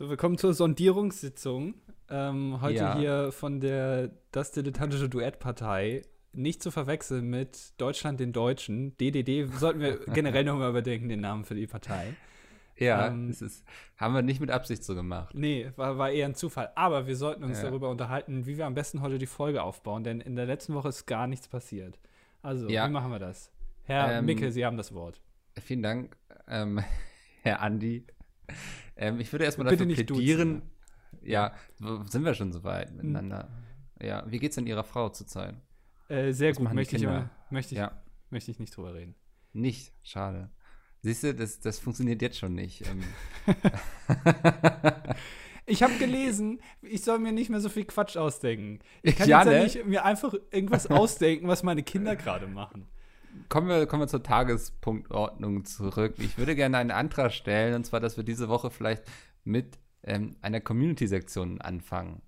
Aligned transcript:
So, 0.00 0.08
willkommen 0.08 0.38
zur 0.38 0.54
Sondierungssitzung. 0.54 1.74
Ähm, 2.08 2.62
heute 2.62 2.74
Ja. 2.76 2.96
hier 2.96 3.32
von 3.32 3.60
der 3.60 4.10
Das 4.32 4.50
Dilettantische 4.50 5.10
Duettpartei. 5.10 6.00
Nicht 6.32 6.62
zu 6.62 6.70
verwechseln 6.70 7.28
mit 7.28 7.78
Deutschland 7.78 8.18
den 8.18 8.32
Deutschen. 8.32 8.96
DDD 8.96 9.44
sollten 9.58 9.80
wir 9.80 9.98
generell 10.14 10.44
nochmal 10.44 10.70
überdenken, 10.70 11.10
den 11.10 11.20
Namen 11.20 11.44
für 11.44 11.54
die 11.54 11.66
Partei. 11.66 12.14
Ja, 12.78 13.08
Ähm, 13.08 13.28
ist, 13.28 13.62
haben 13.98 14.14
wir 14.14 14.22
nicht 14.22 14.40
mit 14.40 14.50
Absicht 14.50 14.82
so 14.84 14.94
gemacht. 14.94 15.34
Nee, 15.34 15.70
war, 15.76 15.98
war 15.98 16.10
eher 16.10 16.24
ein 16.24 16.34
Zufall. 16.34 16.70
Aber 16.76 17.06
wir 17.06 17.14
sollten 17.16 17.44
uns 17.44 17.58
Ja. 17.60 17.68
darüber 17.68 17.90
unterhalten, 17.90 18.46
wie 18.46 18.56
wir 18.56 18.64
am 18.64 18.72
besten 18.72 19.02
heute 19.02 19.18
die 19.18 19.26
Folge 19.26 19.62
aufbauen, 19.62 20.02
denn 20.02 20.22
in 20.22 20.34
der 20.34 20.46
letzten 20.46 20.72
Woche 20.72 20.88
ist 20.88 21.04
gar 21.04 21.26
nichts 21.26 21.46
passiert. 21.46 21.98
Also, 22.40 22.70
Ja. 22.70 22.88
wie 22.88 22.92
machen 22.92 23.10
wir 23.12 23.18
das? 23.18 23.52
Herr 23.82 24.12
Ähm, 24.20 24.24
Mickel, 24.24 24.50
Sie 24.50 24.64
haben 24.64 24.78
das 24.78 24.94
Wort. 24.94 25.20
Vielen 25.60 25.82
Dank, 25.82 26.16
ähm, 26.48 26.82
Herr 27.42 27.60
Andi. 27.60 28.06
Ähm, 28.96 29.20
ich 29.20 29.32
würde 29.32 29.44
erstmal 29.44 29.66
Bitte 29.66 29.78
dafür 29.78 29.86
nicht 29.86 30.10
duzen, 30.10 30.18
plädieren. 30.24 30.62
Ja, 31.22 31.54
wo- 31.78 32.02
sind 32.04 32.24
wir 32.24 32.34
schon 32.34 32.52
so 32.52 32.62
weit 32.64 32.92
miteinander? 32.94 33.48
Ja, 34.00 34.24
wie 34.30 34.38
geht's 34.38 34.56
denn 34.56 34.66
Ihrer 34.66 34.84
Frau 34.84 35.08
zurzeit? 35.10 35.54
Äh, 36.08 36.32
sehr 36.32 36.50
was 36.50 36.58
gut, 36.58 36.72
möchte 36.72 36.96
ich, 36.96 37.06
aber- 37.06 37.30
möchte, 37.50 37.74
ich, 37.74 37.78
Ja, 37.78 38.02
möchte 38.30 38.50
ich 38.50 38.58
nicht 38.58 38.76
drüber 38.76 38.94
reden. 38.94 39.14
nicht. 39.52 39.92
Schade. 40.02 40.50
Siehst 41.02 41.22
du, 41.22 41.34
das, 41.34 41.60
das 41.60 41.78
funktioniert 41.78 42.20
jetzt 42.20 42.38
schon 42.38 42.54
nicht. 42.54 42.84
Ähm, 42.86 43.02
Ich 45.66 45.82
habe 45.84 45.94
gelesen, 45.98 46.60
ich 46.82 47.04
soll 47.04 47.20
mir 47.20 47.30
nicht 47.30 47.48
mehr 47.48 47.60
so 47.60 47.68
viel 47.68 47.84
Quatsch 47.84 48.16
ausdenken. 48.16 48.80
Ich 49.02 49.14
kann 49.16 49.28
Ja, 49.28 49.38
jetzt 49.44 49.46
ja 49.52 49.58
ne? 49.58 49.62
nicht 49.64 49.86
mir 49.86 50.04
einfach 50.04 50.34
irgendwas 50.50 50.88
ausdenken, 50.88 51.46
was 51.46 51.62
meine 51.62 51.82
Kinder 51.84 52.16
gerade 52.16 52.48
machen. 52.48 52.88
Kommen, 53.48 53.68
wir, 53.68 53.86
kommen 53.86 54.02
wir 54.02 54.08
zur 54.08 54.22
Tagespunktordnung 54.22 55.64
zurück. 55.64 56.14
Ich 56.18 56.38
würde 56.38 56.54
gerne 56.54 56.78
einen 56.78 56.90
Antrag 56.90 57.32
stellen, 57.32 57.74
und 57.74 57.84
zwar, 57.84 58.00
dass 58.00 58.16
wir 58.16 58.24
diese 58.24 58.48
Woche 58.48 58.70
vielleicht 58.70 59.04
mit 59.44 59.78
ähm, 60.02 60.36
einer 60.42 60.60
Community-Sektion 60.60 61.60
anfangen. 61.60 62.22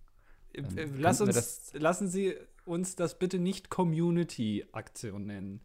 Äh, 0.53 0.61
Ähm, 0.61 0.95
Lass 0.99 1.19
könnten 1.19 1.35
wir 1.35 1.39
uns, 1.39 1.73
lassen 1.75 2.09
Sie 2.09 2.35
uns 2.65 2.97
das 2.97 3.19
bitte 3.19 3.39
nicht 3.39 3.71
Community-Aktion 3.71 5.27
nennen. 5.27 5.61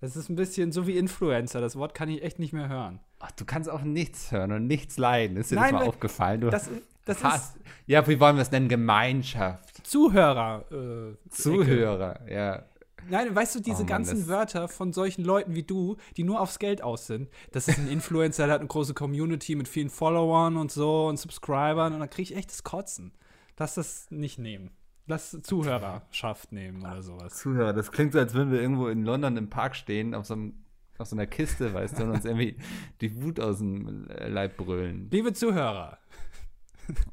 Das 0.00 0.16
ist 0.16 0.28
ein 0.28 0.36
bisschen 0.36 0.72
so 0.72 0.86
wie 0.86 0.98
Influencer. 0.98 1.60
Das 1.60 1.76
Wort 1.76 1.94
kann 1.94 2.08
ich 2.08 2.22
echt 2.22 2.38
nicht 2.38 2.52
mehr 2.52 2.68
hören. 2.68 3.00
Ach, 3.20 3.30
du 3.30 3.44
kannst 3.44 3.70
auch 3.70 3.82
nichts 3.82 4.32
hören 4.32 4.52
und 4.52 4.66
nichts 4.66 4.98
leiden. 4.98 5.36
Ist 5.36 5.50
dir 5.50 5.54
Nein, 5.56 5.72
das 5.72 5.82
mal 5.82 5.88
aufgefallen? 5.88 6.42
Du 6.42 6.50
Das, 6.50 6.68
das 7.06 7.18
ist 7.18 7.24
hast, 7.24 7.56
ja, 7.86 8.06
wie 8.06 8.20
wollen 8.20 8.36
wir 8.36 8.42
es 8.42 8.50
nennen? 8.50 8.68
Gemeinschaft. 8.68 9.86
Zuhörer. 9.86 10.64
Äh, 10.70 11.10
Ecke. 11.10 11.18
Zuhörer, 11.30 12.30
ja. 12.30 12.64
Nein, 13.10 13.34
weißt 13.34 13.54
du, 13.54 13.60
diese 13.60 13.78
Oh 13.78 13.80
Mann, 13.80 13.86
ganzen 13.86 14.26
Wörter 14.28 14.68
von 14.68 14.92
solchen 14.92 15.24
Leuten 15.24 15.54
wie 15.54 15.62
du, 15.62 15.96
die 16.16 16.24
nur 16.24 16.40
aufs 16.40 16.58
Geld 16.58 16.82
aus 16.82 17.06
sind. 17.06 17.28
Das 17.52 17.68
ist 17.68 17.78
ein 17.78 17.88
Influencer, 17.88 18.46
der 18.46 18.54
hat 18.54 18.60
eine 18.60 18.68
große 18.68 18.94
Community 18.94 19.54
mit 19.54 19.68
vielen 19.68 19.90
Followern 19.90 20.56
und 20.56 20.72
so 20.72 21.06
und 21.08 21.18
Subscribern 21.18 21.92
und 21.94 22.00
dann 22.00 22.10
kriege 22.10 22.32
ich 22.32 22.36
echt 22.36 22.50
das 22.50 22.64
Kotzen. 22.64 23.12
Lass 23.58 23.74
das 23.74 24.10
nicht 24.10 24.38
nehmen. 24.38 24.70
Lass 25.06 25.36
Zuhörerschaft 25.42 26.52
nehmen 26.52 26.80
oder 26.80 27.02
sowas. 27.02 27.36
Zuhörer, 27.36 27.72
das 27.72 27.92
klingt 27.92 28.12
so, 28.14 28.18
als 28.18 28.34
würden 28.34 28.52
wir 28.52 28.60
irgendwo 28.60 28.88
in 28.88 29.04
London 29.04 29.36
im 29.36 29.50
Park 29.50 29.76
stehen, 29.76 30.14
auf 30.14 30.26
so, 30.26 30.34
einem, 30.34 30.64
auf 30.98 31.08
so 31.08 31.16
einer 31.16 31.26
Kiste, 31.26 31.74
weißt 31.74 31.98
du, 31.98 32.04
und 32.04 32.10
uns 32.10 32.24
irgendwie 32.24 32.56
die 33.00 33.22
Wut 33.22 33.38
aus 33.38 33.58
dem 33.58 34.06
Leib 34.08 34.56
brüllen. 34.56 35.08
Liebe 35.10 35.32
Zuhörer. 35.34 35.98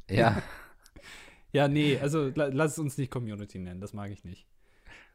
Ja, 0.09 0.41
Ja, 1.53 1.67
nee, 1.67 1.97
also 1.99 2.31
la 2.33 2.45
lass 2.45 2.73
es 2.73 2.79
uns 2.79 2.97
nicht 2.97 3.11
Community 3.11 3.59
nennen, 3.59 3.81
das 3.81 3.93
mag 3.93 4.11
ich 4.11 4.23
nicht. 4.23 4.47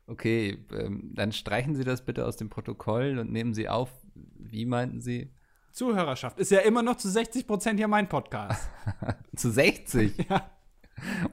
Okay, 0.07 0.59
ähm, 0.73 1.11
dann 1.15 1.33
streichen 1.33 1.75
Sie 1.75 1.85
das 1.85 2.05
bitte 2.05 2.27
aus 2.27 2.37
dem 2.37 2.49
Protokoll 2.51 3.19
und 3.19 3.31
nehmen 3.33 3.55
Sie 3.55 3.69
auf, 3.69 3.91
wie 4.15 4.67
meinten 4.67 5.01
Sie? 5.01 5.31
Zuhörerschaft 5.73 6.39
ist 6.39 6.51
ja 6.51 6.61
immer 6.61 6.83
noch 6.83 6.97
zu 6.97 7.09
60 7.11 7.47
Prozent 7.47 7.79
hier 7.79 7.89
mein 7.89 8.09
Podcast. 8.09 8.71
Zu 9.37 9.51
60? 9.51 10.17
ja. 10.31 10.51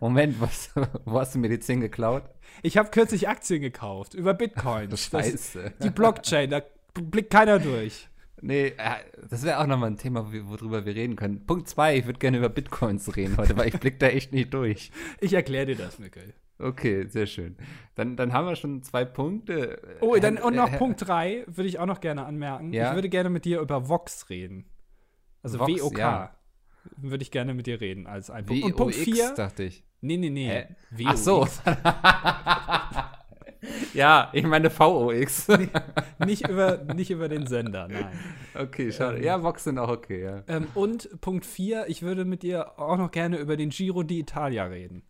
Moment, 0.02 0.42
was, 0.42 0.72
wo 1.06 1.18
hast 1.20 1.34
du 1.36 1.40
mir 1.40 1.48
die 1.48 1.60
10 1.60 1.80
geklaut? 1.80 2.24
Ich 2.62 2.78
habe 2.78 2.90
kürzlich 2.90 3.30
Aktien 3.30 3.62
gekauft 3.62 4.14
über 4.14 4.34
Bitcoin. 4.34 4.90
Das- 4.90 5.06
Scheiße. 5.06 5.74
Die 5.82 5.90
Blockchain, 5.90 6.50
da 6.50 6.62
blickt 6.94 7.32
keiner 7.32 7.60
durch. 7.60 8.10
Nee, 8.42 8.74
äh, 8.78 8.96
das 9.30 9.44
wäre 9.44 9.60
auch 9.60 9.68
nochmal 9.68 9.92
ein 9.92 9.98
Thema, 9.98 10.34
wo- 10.34 10.50
worüber 10.50 10.86
wir 10.86 10.94
reden 10.94 11.16
können. 11.16 11.46
Punkt 11.46 11.70
zwei, 11.70 11.96
ich 11.96 12.06
würde 12.06 12.20
gerne 12.20 12.38
über 12.40 12.50
Bitcoins 12.50 13.16
reden 13.16 13.38
heute, 13.38 13.56
weil 13.56 13.70
ich 13.70 13.80
blick 13.80 14.00
da 14.00 14.08
echt 14.08 14.34
nicht 14.34 14.54
durch. 14.54 14.92
Ich 15.22 15.32
erkläre 15.32 15.68
dir 15.68 15.78
das, 15.78 15.98
Mikkel. 16.00 16.34
Okay, 16.60 17.08
sehr 17.08 17.26
schön. 17.26 17.58
Dann, 17.96 18.16
dann 18.16 18.34
haben 18.34 18.48
wir 18.48 18.56
schon 18.56 18.84
zwei 18.84 19.06
Punkte. 19.06 19.82
Oh, 20.02 20.16
dann, 20.16 20.38
und 20.38 20.56
noch 20.56 20.72
Punkt 20.78 21.08
3 21.08 21.46
würde 21.48 21.68
ich 21.68 21.80
auch 21.80 21.86
noch 21.86 22.00
gerne 22.00 22.26
anmerken. 22.26 22.74
Ja? 22.74 22.90
Ich 22.90 22.96
würde 22.96 23.10
gerne 23.10 23.30
mit 23.30 23.46
dir 23.46 23.60
über 23.60 23.90
Vox 23.90 24.30
reden. 24.30 24.66
Also 25.42 25.60
Vox, 25.60 25.82
WOK. 25.82 25.98
ja. 25.98 26.36
Würde 26.98 27.24
ich 27.24 27.32
gerne 27.32 27.54
mit 27.54 27.66
dir 27.66 27.82
reden 27.82 28.08
als 28.08 28.30
ein 28.30 28.46
Punkt. 28.46 28.64
Und 28.64 28.76
Punkt 28.76 28.96
4. 28.96 29.34
dachte 29.36 29.64
ich. 29.64 29.84
Nee, 30.02 30.18
nee, 30.18 30.30
nee. 30.30 30.50
Hä? 30.50 30.76
Ach 31.06 31.18
so. 31.18 31.48
ja, 33.94 34.30
ich 34.34 34.46
meine 34.46 34.70
VOX. 34.70 35.48
Nicht 36.26 36.48
über, 36.48 36.78
nicht 36.94 37.12
über 37.12 37.28
den 37.28 37.48
Sender, 37.48 37.88
nein. 37.90 38.08
okay, 38.54 38.92
schade. 38.92 39.22
Ja, 39.24 39.44
Vox 39.44 39.66
sind 39.66 39.78
auch 39.78 39.90
okay, 39.90 40.24
ja. 40.24 40.44
Ähm, 40.48 40.68
und 40.74 41.10
Punkt 41.20 41.46
4, 41.46 41.86
ich 41.88 42.02
würde 42.02 42.24
mit 42.24 42.44
dir 42.44 42.80
auch 42.80 42.98
noch 42.98 43.12
gerne 43.12 43.38
über 43.38 43.58
den 43.58 43.72
Giro 43.72 44.02
d'Italia 44.02 44.70
reden. 44.70 45.04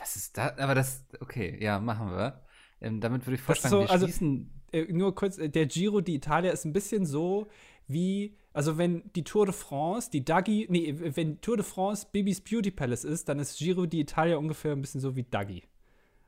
Was 0.00 0.16
ist 0.16 0.36
das? 0.36 0.58
Aber 0.58 0.74
das, 0.74 1.04
okay, 1.20 1.56
ja, 1.62 1.78
machen 1.78 2.10
wir. 2.10 2.40
Ähm, 2.80 3.00
damit 3.00 3.26
würde 3.26 3.34
ich 3.36 3.40
vorschlagen, 3.42 3.70
so, 3.70 3.80
wir 3.82 3.90
also- 3.90 4.06
schließen. 4.06 4.50
Äh, 4.72 4.84
nur 4.92 5.14
kurz, 5.14 5.36
äh, 5.38 5.48
der 5.48 5.66
Giro 5.66 5.98
d'Italia 5.98 6.50
ist 6.50 6.64
ein 6.64 6.72
bisschen 6.72 7.04
so 7.04 7.48
wie, 7.88 8.36
also 8.52 8.78
wenn 8.78 9.02
die 9.14 9.24
Tour 9.24 9.46
de 9.46 9.52
France, 9.54 10.10
die 10.10 10.24
Dagi, 10.24 10.66
nee, 10.70 10.94
wenn 10.96 11.40
Tour 11.40 11.56
de 11.56 11.64
France 11.66 12.06
Bibis 12.10 12.40
Beauty 12.40 12.70
Palace 12.70 13.04
ist, 13.04 13.28
dann 13.28 13.38
ist 13.40 13.58
Giro 13.58 13.82
d'Italia 13.82 14.36
ungefähr 14.36 14.72
ein 14.72 14.80
bisschen 14.80 15.00
so 15.00 15.16
wie 15.16 15.24
Dagi. 15.24 15.64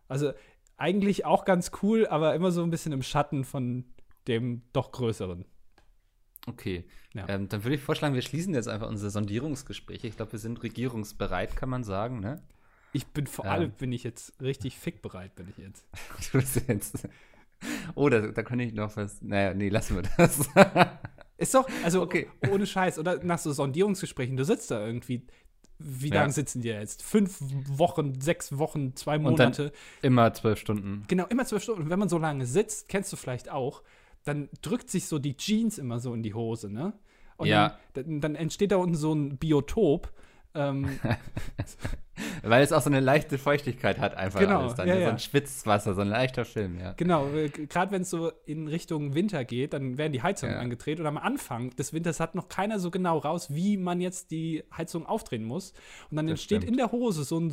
Also 0.08 0.32
eigentlich 0.76 1.24
auch 1.24 1.44
ganz 1.44 1.70
cool, 1.82 2.06
aber 2.08 2.34
immer 2.34 2.50
so 2.50 2.62
ein 2.64 2.70
bisschen 2.70 2.92
im 2.92 3.02
Schatten 3.02 3.44
von 3.44 3.84
dem 4.26 4.62
doch 4.72 4.90
größeren. 4.92 5.44
Okay, 6.48 6.84
Ja. 7.14 7.28
ähm, 7.28 7.48
dann 7.48 7.62
würde 7.62 7.76
ich 7.76 7.80
vorschlagen, 7.80 8.14
wir 8.16 8.22
schließen 8.22 8.52
jetzt 8.54 8.66
einfach 8.68 8.88
unsere 8.88 9.10
Sondierungsgespräche. 9.12 10.08
Ich 10.08 10.16
glaube, 10.16 10.32
wir 10.32 10.40
sind 10.40 10.60
regierungsbereit, 10.64 11.54
kann 11.54 11.68
man 11.68 11.84
sagen, 11.84 12.18
ne? 12.18 12.42
Ich 12.92 13.06
bin 13.06 13.26
vor 13.26 13.44
Ja. 13.46 13.52
allem, 13.52 13.70
bin 13.72 13.92
ich 13.92 14.04
jetzt 14.04 14.40
richtig 14.42 14.78
fickbereit, 14.78 15.34
bin 15.34 15.48
ich 15.48 15.56
jetzt. 15.58 15.86
Du 16.32 16.38
bist 16.38 16.62
jetzt. 16.68 17.08
Oh, 17.94 18.08
da, 18.08 18.18
da 18.26 18.42
könnte 18.42 18.64
ich 18.64 18.72
noch 18.74 18.96
was. 18.96 19.22
Naja, 19.22 19.54
nee, 19.54 19.68
lassen 19.68 19.94
wir 19.94 20.02
das. 20.16 20.48
Ist 21.38 21.54
doch, 21.54 21.68
also 21.84 22.02
Okay. 22.02 22.26
ohne 22.50 22.66
Scheiß, 22.66 22.98
oder 22.98 23.22
nach 23.22 23.38
so 23.38 23.52
Sondierungsgesprächen, 23.52 24.36
du 24.36 24.44
sitzt 24.44 24.72
da 24.72 24.84
irgendwie, 24.84 25.24
wie 25.78 26.08
Ja. 26.08 26.22
lange 26.22 26.32
sitzen 26.32 26.60
die 26.62 26.68
jetzt? 26.70 27.04
Fünf 27.04 27.38
Wochen, 27.40 28.20
sechs 28.20 28.58
Wochen, 28.58 28.96
zwei 28.96 29.16
Monate. 29.20 29.70
Immer 30.02 30.34
zwölf 30.34 30.58
Stunden. 30.58 31.04
Genau, 31.06 31.26
immer 31.26 31.44
zwölf 31.44 31.62
Stunden. 31.62 31.82
Und 31.82 31.90
wenn 31.90 32.00
man 32.00 32.08
so 32.08 32.18
lange 32.18 32.46
sitzt, 32.46 32.88
kennst 32.88 33.12
du 33.12 33.16
vielleicht 33.16 33.48
auch, 33.48 33.84
dann 34.24 34.48
drückt 34.60 34.90
sich 34.90 35.06
so 35.06 35.20
die 35.20 35.36
Jeans 35.36 35.78
immer 35.78 36.00
so 36.00 36.14
in 36.14 36.24
die 36.24 36.34
Hose, 36.34 36.68
ne? 36.68 36.94
Und 37.36 37.46
Ja. 37.46 37.78
dann, 37.92 38.20
dann 38.20 38.34
entsteht 38.34 38.72
da 38.72 38.76
unten 38.76 38.96
so 38.96 39.12
ein 39.14 39.36
Biotop. 39.38 40.12
Ähm, 40.54 40.98
Weil 42.42 42.62
es 42.62 42.72
auch 42.72 42.82
so 42.82 42.90
eine 42.90 43.00
leichte 43.00 43.38
Feuchtigkeit 43.38 43.98
hat, 43.98 44.14
einfach 44.14 44.38
Genau, 44.40 44.60
alles 44.60 44.74
dann. 44.74 44.86
ja, 44.86 44.94
ne? 44.94 45.00
So 45.00 45.06
ja. 45.06 45.12
ein 45.12 45.18
Schwitzwasser, 45.18 45.94
so 45.94 46.02
ein 46.02 46.08
leichter 46.08 46.44
Film, 46.44 46.78
ja. 46.78 46.92
genau, 46.92 47.26
gerade 47.68 47.90
wenn 47.90 48.02
es 48.02 48.10
so 48.10 48.30
in 48.44 48.68
Richtung 48.68 49.14
Winter 49.14 49.44
geht, 49.44 49.72
dann 49.72 49.96
werden 49.98 50.12
die 50.12 50.22
Heizungen 50.22 50.54
Ja. 50.54 50.60
angedreht. 50.60 51.00
Und 51.00 51.06
am 51.06 51.16
Anfang 51.16 51.70
des 51.70 51.92
Winters 51.92 52.20
hat 52.20 52.34
noch 52.34 52.48
keiner 52.48 52.78
so 52.78 52.90
genau 52.90 53.18
raus, 53.18 53.48
wie 53.54 53.76
man 53.76 54.00
jetzt 54.00 54.30
die 54.30 54.62
Heizung 54.76 55.06
aufdrehen 55.06 55.44
muss. 55.44 55.72
Und 56.10 56.16
dann 56.16 56.26
Das 56.26 56.32
entsteht 56.32 56.58
stimmt. 56.62 56.70
in 56.72 56.76
der 56.76 56.92
Hose 56.92 57.24
so 57.24 57.38
ein 57.40 57.50
äh, 57.50 57.52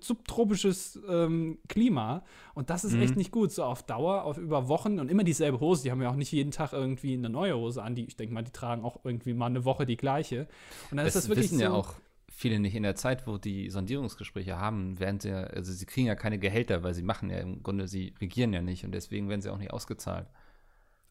subtropisches 0.00 1.00
ähm, 1.08 1.58
Klima. 1.68 2.24
Und 2.54 2.70
das 2.70 2.84
ist 2.84 2.94
Mhm. 2.94 3.02
echt 3.02 3.16
nicht 3.16 3.32
gut, 3.32 3.52
so 3.52 3.64
auf 3.64 3.82
Dauer, 3.82 4.24
auf 4.24 4.38
über 4.38 4.68
Wochen 4.68 4.98
und 5.00 5.10
immer 5.10 5.24
dieselbe 5.24 5.60
Hose. 5.60 5.82
Die 5.82 5.90
haben 5.90 6.00
ja 6.02 6.10
auch 6.10 6.16
nicht 6.16 6.32
jeden 6.32 6.50
Tag 6.50 6.72
irgendwie 6.72 7.14
eine 7.14 7.28
neue 7.28 7.56
Hose 7.56 7.82
an. 7.82 7.94
Die, 7.94 8.04
ich 8.04 8.16
denke 8.16 8.34
mal, 8.34 8.42
die 8.42 8.52
tragen 8.52 8.84
auch 8.84 9.04
irgendwie 9.04 9.34
mal 9.34 9.46
eine 9.46 9.64
Woche 9.64 9.86
die 9.86 9.96
gleiche. 9.96 10.48
Und 10.90 10.96
dann 10.98 11.04
Das, 11.06 11.14
ist 11.16 11.24
das 11.24 11.28
wirklich 11.28 11.46
wissen 11.46 11.58
so. 11.58 11.64
ja 11.64 11.72
auch 11.72 11.94
viele 12.30 12.58
nicht 12.58 12.74
in 12.74 12.82
der 12.82 12.96
Zeit, 12.96 13.26
wo 13.26 13.38
die 13.38 13.70
Sondierungsgespräche 13.70 14.58
haben, 14.58 14.98
werden 14.98 15.20
sie 15.20 15.28
ja, 15.28 15.44
also 15.44 15.72
sie 15.72 15.86
kriegen 15.86 16.06
ja 16.08 16.16
keine 16.16 16.38
Gehälter, 16.38 16.82
weil 16.82 16.92
sie 16.92 17.02
machen 17.02 17.30
ja 17.30 17.38
im 17.38 17.62
Grunde, 17.62 17.86
sie 17.86 18.12
regieren 18.20 18.52
ja 18.52 18.60
nicht 18.60 18.84
und 18.84 18.92
deswegen 18.92 19.28
werden 19.28 19.40
sie 19.40 19.50
auch 19.50 19.58
nicht 19.58 19.72
ausgezahlt. 19.72 20.26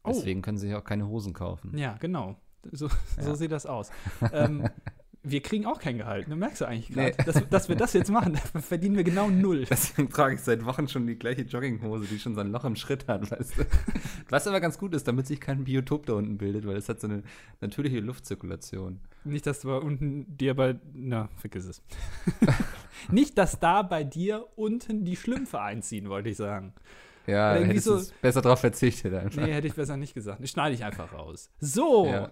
Oh. 0.03 0.09
Deswegen 0.09 0.41
können 0.41 0.57
sie 0.57 0.67
sich 0.67 0.75
auch 0.75 0.83
keine 0.83 1.07
Hosen 1.07 1.31
kaufen. 1.33 1.77
Ja, 1.77 1.95
genau. 1.99 2.35
So, 2.73 2.87
so 3.17 3.29
Ja. 3.29 3.35
sieht 3.35 3.51
das 3.53 3.65
aus. 3.65 3.89
ähm, 4.33 4.67
wir 5.25 5.41
kriegen 5.41 5.65
auch 5.65 5.79
kein 5.79 5.97
Gehalt. 5.97 6.27
Ne? 6.27 6.35
Merkst 6.35 6.61
du 6.61 6.65
eigentlich 6.65 6.89
gerade, 6.89 7.15
Nee. 7.17 7.23
dass, 7.25 7.49
dass 7.49 7.69
wir 7.69 7.75
das 7.77 7.93
jetzt 7.93 8.11
machen? 8.11 8.37
Da 8.53 8.59
verdienen 8.61 8.97
wir 8.97 9.03
genau 9.05 9.29
null. 9.29 9.65
Deswegen 9.69 10.09
trage 10.09 10.35
ich 10.35 10.41
seit 10.41 10.65
Wochen 10.65 10.87
schon 10.89 11.07
die 11.07 11.15
gleiche 11.17 11.43
Jogginghose, 11.43 12.05
die 12.05 12.19
schon 12.19 12.35
so 12.35 12.41
ein 12.41 12.51
Loch 12.51 12.65
im 12.65 12.75
Schritt 12.75 13.07
hat, 13.07 13.31
weißt 13.31 13.57
du. 13.57 13.63
Was 14.29 14.47
aber 14.47 14.59
ganz 14.59 14.77
gut 14.77 14.93
ist, 14.93 15.07
damit 15.07 15.25
sich 15.27 15.39
kein 15.39 15.63
Biotop 15.63 16.05
da 16.07 16.13
unten 16.13 16.37
bildet, 16.37 16.67
weil 16.67 16.75
es 16.75 16.89
hat 16.89 16.99
so 16.99 17.07
eine 17.07 17.23
natürliche 17.61 17.99
Luftzirkulation. 17.99 18.99
Nicht, 19.23 19.47
dass 19.47 19.61
du 19.61 19.69
bei 19.69 19.77
unten 19.77 20.35
dir 20.37 20.55
bei. 20.55 20.75
Na, 20.93 21.29
vergiss 21.37 21.65
es. 21.65 21.81
Nicht, 23.09 23.37
dass 23.37 23.59
da 23.59 23.81
bei 23.81 24.03
dir 24.03 24.45
unten 24.55 25.05
die 25.05 25.15
Schlümpfe 25.15 25.61
einziehen, 25.61 26.09
wollte 26.09 26.29
ich 26.29 26.37
sagen. 26.37 26.73
Ja, 27.27 27.53
irgendwie 27.53 27.69
hättest 27.71 27.85
so- 27.85 27.97
du 27.99 28.05
besser 28.21 28.41
drauf 28.41 28.59
verzichtet 28.59 29.13
einfach. 29.13 29.41
Nee, 29.41 29.53
hätte 29.53 29.67
ich 29.67 29.73
besser 29.75 29.95
nicht 29.95 30.13
gesagt. 30.13 30.41
Ich 30.43 30.51
schneide 30.51 30.75
ich 30.75 30.83
einfach 30.83 31.13
raus. 31.13 31.49
So. 31.61 32.07
Ja. 32.07 32.31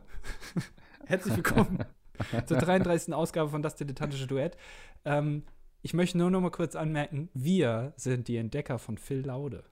Herzlich 1.06 1.38
willkommen 1.38 1.80
zur 2.46 2.58
33. 2.58 3.14
Ausgabe 3.14 3.50
von 3.50 3.62
Das 3.62 3.76
Dilettantische 3.76 4.28
Duett. 4.28 4.58
Ähm, 5.06 5.44
ich 5.82 5.94
möchte 5.94 6.18
nur 6.18 6.30
noch 6.30 6.42
mal 6.42 6.52
kurz 6.52 6.76
anmerken, 6.76 7.30
wir 7.34 7.94
sind 7.98 8.28
die 8.28 8.38
Entdecker 8.38 8.78
von 8.80 8.98
Phil 8.98 9.26
Laude. 9.26 9.64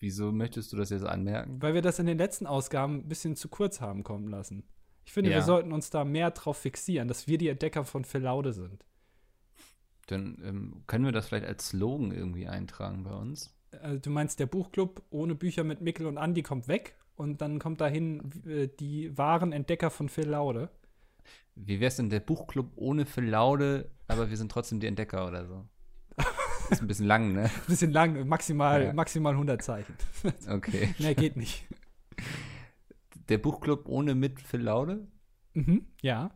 Wieso 0.00 0.32
möchtest 0.32 0.72
du 0.72 0.76
das 0.76 0.90
jetzt 0.90 1.04
anmerken? 1.04 1.62
Weil 1.62 1.74
wir 1.74 1.82
das 1.82 1.98
in 1.98 2.06
den 2.06 2.18
letzten 2.18 2.46
Ausgaben 2.46 2.96
ein 2.96 3.08
bisschen 3.08 3.36
zu 3.36 3.48
kurz 3.48 3.80
haben 3.80 4.02
kommen 4.02 4.28
lassen. 4.28 4.64
Ich 5.04 5.12
finde, 5.12 5.30
Ja. 5.30 5.36
wir 5.36 5.42
sollten 5.42 5.72
uns 5.72 5.90
da 5.90 6.04
mehr 6.04 6.30
drauf 6.30 6.58
fixieren, 6.58 7.08
dass 7.08 7.26
wir 7.26 7.38
die 7.38 7.48
Entdecker 7.48 7.84
von 7.84 8.04
Phil 8.04 8.20
Laude 8.22 8.52
sind. 8.52 8.84
Dann 10.08 10.38
ähm, 10.44 10.82
können 10.86 11.04
wir 11.04 11.12
das 11.12 11.28
vielleicht 11.28 11.46
als 11.46 11.68
Slogan 11.68 12.12
irgendwie 12.12 12.46
eintragen 12.48 13.04
bei 13.04 13.12
uns. 13.12 13.54
Also, 13.80 13.98
du 13.98 14.10
meinst, 14.10 14.38
der 14.40 14.46
Buchclub 14.46 15.02
ohne 15.10 15.34
Bücher 15.34 15.64
mit 15.64 15.80
Mikkel 15.80 16.06
und 16.06 16.18
Andi 16.18 16.42
kommt 16.42 16.68
weg 16.68 16.96
und 17.16 17.40
dann 17.40 17.58
kommt 17.58 17.80
dahin 17.80 18.30
äh, 18.46 18.68
die 18.68 19.16
wahren 19.16 19.52
Entdecker 19.52 19.90
von 19.90 20.08
Phil 20.08 20.28
Laude. 20.28 20.70
Wie 21.54 21.80
wär's 21.80 21.96
denn 21.96 22.10
der 22.10 22.20
Buchclub 22.20 22.72
ohne 22.76 23.04
Phil 23.06 23.28
Laude, 23.28 23.90
aber 24.08 24.30
wir 24.30 24.36
sind 24.36 24.50
trotzdem 24.50 24.80
die 24.80 24.86
Entdecker 24.86 25.26
oder 25.28 25.46
so? 25.46 25.66
Ist 26.70 26.80
ein 26.80 26.86
bisschen 26.88 27.06
lang, 27.06 27.32
ne? 27.34 27.50
Bisschen 27.66 27.92
lang, 27.92 28.26
maximal, 28.26 28.82
Ja. 28.84 28.92
maximal 28.94 29.32
100 29.32 29.62
Zeichen. 29.62 29.94
Okay. 30.48 30.94
Mehr 30.98 31.14
geht 31.14 31.36
nicht. 31.36 31.66
Der 33.28 33.38
Buchclub 33.38 33.86
ohne 33.88 34.14
mit 34.14 34.40
Phil 34.40 34.60
Laude? 34.62 35.06
Mhm, 35.54 35.86
ja. 36.00 36.30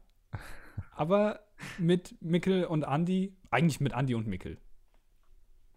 Aber 0.93 1.40
mit 1.78 2.20
Mikkel 2.20 2.64
und 2.64 2.84
Andi, 2.84 3.37
eigentlich 3.50 3.81
mit 3.81 3.94
Andi 3.94 4.14
und 4.14 4.26
Mikkel. 4.26 4.58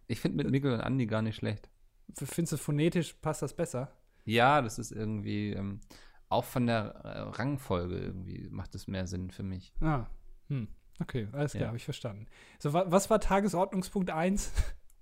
Ich 0.07 0.19
finde 0.19 0.37
mit 0.43 0.51
Mikkel 0.51 0.73
und 0.73 0.81
Andi 0.81 1.05
gar 1.05 1.21
nicht 1.21 1.35
schlecht. 1.37 1.69
Findest 2.15 2.53
du 2.53 2.57
phonetisch 2.57 3.13
passt 3.13 3.41
das 3.41 3.55
besser? 3.55 3.95
Ja, 4.29 4.61
das 4.61 4.77
ist 4.79 4.91
irgendwie 4.91 5.51
ähm, 5.53 5.81
auch 6.29 6.43
von 6.45 6.67
der 6.67 6.95
äh, 7.03 7.19
Rangfolge 7.21 7.97
irgendwie 7.97 8.47
macht 8.51 8.75
es 8.75 8.87
mehr 8.87 9.07
Sinn 9.07 9.31
für 9.31 9.43
mich. 9.43 9.73
Ah, 9.81 10.05
hm. 10.47 10.67
Okay, 11.01 11.27
alles 11.31 11.51
klar, 11.53 11.61
Ja. 11.61 11.67
habe 11.67 11.77
ich 11.77 11.85
verstanden. 11.85 12.27
So, 12.59 12.73
wa 12.73 12.85
was 12.87 13.09
war 13.09 13.19
Tagesordnungspunkt 13.19 14.09
1? 14.11 14.51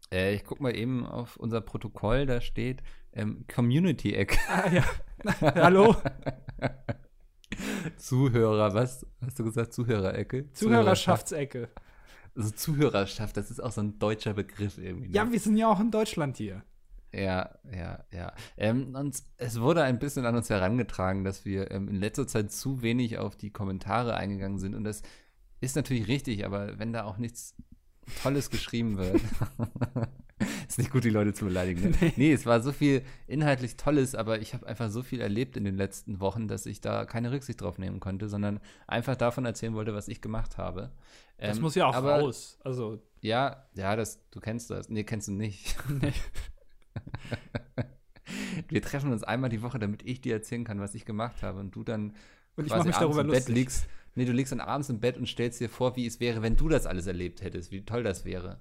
Äh, 0.09 0.35
ich 0.35 0.45
guck 0.45 0.61
mal 0.61 0.73
eben 0.73 1.05
auf 1.05 1.35
unser 1.35 1.59
Protokoll, 1.59 2.25
da 2.25 2.39
steht 2.39 2.81
ähm, 3.11 3.43
Community-Eck. 3.53 4.37
ah, 4.47 4.69
ja. 4.71 4.85
Hallo? 5.55 5.97
Zuhörer, 7.97 8.73
was 8.73 9.05
hast 9.21 9.39
du 9.39 9.43
gesagt? 9.43 9.73
Zuhörerecke? 9.73 10.51
Zuhörerschaftsecke. 10.53 11.69
Also 12.35 12.51
Zuhörerschaft, 12.51 13.35
das 13.35 13.51
ist 13.51 13.59
auch 13.61 13.71
so 13.73 13.81
ein 13.81 13.99
deutscher 13.99 14.33
Begriff 14.33 14.77
irgendwie. 14.77 15.09
ne? 15.09 15.13
Ja, 15.15 15.29
wir 15.31 15.39
sind 15.41 15.57
ja 15.57 15.67
auch 15.67 15.79
in 15.79 15.91
Deutschland 15.91 16.37
hier. 16.37 16.63
Ja, 17.13 17.57
ja, 17.73 18.03
ja. 18.11 18.33
Ähm, 18.57 18.95
und 18.95 19.21
es 19.37 19.61
wurde 19.61 19.83
ein 19.83 19.99
bisschen 19.99 20.25
an 20.25 20.35
uns 20.35 20.49
herangetragen, 20.49 21.23
dass 21.23 21.45
wir 21.45 21.71
ähm, 21.71 21.87
in 21.87 21.95
letzter 21.95 22.27
Zeit 22.27 22.51
zu 22.51 22.81
wenig 22.81 23.17
auf 23.17 23.35
die 23.35 23.51
Kommentare 23.51 24.15
eingegangen 24.15 24.59
sind. 24.59 24.75
Und 24.75 24.83
das 24.83 25.01
ist 25.61 25.75
natürlich 25.75 26.07
richtig, 26.07 26.45
aber 26.45 26.77
wenn 26.79 26.93
da 26.93 27.05
auch 27.05 27.17
nichts 27.17 27.55
Tolles 28.21 28.49
geschrieben 28.49 28.97
wird, 28.97 29.19
ist 30.67 30.77
nicht 30.77 30.91
gut, 30.91 31.03
die 31.03 31.09
Leute 31.09 31.33
zu 31.33 31.45
beleidigen. 31.45 31.81
Ne? 31.91 31.97
Nee. 31.99 32.13
Nee. 32.15 32.33
es 32.33 32.45
war 32.45 32.61
so 32.61 32.71
viel 32.71 33.03
inhaltlich 33.25 33.77
Tolles, 33.77 34.13
aber 34.13 34.39
ich 34.39 34.53
habe 34.53 34.67
einfach 34.67 34.89
so 34.89 35.01
viel 35.01 35.21
erlebt 35.21 35.57
in 35.57 35.63
den 35.63 35.75
letzten 35.75 36.19
Wochen, 36.19 36.47
dass 36.47 36.65
ich 36.65 36.81
da 36.81 37.05
keine 37.05 37.31
Rücksicht 37.31 37.61
drauf 37.61 37.77
nehmen 37.77 37.99
konnte, 37.99 38.29
sondern 38.29 38.59
einfach 38.85 39.15
davon 39.15 39.45
erzählen 39.45 39.73
wollte, 39.73 39.93
was 39.93 40.07
ich 40.07 40.21
gemacht 40.21 40.57
habe. 40.57 40.91
Das 41.37 41.57
Ähm, 41.57 41.63
muss 41.63 41.75
ja 41.75 41.87
auch 41.87 41.95
aber, 41.95 42.19
raus. 42.19 42.59
Also, 42.63 43.01
Ja, 43.21 43.67
ja, 43.75 43.95
das, 43.95 44.19
du 44.31 44.39
kennst 44.39 44.69
das. 44.69 44.89
Nee, 44.89 45.03
kennst 45.03 45.27
du 45.27 45.31
nicht. 45.33 45.75
nee. 45.89 46.13
Wir 48.69 48.81
treffen 48.81 49.11
uns 49.11 49.23
einmal 49.23 49.49
die 49.49 49.61
Woche, 49.61 49.79
damit 49.79 50.03
ich 50.03 50.19
dir 50.21 50.33
erzählen 50.33 50.63
kann, 50.65 50.79
was 50.81 50.95
ich 50.95 51.05
gemacht 51.05 51.43
habe 51.43 51.59
und 51.59 51.71
du 51.75 51.83
dann 51.83 52.13
Und 52.55 52.65
ich 52.65 52.71
quasi 52.71 52.87
mich 52.87 52.95
abends 52.95 52.99
darüber 52.99 53.21
im 53.21 53.27
Bett 53.27 53.37
lustig. 53.39 53.55
liegst. 53.55 53.87
Nee, 54.15 54.25
du 54.25 54.31
liegst 54.33 54.51
dann 54.51 54.59
abends 54.59 54.89
im 54.89 54.99
Bett 54.99 55.17
und 55.17 55.27
stellst 55.27 55.61
dir 55.61 55.69
vor, 55.69 55.95
wie 55.95 56.05
es 56.05 56.19
wäre, 56.19 56.41
wenn 56.41 56.55
du 56.55 56.67
das 56.67 56.85
alles 56.85 57.07
erlebt 57.07 57.41
hättest, 57.41 57.71
wie 57.71 57.85
toll 57.85 58.03
das 58.03 58.25
wäre. 58.25 58.59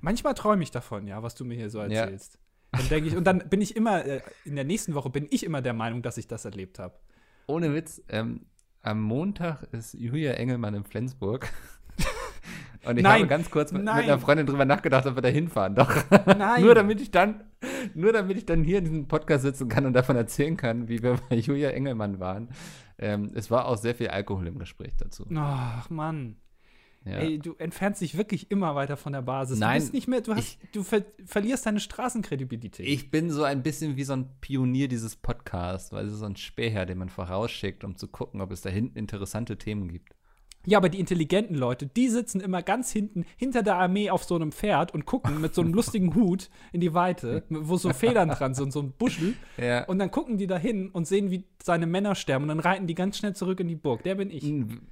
Manchmal 0.00 0.34
träume 0.34 0.62
ich 0.62 0.70
davon, 0.70 1.06
ja, 1.06 1.22
was 1.22 1.34
du 1.34 1.44
mir 1.44 1.54
hier 1.54 1.70
so 1.70 1.78
Ja. 1.82 2.02
erzählst. 2.02 2.38
Dann 2.72 2.88
denke 2.88 3.08
ich, 3.08 3.16
und 3.16 3.24
dann 3.24 3.48
bin 3.48 3.60
ich 3.60 3.76
immer, 3.76 4.04
äh, 4.04 4.20
in 4.44 4.56
der 4.56 4.64
nächsten 4.64 4.94
Woche 4.94 5.10
bin 5.10 5.28
ich 5.30 5.44
immer 5.44 5.62
der 5.62 5.74
Meinung, 5.74 6.02
dass 6.02 6.16
ich 6.16 6.26
das 6.26 6.44
erlebt 6.44 6.78
habe. 6.80 6.98
Ohne 7.46 7.72
Witz, 7.74 8.02
ähm, 8.08 8.46
am 8.82 9.00
Montag 9.00 9.62
ist 9.72 9.94
Julia 9.94 10.32
Engelmann 10.32 10.74
in 10.74 10.84
Flensburg. 10.84 11.48
Und 12.84 12.98
ich 12.98 13.02
Nein, 13.02 13.20
habe 13.20 13.28
ganz 13.28 13.50
kurz 13.50 13.72
mit, 13.72 13.82
mit 13.82 13.90
einer 13.90 14.18
Freundin 14.18 14.46
drüber 14.46 14.64
nachgedacht, 14.66 15.06
ob 15.06 15.14
wir 15.14 15.22
da 15.22 15.28
hinfahren. 15.28 15.74
Doch. 15.74 15.90
Nein. 16.26 16.62
nur 16.64 16.74
damit 16.74 17.00
ich 17.00 17.10
dann, 17.10 17.44
nur 17.94 18.12
damit 18.12 18.36
ich 18.36 18.46
dann 18.46 18.64
hier 18.64 18.78
in 18.78 18.84
diesem 18.84 19.08
Podcast 19.08 19.42
sitzen 19.42 19.68
kann 19.68 19.86
und 19.86 19.92
davon 19.92 20.16
erzählen 20.16 20.56
kann, 20.56 20.88
wie 20.88 21.02
wir 21.02 21.18
bei 21.28 21.36
Julia 21.36 21.70
Engelmann 21.70 22.20
waren. 22.20 22.48
Ähm, 22.98 23.32
es 23.34 23.50
war 23.50 23.66
auch 23.66 23.76
sehr 23.76 23.94
viel 23.94 24.08
Alkohol 24.08 24.46
im 24.46 24.58
Gespräch 24.58 24.94
dazu. 24.96 25.26
Ach, 25.34 25.90
Mann. 25.90 26.36
Ja. 27.04 27.18
Ey, 27.18 27.38
du 27.38 27.54
entfernst 27.58 28.00
dich 28.00 28.16
wirklich 28.16 28.50
immer 28.50 28.74
weiter 28.74 28.96
von 28.96 29.12
der 29.12 29.20
Basis. 29.20 29.58
Nein, 29.58 29.78
du 29.78 29.80
bist 29.80 29.92
nicht 29.92 30.08
mehr, 30.08 30.22
du, 30.22 30.34
hast, 30.34 30.58
du 30.72 30.82
ver 30.82 31.04
verlierst 31.26 31.66
deine 31.66 31.80
Straßenkredibilität. 31.80 32.86
Ich 32.86 33.10
bin 33.10 33.30
so 33.30 33.44
ein 33.44 33.62
bisschen 33.62 33.96
wie 33.96 34.04
so 34.04 34.14
ein 34.14 34.30
Pionier 34.40 34.88
dieses 34.88 35.16
Podcasts, 35.16 35.92
weil 35.92 36.06
es 36.06 36.14
ist 36.14 36.20
so 36.20 36.24
ein 36.24 36.36
Späher, 36.36 36.86
den 36.86 36.96
man 36.96 37.10
vorausschickt, 37.10 37.84
um 37.84 37.96
zu 37.96 38.08
gucken, 38.08 38.40
ob 38.40 38.50
es 38.52 38.62
da 38.62 38.70
hinten 38.70 38.98
interessante 38.98 39.58
Themen 39.58 39.88
gibt. 39.88 40.13
Ja, 40.66 40.78
aber 40.78 40.88
die 40.88 41.00
intelligenten 41.00 41.54
Leute, 41.56 41.86
die 41.86 42.08
sitzen 42.08 42.40
immer 42.40 42.62
ganz 42.62 42.90
hinten, 42.90 43.24
hinter 43.36 43.62
der 43.62 43.76
Armee 43.76 44.10
auf 44.10 44.24
so 44.24 44.34
einem 44.34 44.52
Pferd 44.52 44.94
und 44.94 45.04
gucken 45.04 45.40
mit 45.40 45.54
so 45.54 45.62
einem 45.62 45.74
lustigen 45.74 46.14
Hut 46.14 46.50
in 46.72 46.80
die 46.80 46.94
Weite, 46.94 47.44
wo 47.48 47.76
so 47.76 47.92
Federn 47.92 48.30
dran 48.30 48.54
sind, 48.54 48.72
so 48.72 48.80
ein 48.80 48.92
Buschel. 48.92 49.34
Ja. 49.56 49.84
Und 49.84 49.98
dann 49.98 50.10
gucken 50.10 50.38
die 50.38 50.46
da 50.46 50.58
hin 50.58 50.90
und 50.90 51.06
sehen, 51.06 51.30
wie 51.30 51.44
seine 51.62 51.86
Männer 51.86 52.14
sterben. 52.14 52.44
Und 52.44 52.48
dann 52.48 52.60
reiten 52.60 52.86
die 52.86 52.94
ganz 52.94 53.18
schnell 53.18 53.34
zurück 53.34 53.60
in 53.60 53.68
die 53.68 53.76
Burg. 53.76 54.02
Der 54.02 54.14
bin 54.14 54.30
ich. 54.30 54.44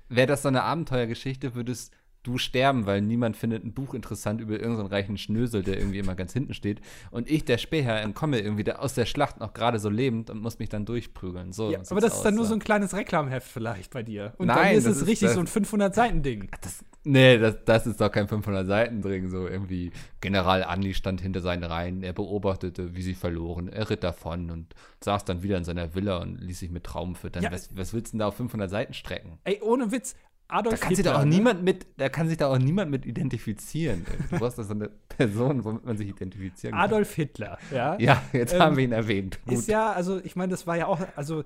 Wäre 0.08 0.26
das 0.26 0.42
so 0.42 0.48
eine 0.48 0.62
Abenteuergeschichte, 0.62 1.54
würdest 1.54 1.94
du 2.22 2.38
sterben, 2.38 2.86
weil 2.86 3.00
niemand 3.00 3.36
findet 3.36 3.64
ein 3.64 3.72
Buch 3.72 3.94
interessant 3.94 4.40
über 4.40 4.52
irgendeinen 4.60 4.86
reichen 4.88 5.19
Schnösel, 5.19 5.62
der 5.62 5.78
irgendwie 5.78 5.98
immer 5.98 6.14
ganz 6.14 6.32
hinten 6.32 6.54
steht. 6.54 6.80
Und 7.10 7.28
ich, 7.28 7.44
der 7.44 7.58
Späher, 7.58 8.00
entkomme 8.00 8.38
irgendwie 8.38 8.64
da 8.64 8.76
aus 8.76 8.94
der 8.94 9.06
Schlacht 9.06 9.40
noch 9.40 9.52
gerade 9.54 9.78
so 9.78 9.88
lebend 9.88 10.30
und 10.30 10.40
muss 10.40 10.58
mich 10.58 10.69
dann 10.69 10.84
durchprügeln. 10.84 11.52
So 11.52 11.70
Ja, 11.72 11.80
aber 11.90 12.00
das 12.00 12.14
ist 12.14 12.22
dann 12.22 12.34
aus, 12.34 12.38
nur 12.38 12.46
so 12.46 12.54
ein 12.54 12.60
kleines 12.60 12.94
Reklamheft 12.94 13.48
vielleicht 13.48 13.92
bei 13.92 14.02
dir. 14.02 14.34
Und 14.38 14.48
dann 14.48 14.56
Nein, 14.56 14.76
ist 14.76 14.86
das 14.86 14.96
es 14.96 15.02
ist 15.02 15.08
richtig 15.08 15.28
das- 15.28 15.34
so 15.34 15.40
ein 15.40 15.46
500-Seiten-Ding. 15.46 16.48
Das, 16.60 16.84
nee, 17.04 17.38
das, 17.38 17.56
das 17.64 17.86
ist 17.86 18.00
doch 18.00 18.10
kein 18.10 18.28
500-Seiten-Ding. 18.28 19.28
So 19.28 19.48
irgendwie 19.48 19.90
General 20.20 20.62
Andi 20.64 20.94
stand 20.94 21.20
hinter 21.20 21.40
seinen 21.40 21.64
Reihen, 21.64 22.02
er 22.02 22.12
beobachtete, 22.12 22.94
wie 22.94 23.02
sie 23.02 23.14
verloren, 23.14 23.69
er 23.69 23.90
ritt 23.90 24.04
davon 24.04 24.50
und 24.50 24.74
saß 25.00 25.24
dann 25.24 25.42
wieder 25.42 25.58
in 25.58 25.64
seiner 25.64 25.94
Villa 25.94 26.19
und 26.19 26.40
ließ 26.40 26.60
sich 26.60 26.70
mit 26.70 26.84
Trauben 26.84 27.16
füttern. 27.16 27.42
Ja. 27.42 27.52
Was, 27.52 27.76
was 27.76 27.92
willst 27.92 28.08
du 28.08 28.12
denn 28.12 28.19
da 28.20 28.28
auf 28.28 28.36
500 28.36 28.70
Seiten 28.70 28.94
strecken? 28.94 29.38
Ey, 29.44 29.60
ohne 29.62 29.90
Witz, 29.90 30.14
Adolf 30.52 30.75
Da 30.78 30.81
kann 30.87 30.88
sich 30.90 30.99
Hitler, 30.99 31.12
da 31.12 31.19
auch 31.20 31.25
ne? 31.25 31.31
niemand 31.31 31.62
mit, 31.64 31.86
da 31.96 32.08
kann 32.08 32.29
sich 32.29 32.36
da 32.36 32.48
auch 32.48 32.58
niemand 32.58 32.91
mit 32.91 33.06
identifizieren. 33.06 34.05
Du 34.31 34.38
brauchst 34.38 34.58
da 34.58 34.62
so 34.62 34.74
eine 34.74 34.91
Person, 35.08 35.65
womit 35.65 35.84
man 35.84 35.96
sich 35.96 36.08
identifizieren 36.08 36.74
kann. 36.74 36.84
Adolf 36.84 37.15
Hitler, 37.15 37.58
ja. 37.72 37.98
Ja, 37.98 38.22
jetzt 38.32 38.53
Ähm, 38.55 38.60
haben 38.60 38.77
wir 38.77 38.84
ihn 38.84 38.93
erwähnt. 38.93 39.38
Gut. 39.46 39.55
Ist 39.55 39.69
ja, 39.69 39.93
also 39.93 40.20
ich 40.22 40.36
meine, 40.36 40.50
das 40.50 40.67
war 40.67 40.77
ja 40.77 40.86
auch, 40.86 41.00
also 41.17 41.44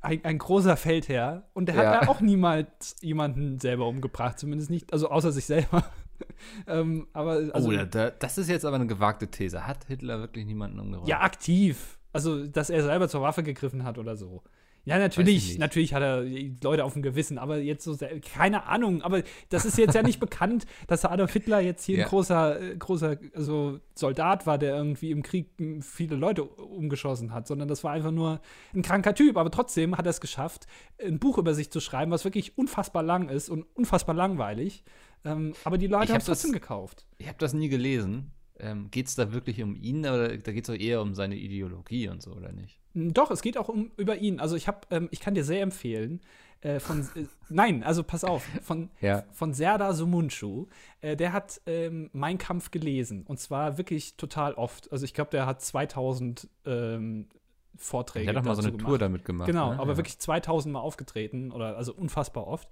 ein, 0.00 0.24
ein 0.24 0.38
großer 0.38 0.76
Feldherr. 0.76 1.48
Und 1.54 1.66
der 1.66 1.76
hat 1.76 1.84
Ja. 1.84 2.02
ja 2.02 2.08
auch 2.08 2.20
niemals 2.20 2.96
jemanden 3.00 3.58
selber 3.58 3.86
umgebracht, 3.88 4.38
zumindest 4.38 4.70
nicht, 4.70 4.92
also 4.92 5.08
außer 5.10 5.32
sich 5.32 5.46
selber. 5.46 5.84
ähm, 6.66 7.08
aber 7.12 7.50
also, 7.52 7.70
oh, 7.70 7.84
da, 7.90 8.10
das 8.10 8.38
ist 8.38 8.48
jetzt 8.48 8.64
aber 8.64 8.76
eine 8.76 8.86
gewagte 8.86 9.28
These. 9.28 9.66
Hat 9.66 9.84
Hitler 9.86 10.20
wirklich 10.20 10.46
niemanden 10.46 10.78
umgebracht? 10.78 11.08
ja, 11.08 11.20
aktiv. 11.20 11.98
Also, 12.12 12.46
dass 12.46 12.70
er 12.70 12.82
selber 12.84 13.08
zur 13.08 13.22
Waffe 13.22 13.42
gegriffen 13.42 13.82
hat 13.82 13.98
oder 13.98 14.16
so. 14.16 14.42
Ja, 14.86 14.98
natürlich, 14.98 15.58
natürlich 15.58 15.94
hat 15.94 16.02
er 16.02 16.22
Leute 16.62 16.84
auf 16.84 16.92
dem 16.92 17.00
Gewissen, 17.00 17.38
aber 17.38 17.56
jetzt 17.58 17.84
so, 17.84 17.94
sehr- 17.94 18.20
keine 18.20 18.66
Ahnung, 18.66 19.00
aber 19.00 19.22
das 19.48 19.64
ist 19.64 19.78
jetzt 19.78 19.94
ja 19.94 20.02
nicht 20.02 20.20
bekannt, 20.20 20.66
dass 20.88 21.04
Adolf 21.06 21.32
Hitler 21.32 21.60
jetzt 21.60 21.84
hier 21.86 21.96
Ja. 21.98 22.04
ein 22.04 22.10
großer, 22.10 22.60
äh, 22.60 22.76
großer 22.76 23.16
also 23.34 23.80
Soldat 23.94 24.46
war, 24.46 24.58
der 24.58 24.76
irgendwie 24.76 25.10
im 25.10 25.22
Krieg 25.22 25.48
viele 25.80 26.16
Leute 26.16 26.44
umgeschossen 26.44 27.32
hat, 27.32 27.46
sondern 27.46 27.66
das 27.68 27.82
war 27.82 27.92
einfach 27.92 28.10
nur 28.10 28.40
ein 28.74 28.82
kranker 28.82 29.14
Typ, 29.14 29.38
aber 29.38 29.50
trotzdem 29.50 29.96
hat 29.96 30.06
er 30.06 30.10
es 30.10 30.20
geschafft, 30.20 30.66
ein 31.02 31.18
Buch 31.18 31.38
über 31.38 31.54
sich 31.54 31.70
zu 31.70 31.80
schreiben, 31.80 32.10
was 32.10 32.24
wirklich 32.24 32.58
unfassbar 32.58 33.02
lang 33.02 33.30
ist 33.30 33.48
und 33.48 33.62
unfassbar 33.74 34.14
langweilig. 34.14 34.84
Ähm, 35.24 35.54
aber 35.64 35.78
die 35.78 35.86
Leute 35.86 36.08
hab 36.08 36.10
haben 36.10 36.18
es 36.18 36.26
trotzdem 36.26 36.52
gekauft. 36.52 37.06
Ich 37.16 37.28
habe 37.28 37.38
das 37.38 37.54
nie 37.54 37.70
gelesen. 37.70 38.32
Ähm, 38.60 38.90
geht 38.90 39.06
es 39.06 39.14
da 39.14 39.32
wirklich 39.32 39.62
um 39.62 39.74
ihn 39.74 40.00
oder 40.00 40.36
da 40.36 40.52
geht 40.52 40.64
es 40.68 40.74
doch 40.74 40.78
eher 40.78 41.00
um 41.00 41.14
seine 41.14 41.36
Ideologie 41.36 42.08
und 42.08 42.20
so, 42.22 42.32
oder 42.32 42.52
nicht? 42.52 42.78
Doch, 42.94 43.30
es 43.30 43.42
geht 43.42 43.58
auch 43.58 43.68
um 43.68 43.90
über 43.96 44.16
ihn. 44.16 44.40
Also 44.40 44.56
ich 44.56 44.68
habe, 44.68 44.80
ähm, 44.90 45.08
ich 45.10 45.20
kann 45.20 45.34
dir 45.34 45.44
sehr 45.44 45.62
empfehlen, 45.62 46.20
äh, 46.60 46.80
von, 46.80 47.00
äh, 47.14 47.26
nein, 47.48 47.82
also 47.82 48.02
pass 48.02 48.24
auf, 48.24 48.44
von, 48.62 48.90
Ja. 49.00 49.24
von 49.32 49.52
Serdar 49.52 49.94
Sumunchu, 49.94 50.66
äh, 51.00 51.16
der 51.16 51.32
hat 51.32 51.60
ähm, 51.66 52.08
Mein 52.12 52.38
Kampf 52.38 52.70
gelesen 52.70 53.24
und 53.26 53.38
zwar 53.38 53.76
wirklich 53.78 54.16
total 54.16 54.54
oft. 54.54 54.90
Also 54.90 55.04
ich 55.04 55.12
glaube, 55.12 55.30
der 55.30 55.46
hat 55.46 55.60
2000 55.60 56.48
ähm, 56.64 57.28
Vorträge. 57.76 58.26
Er 58.26 58.30
hat 58.30 58.36
doch 58.36 58.48
mal 58.48 58.54
so 58.54 58.62
eine 58.62 58.70
gemacht. 58.72 58.86
Tour 58.86 58.98
damit 58.98 59.24
gemacht. 59.24 59.46
Genau, 59.46 59.72
ne? 59.72 59.78
aber 59.80 59.92
ja. 59.92 59.96
wirklich 59.98 60.18
2000 60.18 60.72
Mal 60.72 60.80
aufgetreten 60.80 61.50
oder 61.50 61.76
also 61.76 61.92
unfassbar 61.92 62.46
oft. 62.46 62.68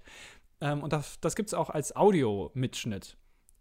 Ähm, 0.61 0.81
und 0.81 0.93
das, 0.93 1.19
das 1.19 1.35
gibt 1.35 1.49
es 1.49 1.53
auch 1.53 1.69
als 1.69 1.95
Audio-Mitschnitt. 1.95 3.17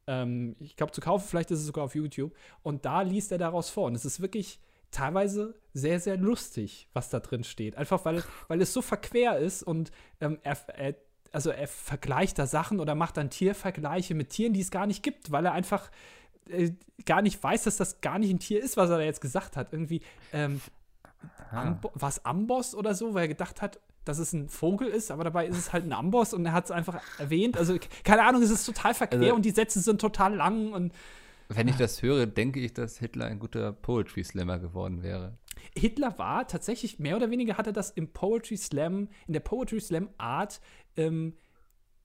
Ähm, 0.07 0.57
ich 0.61 0.77
glaube, 0.77 0.93
zu 0.93 1.01
kaufen, 1.01 1.27
vielleicht 1.29 1.51
ist 1.51 1.59
es 1.59 1.67
sogar 1.67 1.85
auf 1.85 1.95
YouTube. 1.95 2.33
Und 2.63 2.85
da 2.85 3.03
liest 3.03 3.33
er 3.33 3.39
daraus 3.39 3.71
vor. 3.71 3.87
Und 3.87 3.95
es 3.95 4.05
ist 4.05 4.21
wirklich, 4.21 4.61
teilweise 4.93 5.55
sehr, 5.75 5.99
sehr 5.99 6.17
lustig, 6.17 6.89
was 6.93 7.11
da 7.11 7.19
drin 7.19 7.45
steht. 7.45 7.77
Einfach 7.77 8.05
weil, 8.05 8.23
weil 8.49 8.61
es 8.61 8.73
so 8.73 8.83
verquer 8.83 9.39
ist 9.39 9.63
und 9.63 9.91
ähm, 10.21 10.39
er, 10.43 10.57
er, 10.77 10.95
also 11.33 11.51
er 11.51 11.67
vergleicht 11.67 12.39
da 12.39 12.47
Sachen 12.47 12.79
oder 12.79 12.95
macht 12.95 13.17
dann 13.17 13.31
Tiervergleiche 13.31 14.15
mit 14.15 14.31
Tieren, 14.31 14.53
die 14.53 14.61
es 14.61 14.71
gar 14.71 14.87
nicht 14.87 15.03
gibt, 15.03 15.33
weil 15.33 15.47
er 15.47 15.53
einfach 15.53 15.91
äh, 16.49 16.73
gar 17.07 17.23
nicht 17.23 17.43
weiß, 17.43 17.65
dass 17.65 17.79
das 17.79 18.01
gar 18.01 18.19
nicht 18.19 18.31
ein 18.31 18.39
Tier 18.39 18.63
ist, 18.63 18.77
was 18.77 18.91
er 18.91 18.99
da 18.99 19.05
jetzt 19.05 19.21
gesagt 19.21 19.57
hat. 19.57 19.73
Irgendwie, 19.73 20.03
ähm, 20.33 20.61
war 21.51 22.09
es 22.09 22.25
Amboss 22.25 22.75
oder 22.75 22.95
so, 22.95 23.15
weil 23.15 23.23
er 23.23 23.29
gedacht 23.29 23.63
hat, 23.63 23.81
dass 24.05 24.19
es 24.19 24.33
ein 24.33 24.49
Vogel 24.49 24.89
ist, 24.89 25.11
aber 25.11 25.25
dabei 25.25 25.47
ist 25.47 25.57
es 25.57 25.73
halt 25.73 25.85
ein 25.85 25.93
Amboss 25.93 26.35
und 26.35 26.45
er 26.45 26.53
hat 26.53 26.65
es 26.65 26.71
einfach 26.71 27.01
erwähnt. 27.19 27.57
Also, 27.57 27.77
keine 28.05 28.25
Ahnung, 28.25 28.43
es 28.43 28.51
ist 28.51 28.65
total 28.65 28.95
verquer 28.95 29.21
also, 29.21 29.35
und 29.35 29.45
die 29.45 29.51
Sätze 29.51 29.81
sind 29.81 30.01
total 30.01 30.35
lang 30.35 30.73
und 30.73 30.93
wenn 31.57 31.69
ich 31.69 31.77
das 31.77 32.03
höre, 32.03 32.27
denke 32.27 32.61
ich, 32.61 32.73
dass 32.73 32.99
Hitler 32.99 33.27
ein 33.27 33.39
guter 33.39 33.73
Poetry 33.73 34.25
Slammer 34.25 34.59
geworden 34.59 35.03
wäre. 35.03 35.39
Hitler 35.77 36.19
war 36.19 36.47
tatsächlich, 36.47 36.99
mehr 36.99 37.17
oder 37.17 37.31
weniger 37.31 37.57
hat 37.57 37.67
er 37.67 37.73
das 37.73 37.91
im 37.91 38.13
Poetry 38.13 38.57
Slam, 38.57 39.09
in 39.27 39.33
der 39.33 39.41
Poetry 39.41 39.81
Slam 39.81 40.11
Art 40.19 40.61
ähm, 40.97 41.35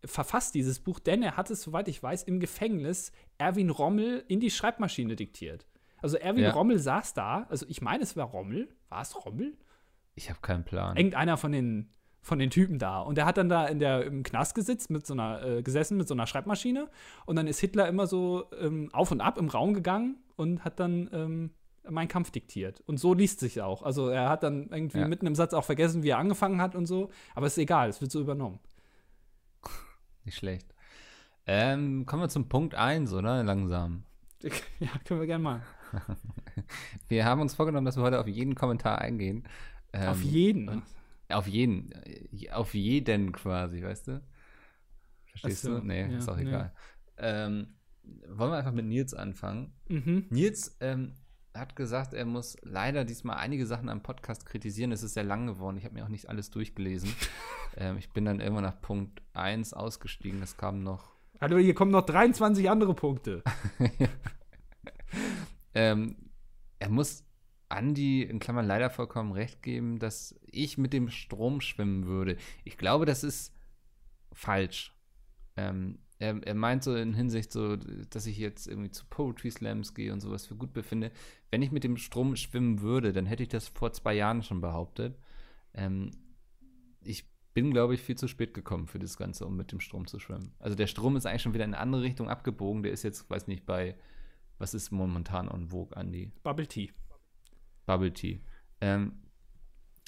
verfasst, 0.06 0.56
dieses 0.56 0.80
Buch, 0.80 1.00
denn 1.00 1.24
er 1.24 1.38
hat 1.38 1.50
es, 1.50 1.62
soweit 1.62 1.88
ich 1.88 2.01
weiß, 2.01 2.24
im 2.24 2.39
Gefängnis 2.39 3.12
Erwin 3.38 3.70
Rommel 3.70 4.24
in 4.27 4.39
die 4.39 4.51
Schreibmaschine 4.51 5.16
diktiert. 5.16 5.68
Also 6.01 6.18
Erwin 6.18 6.44
ja. 6.44 6.51
Rommel 6.51 6.80
saß 6.80 7.13
da, 7.13 7.48
also 7.50 7.66
ich 7.70 7.82
meine, 7.82 8.04
es 8.04 8.16
war 8.16 8.25
Rommel. 8.25 8.70
War 8.89 9.01
es 9.01 9.25
Rommel? 9.25 9.58
Ich 10.16 10.30
habe 10.30 10.39
keinen 10.42 10.63
Plan. 10.63 10.96
Irgendeiner 10.96 11.38
von 11.38 11.51
den 11.51 11.92
von 12.27 12.39
den 12.39 12.50
Typen 12.50 12.77
da. 12.77 13.00
Und 13.00 13.17
der 13.17 13.25
hat 13.25 13.38
dann 13.38 13.48
da 13.48 13.65
in 13.65 13.79
der, 13.79 14.05
im 14.05 14.22
Knast 14.22 14.53
gesitzt 14.53 14.89
mit 14.89 15.07
so 15.07 15.13
einer, 15.13 15.41
äh, 15.43 15.63
gesessen 15.63 15.98
mit 15.98 16.10
so 16.10 16.13
einer 16.13 16.27
Schreibmaschine. 16.27 16.89
Und 17.25 17.38
dann 17.38 17.48
ist 17.48 17.60
Hitler 17.60 17.88
immer 17.88 18.05
so 18.05 18.46
ähm, 18.60 18.89
auf 18.91 19.12
und 19.12 19.22
ab 19.22 19.38
im 19.38 19.48
Raum 19.48 19.74
gegangen 19.74 20.17
und 20.36 20.65
hat 20.65 20.79
dann 20.79 21.10
ähm, 21.13 21.51
Mein 21.89 22.10
Kampf 22.10 22.31
diktiert. 22.31 22.81
Und 22.86 23.00
so 23.00 23.13
liest 23.13 23.39
sich 23.39 23.62
auch. 23.62 23.81
Also 23.81 24.10
er 24.10 24.27
hat 24.27 24.43
dann 24.43 24.67
irgendwie 24.69 25.00
ja. 25.00 25.07
mitten 25.07 25.25
im 25.25 25.36
Satz 25.36 25.53
auch 25.53 25.63
vergessen, 25.63 26.03
wie 26.03 26.10
er 26.10 26.17
angefangen 26.17 26.62
hat 26.62 26.75
und 26.75 26.86
so. 26.86 27.10
Aber 27.34 27.48
ist 27.48 27.57
egal, 27.57 27.88
es 27.88 28.01
wird 28.01 28.12
so 28.12 28.19
übernommen. 28.19 28.60
Nicht 30.25 30.36
schlecht. 30.36 30.75
Ähm, 31.46 32.05
kommen 32.05 32.24
wir 32.24 32.29
zum 32.29 32.50
Punkt 32.50 32.75
1, 32.75 33.13
oder? 33.13 33.43
Langsam. 33.43 34.03
Ja, 34.79 34.89
können 35.05 35.22
wir 35.22 35.27
gerne 35.27 35.43
mal. 35.43 35.62
wir 37.07 37.25
haben 37.25 37.41
uns 37.41 37.55
vorgenommen, 37.55 37.86
dass 37.86 37.96
wir 37.96 38.03
heute 38.03 38.19
auf 38.19 38.27
jeden 38.27 38.53
Kommentar 38.53 39.00
eingehen. 39.00 39.48
Ähm, 39.93 40.10
auf 40.10 40.22
jeden? 40.22 40.84
Auf 41.29 41.48
jeden. 41.48 41.89
Auf 42.51 42.74
jeden 42.74 43.31
quasi, 43.31 43.84
weißt 43.84 44.07
du? 44.07 44.24
Verstehst 45.25 45.63
so, 45.63 45.79
du? 45.79 45.86
Nee, 45.86 46.12
ja, 46.12 46.17
ist 46.17 46.29
auch 46.29 46.38
egal. 46.38 46.74
Nee. 47.17 47.24
Ähm, 47.25 47.75
wollen 48.29 48.51
wir 48.51 48.57
einfach 48.57 48.72
mit 48.72 48.86
Nils 48.86 49.13
anfangen? 49.13 49.74
Mhm. 49.89 50.27
Nils 50.29 50.77
ähm, 50.79 51.13
hat 51.53 51.75
gesagt, 51.75 52.13
er 52.13 52.25
muss 52.25 52.57
leider 52.62 53.03
diesmal 53.03 53.38
einige 53.38 53.65
Sachen 53.65 53.89
am 53.89 54.01
Podcast 54.03 54.46
kritisieren. 54.46 54.91
Es 54.91 55.03
ist 55.03 55.13
sehr 55.13 55.24
lang 55.24 55.48
geworden. 55.48 55.77
Ich 55.77 55.86
habe 55.86 55.96
mir 55.96 56.05
auch 56.05 56.10
nicht 56.10 56.29
alles 56.29 56.50
durchgelesen. 56.50 57.10
ähm, 57.77 57.98
ich 57.98 58.12
bin 58.12 58.25
dann 58.25 58.39
irgendwann 58.39 58.63
nach 58.63 58.79
Punkt 58.79 59.22
1 59.34 59.74
ausgestiegen. 59.74 60.41
Es 60.41 60.57
kam 60.57 60.84
noch. 60.84 61.15
Hallo, 61.41 61.57
hier 61.57 61.75
kommen 61.75 61.91
noch 61.91 62.05
23 62.05 62.69
andere 62.69 62.93
Punkte. 62.93 63.43
ähm, 65.74 66.15
er 66.79 66.89
muss 66.89 67.26
Andi 67.70 68.24
in 68.24 68.40
Klammern 68.40 68.66
leider 68.66 68.90
vollkommen 68.90 69.32
recht 69.32 69.62
geben, 69.62 70.00
dass 70.00 70.40
ich 70.46 70.78
mit 70.78 70.94
dem 70.94 71.10
Strom 71.10 71.62
schwimmen 71.62 72.06
würde. 72.06 72.38
Ich 72.64 72.78
glaube, 72.78 73.06
das 73.06 73.24
ist 73.24 73.54
falsch. 74.32 74.96
Ähm, 75.58 76.00
er, 76.20 76.42
er, 76.46 76.56
meint 76.56 76.84
so 76.84 76.96
in 76.96 77.14
Hinsicht 77.14 77.52
so, 77.52 77.76
dass 77.76 78.26
ich 78.26 78.38
jetzt 78.38 78.68
irgendwie 78.68 78.92
zu 78.92 79.06
Poetry 79.10 79.52
Slams 79.52 79.94
gehe 79.94 80.12
und 80.14 80.22
sowas 80.22 80.48
für 80.48 80.56
gut 80.56 80.74
befinde. 80.74 81.12
Wenn 81.52 81.62
ich 81.62 81.72
mit 81.72 81.84
dem 81.84 81.98
Strom 81.98 82.36
schwimmen 82.36 82.82
würde, 82.82 83.14
dann 83.14 83.26
hätte 83.26 83.44
ich 83.44 83.50
das 83.50 83.68
vor 83.68 83.92
zwei 83.94 84.14
Jahren 84.14 84.42
schon 84.42 84.62
behauptet. 84.62 85.18
Ähm, 85.74 86.12
ich 87.04 87.30
bin, 87.54 87.72
glaube 87.72 87.96
ich, 87.96 88.02
viel 88.02 88.18
zu 88.18 88.28
spät 88.28 88.54
gekommen 88.54 88.88
für 88.88 89.00
das 89.00 89.18
Ganze, 89.18 89.46
um 89.46 89.56
mit 89.58 89.72
dem 89.72 89.80
Strom 89.80 90.08
zu 90.08 90.20
schwimmen. 90.20 90.54
Also 90.60 90.76
der 90.76 90.88
Strom 90.88 91.16
ist 91.16 91.26
eigentlich 91.26 91.42
schon 91.42 91.54
wieder 91.54 91.66
in 91.66 91.74
eine 91.74 91.82
andere 91.82 92.04
Richtung 92.04 92.30
abgebogen. 92.30 92.84
Der 92.84 92.92
ist 92.92 93.04
jetzt, 93.04 93.30
weiß 93.30 93.48
nicht, 93.48 93.66
bei, 93.66 93.96
was 94.58 94.74
ist 94.74 94.92
momentan 94.92 95.50
on 95.50 95.70
Vogue, 95.70 95.96
Andi? 95.96 96.32
Bubble 96.44 96.68
Tea. 96.68 96.92
Bubble 97.88 98.13
Tea. 98.13 98.41
Ähm, 98.79 99.13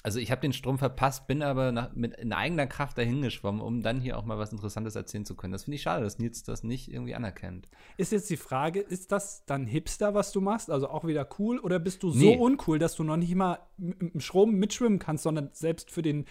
also 0.02 0.18
ich 0.18 0.30
habe 0.30 0.40
den 0.40 0.54
Strom 0.54 0.78
verpasst, 0.78 1.26
bin 1.26 1.42
aber 1.42 1.72
nach, 1.72 1.92
mit 1.94 2.16
in 2.16 2.32
eigener 2.32 2.66
Kraft 2.66 2.96
dahin 2.96 3.20
geschwommen, 3.20 3.60
um 3.60 3.82
dann 3.82 4.00
hier 4.00 4.16
auch 4.16 4.24
mal 4.24 4.38
was 4.38 4.52
Interessantes 4.52 4.94
erzählen 4.94 5.26
zu 5.26 5.34
können. 5.34 5.52
Das 5.52 5.64
finde 5.64 5.76
ich 5.76 5.82
schade, 5.82 6.02
dass 6.02 6.18
Nils 6.18 6.42
das 6.42 6.62
nicht 6.62 6.90
irgendwie 6.90 7.14
anerkennt. 7.14 7.68
Ist 7.98 8.12
jetzt 8.12 8.30
die 8.30 8.38
Frage, 8.38 8.80
ist 8.80 9.12
das 9.12 9.44
dann 9.44 9.66
Hipster, 9.66 10.14
was 10.14 10.32
du 10.32 10.40
machst? 10.40 10.70
Also 10.70 10.88
auch 10.88 11.04
wieder 11.04 11.28
cool? 11.38 11.58
Oder 11.58 11.78
bist 11.78 12.02
du 12.02 12.10
so 12.12 12.18
nee. 12.18 12.36
uncool, 12.36 12.78
dass 12.78 12.94
du 12.94 13.04
noch 13.04 13.18
nicht 13.18 13.34
mal 13.34 13.58
im 13.76 14.20
Strom 14.20 14.52
mitschwimmen 14.52 14.98
kannst, 14.98 15.24
sondern 15.24 15.50
selbst 15.52 15.90
für 15.90 16.02
den 16.02 16.24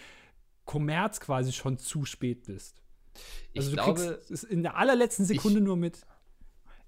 Kommerz 0.65 1.20
quasi 1.20 1.51
schon 1.51 1.77
zu 1.77 2.06
spät 2.06 2.48
bist? 2.48 2.82
Also 3.56 3.70
ich 3.70 3.75
du 3.75 3.84
glaube, 3.84 4.01
kriegst 4.01 4.32
es 4.32 4.44
in 4.44 4.63
der 4.63 4.77
allerletzten 4.77 5.25
Sekunde 5.25 5.60
ich, 5.60 5.65
nur 5.65 5.77
mit. 5.77 6.08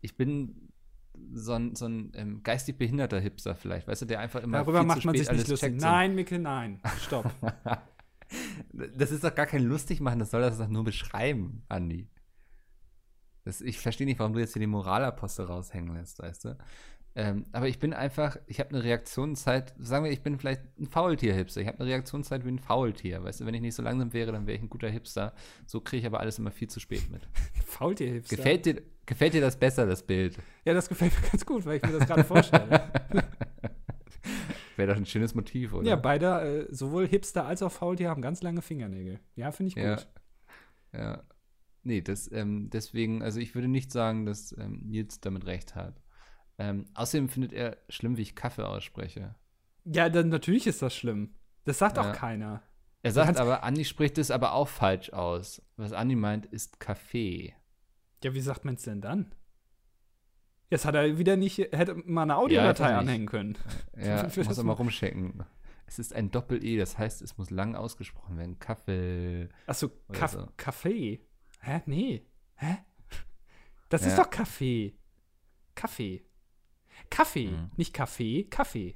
Ich 0.02 0.18
bin 0.18 0.71
so 1.34 1.54
ein, 1.54 1.76
so 1.76 1.86
ein 1.86 2.12
ähm, 2.16 2.44
geistig 2.44 2.78
behinderter 2.78 3.20
Hipster 3.20 3.56
vielleicht, 3.56 3.88
weißt 3.88 4.04
du, 4.04 4.06
der 4.06 4.20
einfach 4.20 4.42
immer 4.42 4.60
Darüber 4.60 4.84
macht 4.84 5.06
man 5.06 5.16
sich 5.16 5.32
nicht 5.32 5.48
lustig. 5.48 5.80
Nein, 5.80 6.16
Mikkel, 6.16 6.40
nein. 6.40 6.80
Stopp. 7.00 7.32
das 8.74 9.12
ist 9.12 9.24
doch 9.24 9.36
gar 9.36 9.46
kein 9.46 9.64
lustig 9.64 10.02
machen, 10.02 10.20
das 10.20 10.32
soll 10.32 10.42
das 10.42 10.58
doch 10.58 10.68
nur 10.68 10.84
beschreiben, 10.84 11.64
Andi. 11.70 12.10
Das, 13.44 13.62
ich 13.62 13.80
verstehe 13.80 14.06
nicht, 14.06 14.20
warum 14.20 14.34
du 14.34 14.40
jetzt 14.40 14.54
hier 14.54 14.60
die 14.60 14.68
Moralapostel 14.68 15.46
raushängen 15.46 15.96
lässt, 15.96 16.20
weißt 16.20 16.46
du? 16.46 16.58
Ähm, 17.14 17.46
aber 17.52 17.68
ich 17.68 17.80
bin 17.80 17.94
einfach, 17.94 18.38
ich 18.48 18.60
habe 18.60 18.70
eine 18.70 18.84
Reaktionszeit, 18.84 19.74
sagen 19.78 20.06
wir, 20.06 20.12
ich 20.12 20.22
bin 20.22 20.40
vielleicht 20.40 20.62
ein 20.80 20.88
Faultier-Hipster. 20.88 21.60
Ich 21.60 21.68
habe 21.68 21.80
eine 21.80 21.90
Reaktionszeit 21.90 22.46
wie 22.46 22.50
ein 22.50 22.60
Faultier. 22.60 23.22
Weißt 23.24 23.42
du, 23.42 23.46
wenn 23.46 23.54
ich 23.54 23.62
nicht 23.62 23.76
so 23.76 23.84
langsam 23.84 24.14
wäre, 24.14 24.32
dann 24.32 24.48
wäre 24.48 24.56
ich 24.56 24.64
ein 24.64 24.70
guter 24.70 24.88
Hipster. 24.88 25.34
So 25.66 25.82
kriege 25.82 26.02
ich 26.02 26.06
aber 26.06 26.22
alles 26.22 26.40
immer 26.40 26.52
viel 26.52 26.70
zu 26.70 26.80
spät 26.80 27.10
mit. 27.12 27.28
Faultier-Hipster? 27.66 28.36
Gefällt 28.38 28.66
dir, 28.66 28.82
gefällt 29.12 29.34
dir 29.34 29.42
das 29.42 29.60
besser, 29.60 29.86
das 29.86 30.02
Bild? 30.04 30.38
Ja, 30.64 30.74
das 30.74 30.88
gefällt 30.88 31.14
mir 31.14 31.30
ganz 31.32 31.46
gut, 31.46 31.66
weil 31.66 31.78
ich 31.78 31.84
mir 31.84 32.00
das 32.00 32.08
gerade 32.08 32.24
vorstelle. 32.24 32.92
wäre 34.78 34.94
doch 34.94 34.98
ein 34.98 35.06
schönes 35.06 35.36
Motiv, 35.36 35.74
oder? 35.74 35.88
Ja, 35.88 35.98
beide, 35.98 36.68
äh, 36.70 36.74
sowohl 36.74 37.08
Hipster 37.08 37.46
als 37.46 37.62
auch 37.62 37.72
Faultier 37.72 38.10
haben 38.10 38.22
ganz 38.22 38.42
lange 38.42 38.62
Fingernägel. 38.62 39.20
Ja, 39.36 39.52
finde 39.52 39.68
ich 39.68 39.76
gut. 39.76 40.08
Ja. 40.94 41.00
ja. 41.00 41.24
Nee, 41.84 42.02
das, 42.02 42.32
ähm, 42.32 42.70
deswegen, 42.70 43.22
also 43.22 43.40
ich 43.40 43.54
würde 43.54 43.68
nicht 43.68 43.92
sagen, 43.92 44.26
dass 44.26 44.56
ähm, 44.58 44.82
Nils 44.86 45.20
damit 45.20 45.46
recht 45.46 45.76
hat. 45.76 46.02
Ähm, 46.58 46.86
außerdem 46.94 47.28
findet 47.28 47.54
er 47.54 47.78
schlimm, 47.90 48.16
wie 48.18 48.22
ich 48.22 48.36
Kaffee 48.36 48.66
ausspreche. 48.66 49.36
Ja, 49.84 50.10
dann 50.10 50.30
natürlich 50.30 50.68
ist 50.68 50.82
das 50.82 50.96
schlimm. 50.96 51.36
Das 51.66 51.80
sagt 51.80 51.98
ja. 51.98 52.04
auch 52.04 52.16
keiner. 52.16 52.62
Er 53.04 53.12
sagt 53.12 53.40
aber, 53.40 53.64
Andi 53.64 53.84
spricht 53.84 54.20
es 54.20 54.32
aber 54.32 54.54
auch 54.54 54.68
falsch 54.68 55.10
aus. 55.12 55.62
Was 55.76 55.92
Andi 55.92 56.16
meint, 56.16 56.46
ist 56.46 56.80
Kaffee. 56.80 57.56
Ja, 58.24 58.34
wie 58.34 58.42
sagt 58.42 58.66
man 58.66 58.76
es 58.76 58.84
denn 58.84 59.02
dann? 59.02 59.34
Jetzt 60.70 60.86
hat 60.86 60.96
er 60.96 61.18
wieder 61.18 61.36
nicht, 61.36 61.58
hätte 61.58 61.96
mal 62.06 62.24
eine 62.24 62.38
Audiodatei 62.38 62.92
ja, 62.92 63.00
anhängen 63.00 63.28
können. 63.28 63.58
Ja, 63.98 64.24
muss 64.36 64.58
er 64.58 64.64
mal 64.64 64.74
rumchecken. 64.74 65.44
Es 65.86 66.00
ist 66.00 66.14
ein 66.14 66.32
Doppel-E, 66.32 66.78
das 66.78 66.98
heißt, 66.98 67.22
es 67.22 67.38
muss 67.38 67.50
lang 67.50 67.76
ausgesprochen 67.76 68.38
werden. 68.38 68.60
Kaffee. 68.60 69.50
Achso, 69.68 69.92
Kaff 70.14 70.32
so. 70.32 70.48
Kaffee. 70.56 71.28
Hä? 71.60 71.82
Nee. 71.86 72.26
Hä? 72.56 72.78
Das 73.90 74.04
ja. 74.04 74.08
ist 74.08 74.18
doch 74.18 74.30
Kaffee. 74.30 74.98
Kaffee. 75.76 76.24
Kaffee, 77.10 77.50
mhm. 77.50 77.72
nicht 77.76 77.94
Kaffee, 77.94 78.46
Kaffee. 78.46 78.96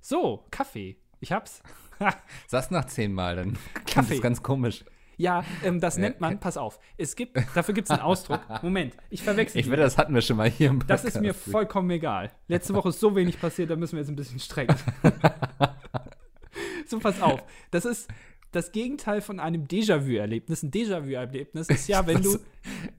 So, 0.00 0.46
Kaffee. 0.50 1.00
Ich 1.20 1.32
hab's. 1.32 1.62
Sag's 2.46 2.70
nach 2.70 2.84
zehnmal, 2.86 3.36
dann 3.36 3.58
klingt 3.86 4.10
das 4.10 4.20
ganz 4.20 4.42
komisch. 4.42 4.84
Ja, 5.16 5.44
ähm, 5.64 5.80
das 5.80 5.96
nennt 5.96 6.20
man, 6.20 6.38
pass 6.38 6.56
auf, 6.56 6.78
es 6.96 7.16
gibt, 7.16 7.36
dafür 7.54 7.74
gibt 7.74 7.86
es 7.86 7.90
einen 7.90 8.02
Ausdruck. 8.02 8.40
Moment, 8.62 8.96
ich 9.10 9.22
verwechsel. 9.22 9.60
Ich 9.60 9.70
wette, 9.70 9.82
das 9.82 9.96
hatten 9.96 10.14
wir 10.14 10.20
schon 10.20 10.36
mal 10.36 10.50
hier 10.50 10.68
im 10.68 10.80
Podcast. 10.80 11.04
Das 11.04 11.14
ist 11.14 11.20
mir 11.20 11.34
vollkommen 11.34 11.90
egal. 11.90 12.30
Letzte 12.48 12.74
Woche 12.74 12.90
ist 12.90 13.00
so 13.00 13.16
wenig 13.16 13.40
passiert, 13.40 13.70
da 13.70 13.76
müssen 13.76 13.92
wir 13.92 14.00
jetzt 14.00 14.10
ein 14.10 14.16
bisschen 14.16 14.40
strecken. 14.40 14.76
so, 16.86 16.98
pass 16.98 17.20
auf. 17.22 17.42
Das 17.70 17.84
ist, 17.84 18.08
das 18.52 18.72
Gegenteil 18.72 19.20
von 19.20 19.38
einem 19.38 19.64
Déjà-vu-Erlebnis. 19.64 20.62
Ein 20.62 20.70
Déjà-vu-Erlebnis 20.70 21.68
ist 21.68 21.88
ja, 21.88 22.06
wenn 22.06 22.22
du. 22.22 22.38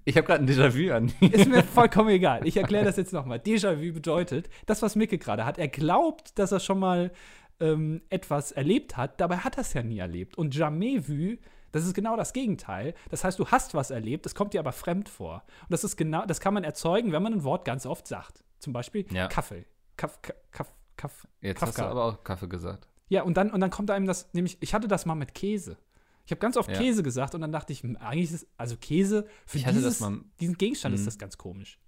Ich 0.06 0.16
habe 0.16 0.28
gerade 0.28 0.44
ein 0.44 0.48
Déjà-vu 0.48 0.94
an. 0.94 1.12
ist 1.32 1.50
mir 1.50 1.64
vollkommen 1.64 2.10
egal. 2.10 2.46
Ich 2.46 2.58
erkläre 2.58 2.86
das 2.86 2.98
jetzt 2.98 3.14
nochmal. 3.14 3.40
Déjà-vu 3.40 3.94
bedeutet, 3.94 4.50
das, 4.66 4.82
was 4.82 4.96
Micke 4.96 5.18
gerade 5.18 5.46
hat. 5.46 5.58
Er 5.58 5.68
glaubt, 5.68 6.38
dass 6.38 6.52
er 6.52 6.60
schon 6.60 6.80
mal 6.80 7.12
ähm, 7.60 8.02
etwas 8.10 8.52
erlebt 8.52 8.98
hat, 8.98 9.20
dabei 9.20 9.38
hat 9.38 9.58
er 9.58 9.62
es 9.62 9.74
ja 9.74 9.82
nie 9.82 9.98
erlebt. 9.98 10.38
Und 10.38 10.56
jamais-vu 10.56 11.38
das 11.72 11.86
ist 11.86 11.94
genau 11.94 12.16
das 12.16 12.34
Gegenteil. 12.34 12.94
Das 13.10 13.24
heißt, 13.24 13.40
du 13.40 13.48
hast 13.48 13.74
was 13.74 13.92
erlebt, 13.92 14.26
es 14.26 14.36
kommt 14.36 14.54
dir 14.54 14.60
aber 14.60 14.72
fremd 14.72 15.10
vor. 15.10 15.44
Und 15.62 15.72
das 15.72 15.84
ist 15.84 15.98
genau, 15.98 16.26
das 16.26 16.40
kann 16.40 16.54
man 16.54 16.64
erzeugen, 16.64 17.12
wenn 17.12 17.24
man 17.24 17.34
ein 17.34 17.44
Wort 17.44 17.66
ganz 17.66 17.86
oft 17.86 18.08
sagt. 18.08 18.44
Zum 18.60 18.74
Beispiel 18.74 19.06
ja. 19.12 19.28
Kaffee. 19.28 19.66
Kaff, 19.98 20.20
Kaff, 20.52 20.74
Kaff, 20.96 21.28
Jetzt 21.42 21.60
Kafka. 21.60 21.84
hast 21.84 21.88
du 21.88 21.92
aber 21.92 22.06
auch 22.06 22.24
Kaffee 22.24 22.48
gesagt. 22.48 22.88
Ja, 23.10 23.24
und 23.24 23.38
dann, 23.38 23.52
und 23.52 23.62
dann 23.62 23.70
kommt 23.70 23.90
einem 23.92 24.06
das, 24.06 24.34
nämlich, 24.34 24.58
ich 24.60 24.74
hatte 24.74 24.88
das 24.88 25.06
mal 25.06 25.16
mit 25.16 25.34
Käse. 25.34 25.78
Ich 26.26 26.32
habe 26.32 26.40
ganz 26.40 26.58
oft 26.58 26.70
ja. 26.70 26.78
Käse 26.78 27.04
gesagt 27.04 27.36
und 27.36 27.42
dann 27.42 27.54
dachte 27.54 27.72
ich, 27.72 27.84
hm, 27.84 27.96
eigentlich 27.98 28.32
ist, 28.32 28.48
also 28.58 28.76
Käse, 28.76 29.28
für 29.46 29.60
dieses, 29.60 30.02
mal, 30.02 30.20
diesen 30.42 30.58
Gegenstand 30.58 30.94
mh. 30.94 30.96
ist 30.96 31.02
hm. 31.02 31.06
das 31.06 31.18
ganz 31.18 31.38
komisch. 31.38 31.80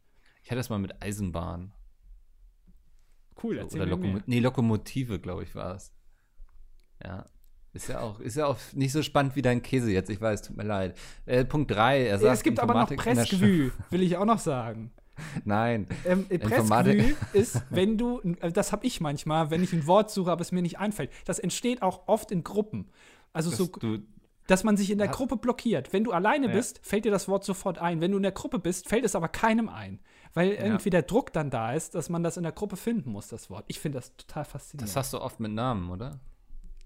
Ich 0.44 0.50
hatte 0.50 0.58
das 0.58 0.70
mal 0.70 0.80
mit 0.80 1.02
Eisenbahn. 1.02 1.74
Cool, 3.44 3.58
erzähl 3.58 3.82
Oder 3.82 3.98
mir 3.98 3.98
mehr. 3.98 4.12
Lokomo 4.12 4.24
nee, 4.28 4.40
Lokomotive, 4.40 5.20
glaube 5.20 5.44
ich, 5.44 5.56
war 5.56 5.76
es. 5.76 5.94
Ja. 7.04 7.26
Ist 7.74 7.88
ja, 7.88 8.00
auch, 8.00 8.20
ist 8.20 8.36
ja 8.36 8.48
auch 8.48 8.58
nicht 8.74 8.92
so 8.92 9.04
spannend 9.04 9.36
wie 9.36 9.42
dein 9.44 9.62
Käse 9.62 9.92
jetzt, 9.92 10.10
ich 10.10 10.20
weiß, 10.20 10.42
tut 10.42 10.58
mir 10.58 10.64
leid. 10.64 10.98
Äh, 11.26 11.46
Punkt 11.46 11.70
3, 11.72 12.06
er 12.08 12.18
sagt 12.18 12.34
es 12.38 12.44
gibt 12.44 12.60
aber 12.60 12.74
noch 12.74 12.90
Informatik 12.90 13.06
in 13.12 13.16
der 13.16 13.22
Pressgevue, 13.24 13.72
will 13.92 14.02
ich 14.02 14.18
auch 14.18 14.26
noch 14.26 14.40
sagen. 14.40 14.92
Nein. 15.46 15.86
Ähm, 16.06 16.26
Informatik- 16.30 16.98
Pressgevue 16.98 17.16
ist, 17.34 17.62
wenn 17.70 17.98
du, 17.98 18.22
äh, 18.40 18.52
das 18.52 18.72
habe 18.72 18.88
ich 18.88 19.02
manchmal, 19.02 19.52
wenn 19.52 19.62
ich 19.62 19.74
ein 19.74 19.86
Wort 19.86 20.10
suche, 20.10 20.32
aber 20.32 20.42
es 20.42 20.52
mir 20.52 20.62
nicht 20.62 20.80
einfällt. 20.80 21.12
Das 21.26 21.38
entsteht 21.40 21.82
auch 21.82 22.08
oft 22.08 22.32
in 22.32 22.44
Gruppen. 22.44 22.90
Also 23.34 23.52
so, 23.52 23.66
Dass 23.68 23.80
du, 23.80 23.98
dass 24.48 24.64
man 24.64 24.76
sich 24.78 24.90
in 24.90 24.98
der 24.98 25.10
Gruppe 25.10 25.38
blockiert. 25.38 25.94
Wenn 25.94 26.04
du 26.04 26.12
alleine 26.12 26.48
Ja. 26.48 26.54
bist, 26.54 26.80
fällt 26.82 27.06
dir 27.06 27.12
das 27.12 27.28
Wort 27.28 27.44
sofort 27.44 27.78
ein. 27.78 28.02
Wenn 28.02 28.12
du 28.12 28.18
in 28.18 28.24
der 28.24 28.32
Gruppe 28.32 28.58
bist, 28.58 28.90
fällt 28.90 29.06
es 29.06 29.14
aber 29.16 29.28
keinem 29.28 29.70
ein. 29.70 30.00
Weil 30.34 30.52
irgendwie 30.52 30.90
der 30.90 31.04
Druck 31.04 31.34
dann 31.34 31.50
da 31.52 31.74
ist, 31.74 31.94
dass 31.96 32.10
man 32.10 32.24
das 32.24 32.38
in 32.38 32.44
der 32.44 32.52
Gruppe 32.52 32.78
finden 32.78 33.12
muss, 33.12 33.28
das 33.28 33.50
Wort. 33.52 33.66
Ich 33.68 33.80
finde 33.80 34.00
das 34.00 34.16
total 34.16 34.46
faszinierend. 34.46 34.90
das 34.90 34.96
hast 34.96 35.14
du 35.14 35.20
oft 35.22 35.40
mit 35.40 35.52
Namen, 35.52 35.90
oder? 35.92 36.20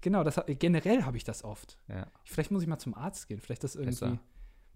Genau, 0.04 0.22
das, 0.22 0.40
generell 0.46 1.02
habe 1.04 1.16
ich 1.16 1.24
das 1.24 1.42
oft. 1.42 1.78
Ja. 1.88 2.06
Vielleicht 2.24 2.52
muss 2.52 2.62
ich 2.62 2.68
mal 2.68 2.78
zum 2.78 2.94
Arzt 2.94 3.26
gehen. 3.26 3.40
Vielleicht 3.40 3.64
das 3.64 3.74
irgendwie. 3.74 3.90
Besser. 3.90 4.18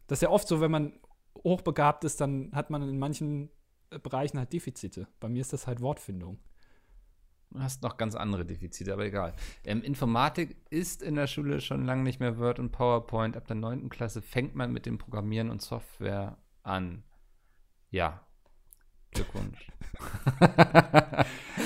Das 0.09 0.19
ist 0.19 0.23
ja 0.23 0.31
oft 0.31 0.49
so, 0.49 0.61
wenn 0.61 0.71
man 0.71 0.99
hochbegabt 1.45 2.03
ist, 2.03 2.21
dann 2.21 2.51
hat 2.53 2.71
man 2.71 2.83
in 2.83 2.99
manchen 2.99 3.51
äh, 3.91 3.99
Bereichen 3.99 4.39
halt 4.39 4.53
Defizite. 4.53 5.07
Bei 5.21 5.29
mir 5.29 5.43
ist 5.43 5.53
das 5.53 5.67
halt 5.69 5.81
Wortfindung. 5.81 6.39
Du 7.51 7.61
hast 7.61 7.83
noch 7.83 7.97
ganz 7.97 8.15
andere 8.15 8.45
Defizite, 8.45 8.93
aber 8.93 9.05
egal. 9.05 9.35
Ähm, 9.65 9.83
Informatik 9.83 10.57
ist 10.71 11.03
in 11.03 11.15
der 11.15 11.27
Schule 11.27 11.61
schon 11.61 11.85
lange 11.85 12.03
nicht 12.03 12.21
mehr 12.21 12.39
Word 12.39 12.59
und 12.59 12.73
PowerPoint. 12.73 13.37
Ab 13.37 13.47
der 13.47 13.57
9. 13.57 13.89
Klasse 13.91 14.21
fängt 14.21 14.55
man 14.55 14.73
mit 14.73 14.87
dem 14.87 14.99
Programmieren 14.99 15.51
und 15.51 15.63
Software 15.63 16.39
an. 16.63 17.05
Ja. 17.91 18.27
Glückwunsch. 19.13 19.71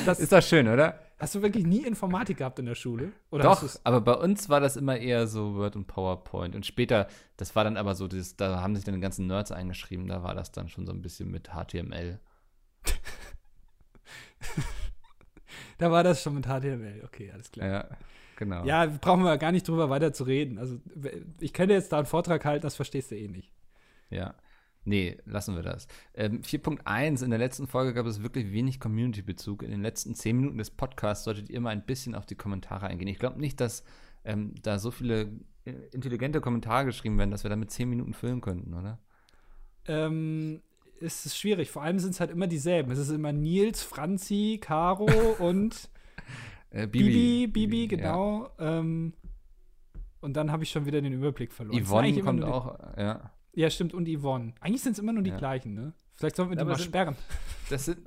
Das 0.07 0.21
ist 0.21 0.33
doch 0.33 0.43
schön, 0.43 0.69
oder? 0.69 1.01
Hast 1.23 1.37
du 1.37 1.43
wirklich 1.43 1.65
nie 1.65 1.87
Informatik 1.87 2.39
gehabt 2.39 2.59
in 2.59 2.67
der 2.67 2.75
Schule? 2.75 3.13
Oder 3.31 3.45
Doch, 3.45 3.65
aber 3.85 4.01
bei 4.01 4.15
uns 4.15 4.49
war 4.49 4.59
das 4.59 4.77
immer 4.77 4.97
eher 4.97 5.29
so 5.29 5.55
Word 5.55 5.77
und 5.77 5.87
PowerPoint. 5.87 6.57
Und 6.57 6.67
später, 6.67 7.07
das 7.37 7.55
war 7.55 7.63
dann 7.63 7.77
aber 7.77 7.95
so, 7.95 8.09
dieses, 8.09 8.35
da 8.35 8.61
haben 8.61 8.75
sich 8.75 8.85
dann 8.85 8.97
die 8.97 9.01
ganzen 9.01 9.29
Nerds 9.29 9.53
eingeschrieben, 9.53 10.09
da 10.09 10.25
war 10.25 10.35
das 10.35 10.51
dann 10.51 10.69
schon 10.69 10.85
so 10.85 10.93
ein 10.93 11.01
bisschen 11.01 11.31
mit 11.31 11.51
HTML. 11.51 12.19
da 15.79 15.93
war 15.93 16.03
das 16.03 16.21
schon 16.21 16.35
mit 16.35 16.47
HTML. 16.47 17.05
Okay, 17.05 17.31
alles 17.31 17.53
klar. 17.53 17.69
Ja, 17.69 17.89
genau. 18.35 18.65
Ja, 18.65 18.87
brauchen 18.87 19.23
wir 19.23 19.39
gar 19.39 19.53
nicht 19.53 19.69
drüber 19.69 19.89
weiter 19.91 20.13
zu 20.13 20.25
reden. 20.25 20.59
Also, 20.59 20.81
ich 21.39 21.53
könnte 21.53 21.75
jetzt 21.75 21.93
da 21.93 21.99
einen 21.99 22.07
Vortrag 22.07 22.45
halten, 22.45 22.65
das 22.65 22.75
verstehst 22.75 23.13
du 23.13 23.17
eh 23.17 23.29
nicht. 23.29 23.53
Ja. 24.11 24.35
Nee, 24.85 25.17
lassen 25.25 25.55
wir 25.55 25.63
das. 25.63 25.87
Ähm, 26.15 26.43
4.1, 26.43 27.23
in 27.25 27.31
der 27.31 27.39
letzten 27.39 27.67
Folge 27.67 27.95
gab 27.95 28.07
es 28.07 28.23
wirklich 28.23 28.53
wenig 28.53 28.81
Community-Bezug. 28.81 29.63
In 29.63 29.71
den 29.71 29.83
letzten 29.83 30.15
10 30.15 30.37
Minuten 30.37 30.59
des 30.59 30.71
Podcasts 30.71 31.25
solltet 31.25 31.51
ihr 31.51 31.61
mal 31.61 31.71
ein 31.71 31.87
bisschen 31.87 32.15
auf 32.15 32.27
die 32.27 32.35
Kommentare 32.35 32.87
eingehen. 32.87 33.09
Ich 33.09 33.19
glaube 33.19 33.41
nicht, 33.41 33.61
dass 33.61 33.85
ähm, 34.25 34.55
da 34.63 34.79
so 34.79 34.91
viele 34.91 35.31
äh, 35.65 35.73
intelligente 35.93 36.41
Kommentare 36.41 36.85
geschrieben 36.85 37.17
werden, 37.19 37.31
dass 37.31 37.45
wir 37.45 37.51
damit 37.51 37.71
10 37.71 37.89
Minuten 37.89 38.13
füllen 38.13 38.41
könnten, 38.41 38.75
oder? 38.75 38.99
Ähm, 39.87 40.63
es 41.01 41.27
ist 41.27 41.37
schwierig. 41.39 41.71
Vor 41.71 41.83
allem 41.83 41.99
sind 41.99 42.11
es 42.11 42.21
halt 42.21 42.31
immer 42.31 42.47
dieselben. 42.47 42.91
Es 42.91 42.99
ist 42.99 43.11
immer 43.11 43.33
Nils, 43.33 43.83
Franzi, 43.83 44.59
Caro 44.61 45.07
und 45.39 45.91
Äh, 46.71 46.87
Bibi, 46.87 47.47
Bibi, 47.47 47.83
ja. 47.83 47.89
genau. 47.89 48.51
Ähm, 48.59 49.13
und 50.21 50.35
dann 50.37 50.51
habe 50.51 50.63
ich 50.63 50.71
schon 50.71 50.87
wieder 50.87 51.01
den 51.03 51.13
Überblick 51.13 51.53
verloren. 51.53 51.85
Yvonne 51.85 52.21
kommt 52.21 52.45
auch, 52.45 52.79
ja. 52.97 53.31
Ja, 53.55 53.69
stimmt. 53.71 53.93
Und 53.95 54.09
Yvonne. 54.09 54.55
Eigentlich 54.61 54.83
sind 54.83 54.93
es 54.93 54.99
immer 54.99 55.13
nur 55.13 55.23
die 55.23 55.31
Ja. 55.31 55.37
gleichen, 55.37 55.75
ne? 55.75 55.93
Vielleicht 56.15 56.37
sollten 56.37 56.53
wir 56.53 56.57
die 56.59 56.65
mal 56.65 56.77
sind- 56.77 56.85
sperren. 56.87 57.17
Das 57.71 57.85
sind. 57.87 57.99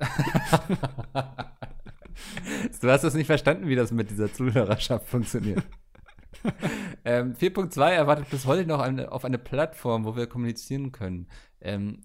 du 2.80 2.90
hast 2.90 3.04
das 3.04 3.14
nicht 3.14 3.26
verstanden, 3.26 3.68
wie 3.68 3.76
das 3.76 3.90
mit 3.92 4.10
dieser 4.10 4.32
Zuhörerschaft 4.32 5.06
funktioniert. 5.08 5.62
ähm, 7.04 7.34
4.2 7.34 7.90
erwartet 7.92 8.30
bis 8.30 8.46
heute 8.46 8.66
noch 8.66 8.80
eine, 8.80 9.10
auf 9.12 9.24
eine 9.24 9.38
Plattform, 9.38 10.04
wo 10.04 10.16
wir 10.16 10.26
kommunizieren 10.26 10.92
können. 10.92 11.28
Ähm, 11.60 12.04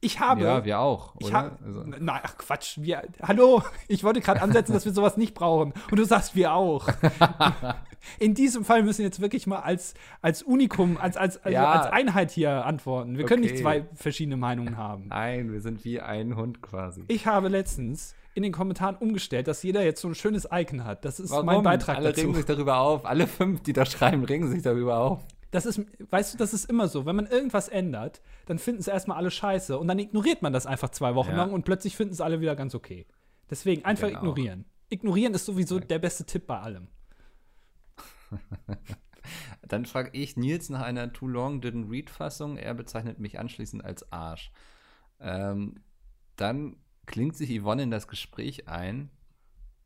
Ich 0.00 0.18
habe. 0.20 0.42
ja, 0.42 0.64
wir 0.64 0.80
auch, 0.80 1.14
ich 1.20 1.26
oder? 1.28 1.34
habe. 1.36 1.58
Also, 1.64 1.84
Nein, 1.84 2.20
ach 2.22 2.36
Quatsch. 2.38 2.78
Wir, 2.80 3.02
hallo, 3.22 3.62
ich 3.88 4.02
wollte 4.04 4.20
gerade 4.20 4.42
ansetzen, 4.42 4.72
dass 4.72 4.84
wir 4.84 4.92
sowas 4.92 5.16
nicht 5.16 5.34
brauchen. 5.34 5.72
Und 5.90 5.98
du 5.98 6.04
sagst, 6.04 6.34
wir 6.34 6.52
auch. 6.54 6.88
In 8.18 8.34
diesem 8.34 8.64
Fall 8.64 8.82
müssen 8.82 8.98
wir 8.98 9.06
jetzt 9.06 9.20
wirklich 9.20 9.46
mal 9.46 9.60
als, 9.60 9.94
als 10.20 10.42
Unikum, 10.42 10.96
als, 10.96 11.16
als, 11.16 11.38
also 11.38 11.54
Ja. 11.54 11.70
als 11.72 11.92
Einheit 11.92 12.30
hier 12.30 12.64
antworten. 12.66 13.16
Wir 13.18 13.24
können 13.26 13.42
nicht 13.42 13.52
Okay. 13.52 13.62
zwei 13.62 13.86
verschiedene 13.94 14.36
Meinungen 14.36 14.76
haben. 14.76 15.06
nein, 15.08 15.52
wir 15.52 15.60
sind 15.60 15.84
wie 15.84 16.00
ein 16.00 16.36
Hund 16.36 16.62
quasi. 16.62 17.04
Ich 17.08 17.26
habe 17.26 17.48
letztens 17.48 18.14
in 18.34 18.42
den 18.42 18.52
Kommentaren 18.52 18.96
umgestellt, 18.96 19.46
dass 19.46 19.62
jeder 19.62 19.84
jetzt 19.84 20.00
so 20.00 20.08
ein 20.08 20.14
schönes 20.14 20.48
Icon 20.50 20.84
hat. 20.84 21.04
Das 21.04 21.20
ist 21.20 21.30
Warum? 21.30 21.46
mein 21.46 21.62
Beitrag 21.62 21.96
Alle 21.98 22.08
dazu. 22.10 22.22
regen 22.22 22.34
sich 22.34 22.44
darüber 22.46 22.78
auf. 22.78 23.04
Alle 23.04 23.26
fünf, 23.26 23.62
die 23.62 23.72
da 23.74 23.84
schreiben, 23.84 24.24
regen 24.24 24.48
sich 24.50 24.62
darüber 24.62 24.98
auf. 24.98 25.20
Das 25.50 25.66
ist, 25.66 25.82
weißt 26.10 26.32
du, 26.32 26.38
das 26.38 26.54
ist 26.54 26.64
immer 26.70 26.88
so. 26.88 27.04
Wenn 27.04 27.14
man 27.14 27.26
irgendwas 27.26 27.68
ändert, 27.68 28.22
dann 28.46 28.58
finden 28.58 28.80
es 28.80 28.88
erstmal 28.88 29.18
alle 29.18 29.30
scheiße 29.30 29.78
und 29.78 29.86
dann 29.86 29.98
ignoriert 29.98 30.40
man 30.40 30.54
das 30.54 30.64
einfach 30.66 30.88
zwei 30.88 31.14
Wochen 31.14 31.32
Ja. 31.32 31.36
lang 31.36 31.52
und 31.52 31.66
plötzlich 31.66 31.94
finden 31.94 32.14
es 32.14 32.22
alle 32.22 32.40
wieder 32.40 32.56
ganz 32.56 32.74
okay. 32.74 33.06
Deswegen 33.50 33.84
einfach 33.84 34.08
Genau. 34.08 34.20
ignorieren. 34.20 34.64
Ignorieren 34.88 35.34
ist 35.34 35.44
sowieso 35.44 35.78
der 35.78 35.98
beste 35.98 36.24
Tipp 36.24 36.46
bei 36.46 36.58
allem. 36.58 36.88
Dann 39.62 39.86
frage 39.86 40.10
ich 40.12 40.36
Nils 40.36 40.68
nach 40.68 40.82
einer 40.82 41.12
Too 41.12 41.28
Long 41.28 41.60
Didn't 41.60 41.90
Read 41.90 42.10
Fassung. 42.10 42.56
Er 42.56 42.74
bezeichnet 42.74 43.18
mich 43.20 43.38
anschließend 43.38 43.84
als 43.84 44.10
Arsch. 44.12 44.50
Ähm, 45.20 45.76
dann 46.36 46.76
klingt 47.06 47.36
sich 47.36 47.60
Yvonne 47.60 47.84
in 47.84 47.90
das 47.90 48.08
Gespräch 48.08 48.68
ein. 48.68 49.10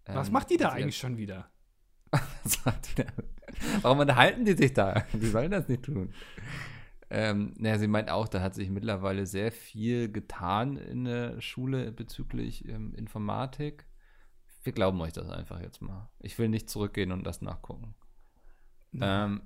Was 0.06 0.28
Ähm, 0.28 0.32
macht 0.32 0.50
die 0.50 0.56
da 0.56 0.70
eigentlich 0.70 0.96
schon 0.96 1.18
wieder? 1.18 1.50
Was 2.10 2.64
macht 2.64 2.88
die 2.96 3.02
da? 3.02 3.12
Warum 3.82 3.98
unterhalten 4.00 4.44
die 4.44 4.54
sich 4.54 4.72
da? 4.72 5.04
Die 5.12 5.26
sollen 5.26 5.50
das 5.50 5.68
nicht 5.68 5.82
tun. 5.82 6.12
Ähm, 7.08 7.54
naja, 7.58 7.78
sie 7.78 7.86
meint 7.86 8.10
auch, 8.10 8.26
da 8.28 8.40
hat 8.40 8.54
sich 8.54 8.70
mittlerweile 8.70 9.26
sehr 9.26 9.52
viel 9.52 10.10
getan 10.10 10.76
in 10.76 11.04
der 11.04 11.40
Schule 11.40 11.92
bezüglich 11.92 12.68
ähm, 12.68 12.94
Informatik. 12.94 13.86
Wir 14.64 14.72
glauben 14.72 15.00
euch 15.00 15.12
das 15.12 15.28
einfach 15.28 15.60
jetzt 15.60 15.80
mal. 15.82 16.10
Ich 16.18 16.38
will 16.38 16.48
nicht 16.48 16.68
zurückgehen 16.68 17.12
und 17.12 17.24
das 17.24 17.42
nachgucken. 17.42 17.94
Ähm, 19.02 19.42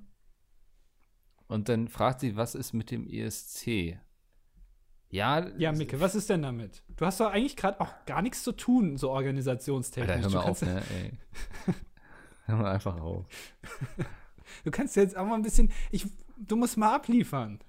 und 1.47 1.69
dann 1.69 1.87
fragt 1.87 2.21
sie, 2.21 2.35
was 2.35 2.55
ist 2.55 2.73
mit 2.73 2.91
dem 2.91 3.07
ESC? 3.07 3.97
Ja, 5.09 5.49
Ja, 5.57 5.73
Micke, 5.73 5.99
was 5.99 6.15
ist 6.15 6.29
denn 6.29 6.41
damit? 6.41 6.83
Du 6.95 7.05
hast 7.05 7.19
doch 7.19 7.29
eigentlich 7.31 7.57
gerade 7.57 7.81
auch 7.81 7.93
gar 8.05 8.21
nichts 8.21 8.43
zu 8.43 8.53
tun, 8.53 8.97
so 8.97 9.11
organisationstechnisch. 9.11 10.15
Alter, 10.15 10.31
hör 10.31 10.43
mal 10.43 10.49
auf, 10.49 10.61
ne? 10.61 10.81
Ey. 10.89 11.11
hör 12.45 12.55
mal 12.55 12.71
einfach 12.71 12.99
auf. 12.99 13.25
du 14.63 14.71
kannst 14.71 14.95
jetzt 14.95 15.17
auch 15.17 15.25
mal 15.25 15.35
ein 15.35 15.41
bisschen. 15.41 15.71
Ich, 15.91 16.05
du 16.37 16.55
musst 16.55 16.77
mal 16.77 16.95
abliefern. 16.95 17.59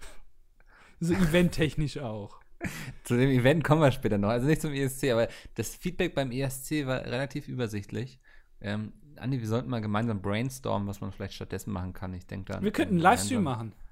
So 1.01 1.15
eventtechnisch 1.15 1.99
auch. 1.99 2.41
Zu 3.03 3.17
dem 3.17 3.31
Event 3.31 3.65
kommen 3.65 3.81
wir 3.81 3.91
später 3.91 4.19
noch. 4.19 4.29
Also 4.29 4.47
nicht 4.47 4.63
zum 4.63 4.73
ESC, 4.73 5.11
aber 5.11 5.27
das 5.57 5.75
Feedback 5.75 6.15
beim 6.15 6.31
ESC 6.31 6.87
war 6.87 7.05
relativ 7.05 7.49
übersichtlich. 7.49 8.21
Ähm, 8.61 8.93
Andi, 9.23 9.41
wir 9.41 9.49
sollten 9.49 9.71
mal 9.71 9.81
gemeinsam 9.81 10.21
brainstormen, 10.21 10.87
was 10.89 11.01
man 11.01 11.13
vielleicht 11.13 11.35
stattdessen 11.35 11.73
machen 11.73 11.93
kann. 11.93 12.13
Ich 12.15 12.27
denke 12.27 12.53
da. 12.53 12.63
Wir 12.63 12.73
könnten 12.73 12.95
einen 12.95 13.03
Livestream 13.03 13.43
machen. 13.43 13.75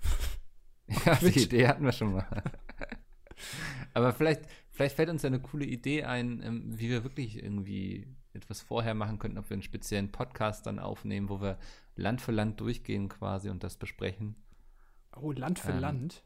Ja, 1.06 1.14
die. 1.14 1.38
Idee 1.44 1.68
hatten 1.68 1.84
wir 1.84 1.92
schon 1.92 2.14
mal. 2.14 2.26
aber 3.94 4.12
vielleicht, 4.12 4.42
vielleicht 4.70 4.96
fällt 4.96 5.08
uns 5.08 5.22
ja 5.22 5.28
eine 5.28 5.38
coole 5.40 5.64
Idee 5.64 6.02
ein, 6.02 6.42
ähm, 6.42 6.62
wie 6.78 6.88
wir 6.88 7.04
wirklich 7.04 7.40
irgendwie 7.40 8.08
etwas 8.32 8.60
vorher 8.60 8.94
machen 8.94 9.20
könnten, 9.20 9.38
ob 9.38 9.48
wir 9.50 9.54
einen 9.54 9.62
speziellen 9.62 10.10
Podcast 10.10 10.66
dann 10.66 10.80
aufnehmen, 10.80 11.28
wo 11.28 11.40
wir 11.40 11.58
Land 11.94 12.20
für 12.20 12.32
Land 12.32 12.60
durchgehen 12.60 13.08
quasi 13.08 13.50
und 13.50 13.62
das 13.62 13.76
besprechen. 13.76 14.34
Oh, 15.16 15.30
Land 15.32 15.58
für 15.60 15.70
Ähm, 15.72 15.78
Land. 15.78 16.24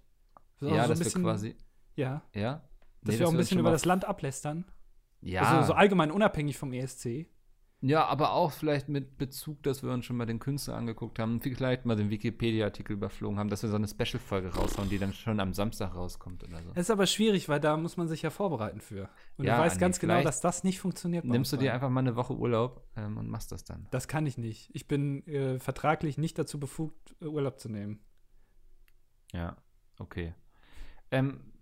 ja, 0.60 0.68
So, 0.68 0.88
dass 0.88 0.98
bisschen, 0.98 1.22
wir 1.22 1.30
quasi. 1.30 1.56
Ja, 1.96 2.22
Ja. 2.34 2.62
dass 3.02 3.14
Nee, 3.14 3.18
wir 3.20 3.28
auch 3.28 3.32
ein 3.32 3.36
bisschen 3.36 3.58
über 3.58 3.70
das 3.70 3.84
Land 3.84 4.06
ablästern. 4.06 4.64
Ja. 5.20 5.42
Also 5.42 5.68
so 5.68 5.72
allgemein 5.74 6.10
unabhängig 6.10 6.56
vom 6.58 6.72
ESC. 6.72 7.26
Ja, 7.86 8.06
aber 8.06 8.32
auch 8.32 8.50
vielleicht 8.50 8.88
mit 8.88 9.18
Bezug, 9.18 9.62
dass 9.62 9.82
wir 9.82 9.92
uns 9.92 10.06
schon 10.06 10.16
mal 10.16 10.24
den 10.24 10.38
Künstler 10.38 10.74
angeguckt 10.74 11.18
haben, 11.18 11.38
vielleicht 11.42 11.84
mal 11.84 11.96
den 11.96 12.08
Wikipedia-Artikel 12.08 12.94
überflogen 12.94 13.38
haben, 13.38 13.50
dass 13.50 13.62
wir 13.62 13.68
so 13.68 13.76
eine 13.76 13.86
Special-Folge 13.86 14.54
raushauen, 14.54 14.88
die 14.88 14.98
dann 14.98 15.12
schon 15.12 15.38
am 15.38 15.52
Samstag 15.52 15.94
rauskommt 15.94 16.44
oder 16.44 16.62
so. 16.62 16.70
Das 16.70 16.86
ist 16.86 16.90
aber 16.90 17.06
schwierig, 17.06 17.50
weil 17.50 17.60
da 17.60 17.76
muss 17.76 17.98
man 17.98 18.08
sich 18.08 18.22
ja 18.22 18.30
vorbereiten 18.30 18.80
für. 18.80 19.10
Und 19.36 19.44
Ja, 19.44 19.56
du 19.56 19.62
weißt 19.64 19.74
Andi, 19.74 19.80
ganz 19.80 19.98
genau, 20.00 20.22
dass 20.22 20.40
das 20.40 20.64
nicht 20.64 20.80
funktioniert. 20.80 21.26
Nimmst 21.26 21.52
du 21.52 21.58
dir 21.58 21.74
einfach 21.74 21.90
mal 21.90 22.00
eine 22.00 22.16
Woche 22.16 22.34
Urlaub 22.34 22.88
ähm, 22.96 23.18
und 23.18 23.28
machst 23.28 23.52
das 23.52 23.64
dann. 23.64 23.86
Das 23.90 24.08
kann 24.08 24.24
ich 24.24 24.38
nicht. 24.38 24.70
Ich 24.72 24.88
bin 24.88 25.26
äh, 25.26 25.58
vertraglich 25.58 26.16
nicht 26.16 26.38
dazu 26.38 26.58
befugt, 26.58 27.14
Urlaub 27.20 27.60
zu 27.60 27.68
nehmen. 27.68 28.00
Ja, 29.34 29.58
okay. 29.98 30.34
Ähm, 31.10 31.53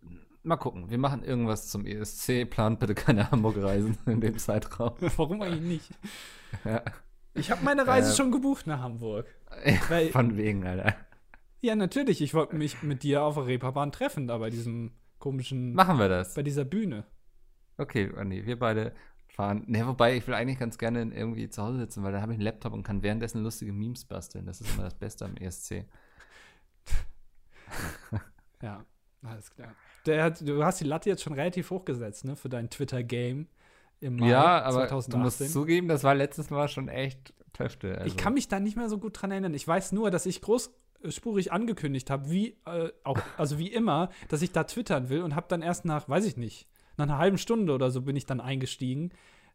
mal 0.42 0.56
gucken. 0.56 0.90
Wir 0.90 0.98
machen 0.98 1.22
irgendwas 1.24 1.68
zum 1.68 1.86
ESC. 1.86 2.48
Plant 2.48 2.80
bitte 2.80 2.94
keine 2.94 3.30
Hamburg-Reisen 3.30 3.98
in 4.06 4.20
dem 4.20 4.38
Zeitraum. 4.38 4.94
Warum 5.16 5.42
eigentlich 5.42 5.60
nicht? 5.62 5.90
ja. 6.64 6.82
Ich 7.34 7.50
habe 7.50 7.64
meine 7.64 7.86
Reise 7.86 8.12
Äh, 8.12 8.16
schon 8.16 8.30
gebucht 8.30 8.66
nach 8.66 8.80
Hamburg. 8.80 9.26
Weil, 9.88 10.10
Von 10.10 10.36
wegen, 10.36 10.66
Alter. 10.66 10.94
ja, 11.60 11.74
natürlich. 11.74 12.20
Ich 12.20 12.34
wollte 12.34 12.56
mich 12.56 12.82
mit 12.82 13.02
dir 13.02 13.22
auf 13.22 13.34
der 13.36 13.46
Reeperbahn 13.46 13.90
treffen, 13.92 14.26
da 14.26 14.36
bei 14.38 14.50
diesem 14.50 14.92
komischen, 15.18 15.72
Machen 15.74 15.98
wir 15.98 16.08
das. 16.08 16.34
bei 16.34 16.42
dieser 16.42 16.64
Bühne. 16.64 17.04
Okay, 17.78 18.12
Andi, 18.16 18.44
wir 18.44 18.58
beide 18.58 18.92
fahren. 19.28 19.64
Ne, 19.66 19.86
wobei 19.86 20.14
ich 20.16 20.26
will 20.26 20.34
eigentlich 20.34 20.58
ganz 20.58 20.76
gerne 20.76 21.00
irgendwie 21.14 21.48
zu 21.48 21.62
Hause 21.62 21.78
sitzen, 21.78 22.02
weil 22.02 22.12
da 22.12 22.20
habe 22.20 22.32
ich 22.32 22.36
einen 22.36 22.44
Laptop 22.44 22.74
und 22.74 22.82
kann 22.82 23.02
währenddessen 23.02 23.42
lustige 23.42 23.72
Memes 23.72 24.04
basteln. 24.04 24.44
Das 24.44 24.60
ist 24.60 24.74
immer 24.74 24.82
das 24.84 24.94
Beste 24.94 25.24
am 25.24 25.36
ESC. 25.36 25.86
ja, 28.62 28.84
alles 29.22 29.50
klar. 29.50 29.74
Hat, 30.06 30.46
du 30.46 30.64
hast 30.64 30.80
die 30.80 30.84
Latte 30.84 31.08
jetzt 31.08 31.22
schon 31.22 31.32
relativ 31.32 31.70
hochgesetzt, 31.70 32.24
ne, 32.24 32.36
für 32.36 32.48
dein 32.48 32.70
Twitter-Game 32.70 33.46
im 34.00 34.16
Mai 34.16 34.28
ja, 34.28 34.62
aber 34.62 34.88
2018. 34.88 35.10
du 35.10 35.18
musst 35.18 35.52
zugeben, 35.52 35.88
das 35.88 36.02
war 36.02 36.14
letztes 36.14 36.50
Mal 36.50 36.68
schon 36.68 36.88
echt 36.88 37.32
Töfte. 37.52 37.98
Also. 37.98 38.06
Ich 38.06 38.16
kann 38.16 38.34
mich 38.34 38.48
da 38.48 38.60
nicht 38.60 38.76
mehr 38.76 38.88
so 38.88 38.98
gut 38.98 39.20
dran 39.20 39.30
erinnern. 39.30 39.54
Ich 39.54 39.66
weiß 39.66 39.92
nur, 39.92 40.10
dass 40.10 40.26
ich 40.26 40.40
großspurig 40.40 41.52
angekündigt 41.52 42.10
habe, 42.10 42.30
wie 42.30 42.56
äh, 42.66 42.90
auch, 43.04 43.18
also 43.36 43.58
wie 43.58 43.68
immer, 43.68 44.08
dass 44.28 44.42
ich 44.42 44.52
da 44.52 44.64
twittern 44.64 45.08
will 45.08 45.22
und 45.22 45.36
habe 45.36 45.46
dann 45.48 45.62
erst 45.62 45.84
nach, 45.84 46.08
weiß 46.08 46.24
ich 46.24 46.36
nicht, 46.36 46.66
nach 46.96 47.04
einer 47.04 47.18
halben 47.18 47.38
Stunde 47.38 47.72
oder 47.72 47.90
so 47.90 48.02
bin 48.02 48.16
ich 48.16 48.26
dann 48.26 48.40
eingestiegen. 48.40 49.10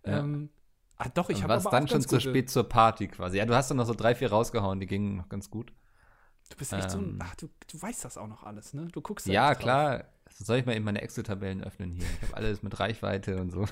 Ja. 0.05 0.19
Ähm, 0.19 0.49
ah, 0.97 1.09
doch, 1.13 1.29
ich 1.29 1.43
habe 1.43 1.53
aber 1.55 1.69
dann 1.69 1.87
schon 1.87 2.01
zu 2.01 2.19
spät 2.19 2.49
zur 2.49 2.69
Party 2.69 3.07
quasi. 3.07 3.37
Ja, 3.37 3.45
du 3.45 3.55
hast 3.55 3.69
dann 3.69 3.77
noch 3.77 3.85
so 3.85 3.93
drei, 3.93 4.15
vier 4.15 4.29
rausgehauen, 4.29 4.79
die 4.79 4.87
gingen 4.87 5.17
noch 5.17 5.29
ganz 5.29 5.49
gut. 5.49 5.73
Du 6.49 6.55
bist 6.55 6.71
echt 6.71 6.85
ähm, 6.85 6.89
so 6.89 6.97
ein, 6.99 7.09
ähm. 7.09 7.19
ach, 7.21 7.35
du, 7.35 7.49
du 7.71 7.81
weißt 7.81 8.05
das 8.05 8.17
auch 8.17 8.27
noch 8.27 8.43
alles, 8.43 8.73
ne? 8.73 8.87
Du 8.91 9.01
guckst 9.01 9.27
Ja, 9.27 9.53
klar. 9.55 10.05
Soll 10.39 10.59
ich 10.59 10.65
mal 10.65 10.75
eben 10.75 10.85
meine 10.85 11.01
Excel-Tabellen 11.01 11.63
öffnen 11.63 11.91
hier? 11.91 12.05
Ich 12.05 12.27
habe 12.27 12.37
alles 12.37 12.61
mit 12.61 12.79
Reichweite 12.79 13.41
und 13.41 13.51
so. 13.51 13.65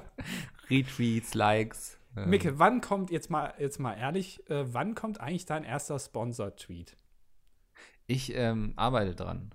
Retweets, 0.70 1.34
Likes. 1.34 1.98
Ähm. 2.16 2.28
Micke, 2.28 2.58
wann 2.58 2.82
kommt, 2.82 3.10
jetzt 3.10 3.30
mal, 3.30 3.54
jetzt 3.58 3.80
mal 3.80 3.94
ehrlich, 3.94 4.48
äh, 4.50 4.72
wann 4.72 4.94
kommt 4.94 5.20
eigentlich 5.20 5.46
dein 5.46 5.64
erster 5.64 5.98
Sponsor-Tweet? 5.98 6.96
Ich 8.06 8.34
ähm, 8.34 8.74
arbeite 8.76 9.14
dran. 9.14 9.54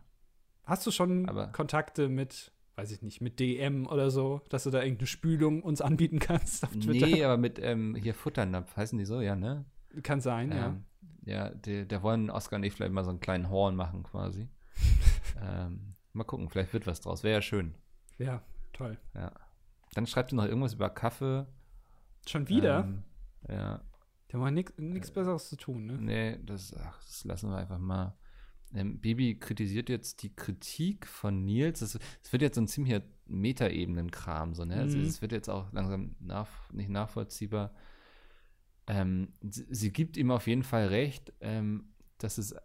Hast 0.63 0.85
du 0.87 0.91
schon 0.91 1.29
Aber 1.29 1.47
Kontakte 1.47 2.09
mit, 2.09 2.51
weiß 2.75 2.91
ich 2.91 3.03
nicht, 3.03 3.21
mit 3.21 3.39
DM 3.39 3.85
oder 3.85 4.09
so, 4.09 4.41
dass 4.49 4.63
du 4.63 4.71
da 4.71 4.81
irgendeine 4.81 5.07
Spülung 5.07 5.61
uns 5.61 5.79
anbieten 5.79 6.19
kannst 6.19 6.63
auf 6.63 6.71
Twitter? 6.71 7.05
Nee, 7.05 7.23
aber 7.23 7.37
mit 7.37 7.59
ähm, 7.59 7.95
hier 7.95 8.15
Futternapf, 8.15 8.75
heißen 8.75 8.97
die 8.97 9.05
so, 9.05 9.21
ja, 9.21 9.35
ne? 9.35 9.65
Kann 10.01 10.21
sein, 10.21 10.51
ja. 10.51 10.67
Ähm, 10.67 10.83
ja, 11.23 11.49
der, 11.49 11.85
der 11.85 12.01
wollen 12.01 12.31
Oscar 12.31 12.55
und 12.55 12.63
ich 12.63 12.73
vielleicht 12.73 12.93
mal 12.93 13.03
so 13.03 13.11
einen 13.11 13.19
kleinen 13.19 13.49
Horn 13.49 13.75
machen 13.75 14.03
quasi. 14.03 14.47
ähm, 15.41 15.96
mal 16.17 16.23
gucken, 16.23 16.49
vielleicht 16.49 16.73
wird 16.73 16.88
was 16.88 17.01
draus. 17.01 17.23
Wäre 17.23 17.36
ja 17.36 17.41
schön. 17.41 17.75
Ja, 18.17 18.41
toll. 18.73 18.97
Ja. 19.13 19.32
Dann 19.93 20.08
schreibt 20.08 20.34
ihr 20.34 20.36
noch 20.36 20.45
irgendwas 20.45 20.73
über 20.73 20.89
Kaffee. 20.89 21.45
Schon 22.27 22.49
wieder? 22.49 22.84
Ähm, 22.84 23.03
ja. 23.49 23.82
Der 24.32 24.41
hat 24.41 24.53
nichts 24.77 25.12
Besseres 25.12 25.47
zu 25.47 25.56
tun, 25.56 25.86
ne? 25.86 25.93
Nee, 25.93 26.39
das, 26.43 26.73
ach, 26.73 26.99
das 27.06 27.23
lassen 27.23 27.49
wir 27.49 27.58
einfach 27.58 27.80
mal. 27.80 28.17
Ähm, 28.73 28.99
Bibi 28.99 29.39
kritisiert 29.39 29.88
jetzt 29.88 30.21
die 30.23 30.36
Kritik 30.36 31.08
von 31.08 31.45
Nils. 31.45 31.82
Es 31.82 31.97
wird 32.32 32.41
jetzt 32.41 32.56
so 32.56 32.62
ein 32.62 32.67
ziemlicher 32.67 33.01
Metaebenen-Kram, 33.27 34.53
so, 34.53 34.65
ne? 34.65 34.75
Also, 34.75 34.97
mhm. 34.97 35.03
Also, 35.03 35.10
es 35.10 35.21
wird 35.21 35.32
jetzt 35.32 35.49
auch 35.49 35.71
langsam 35.71 36.15
nach, 36.19 36.49
nicht 36.73 36.89
nachvollziehbar. 36.89 37.73
Ähm, 38.88 39.34
sie, 39.41 39.65
sie, 39.69 39.93
gibt 39.93 40.17
ihm 40.17 40.32
auf 40.32 40.47
jeden 40.47 40.63
Fall 40.63 40.88
recht, 40.88 41.34
ähm, 41.39 41.93
dass 42.17 42.38
es 42.38 42.56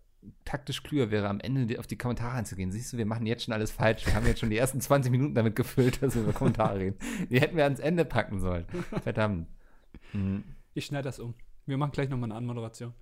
taktisch 0.45 0.83
klüger 0.83 1.11
wäre, 1.11 1.29
am 1.29 1.41
Ende 1.41 1.79
auf 1.79 1.87
die 1.87 1.99
Kommentare 1.99 2.37
einzugehen. 2.37 2.71
Siehst 2.71 2.93
du, 2.93 2.99
wir 2.99 3.07
machen 3.07 3.27
jetzt 3.27 3.45
schon 3.45 3.55
alles 3.55 3.71
falsch. 3.71 4.07
Wir 4.07 4.15
haben 4.15 4.27
jetzt 4.27 4.41
schon 4.41 4.51
die 4.51 4.57
ersten 4.57 4.81
20 4.81 5.11
Minuten 5.11 5.35
damit 5.35 5.57
gefüllt, 5.57 6.03
dass 6.03 6.15
wir 6.15 6.23
über 6.23 6.33
Kommentare 6.33 6.79
reden. 6.79 6.97
Die 7.31 7.41
hätten 7.41 7.57
wir 7.57 7.65
ans 7.65 7.81
Ende 7.81 8.05
packen 8.05 8.41
sollen. 8.41 8.67
Verdammt. 9.03 9.49
Mhm. 10.13 10.45
Ich 10.75 10.87
schneide 10.87 11.05
das 11.05 11.19
um. 11.19 11.35
Wir 11.67 11.77
machen 11.77 11.93
gleich 11.93 12.09
nochmal 12.09 12.31
eine 12.31 12.37
Anmoderation. 12.37 12.93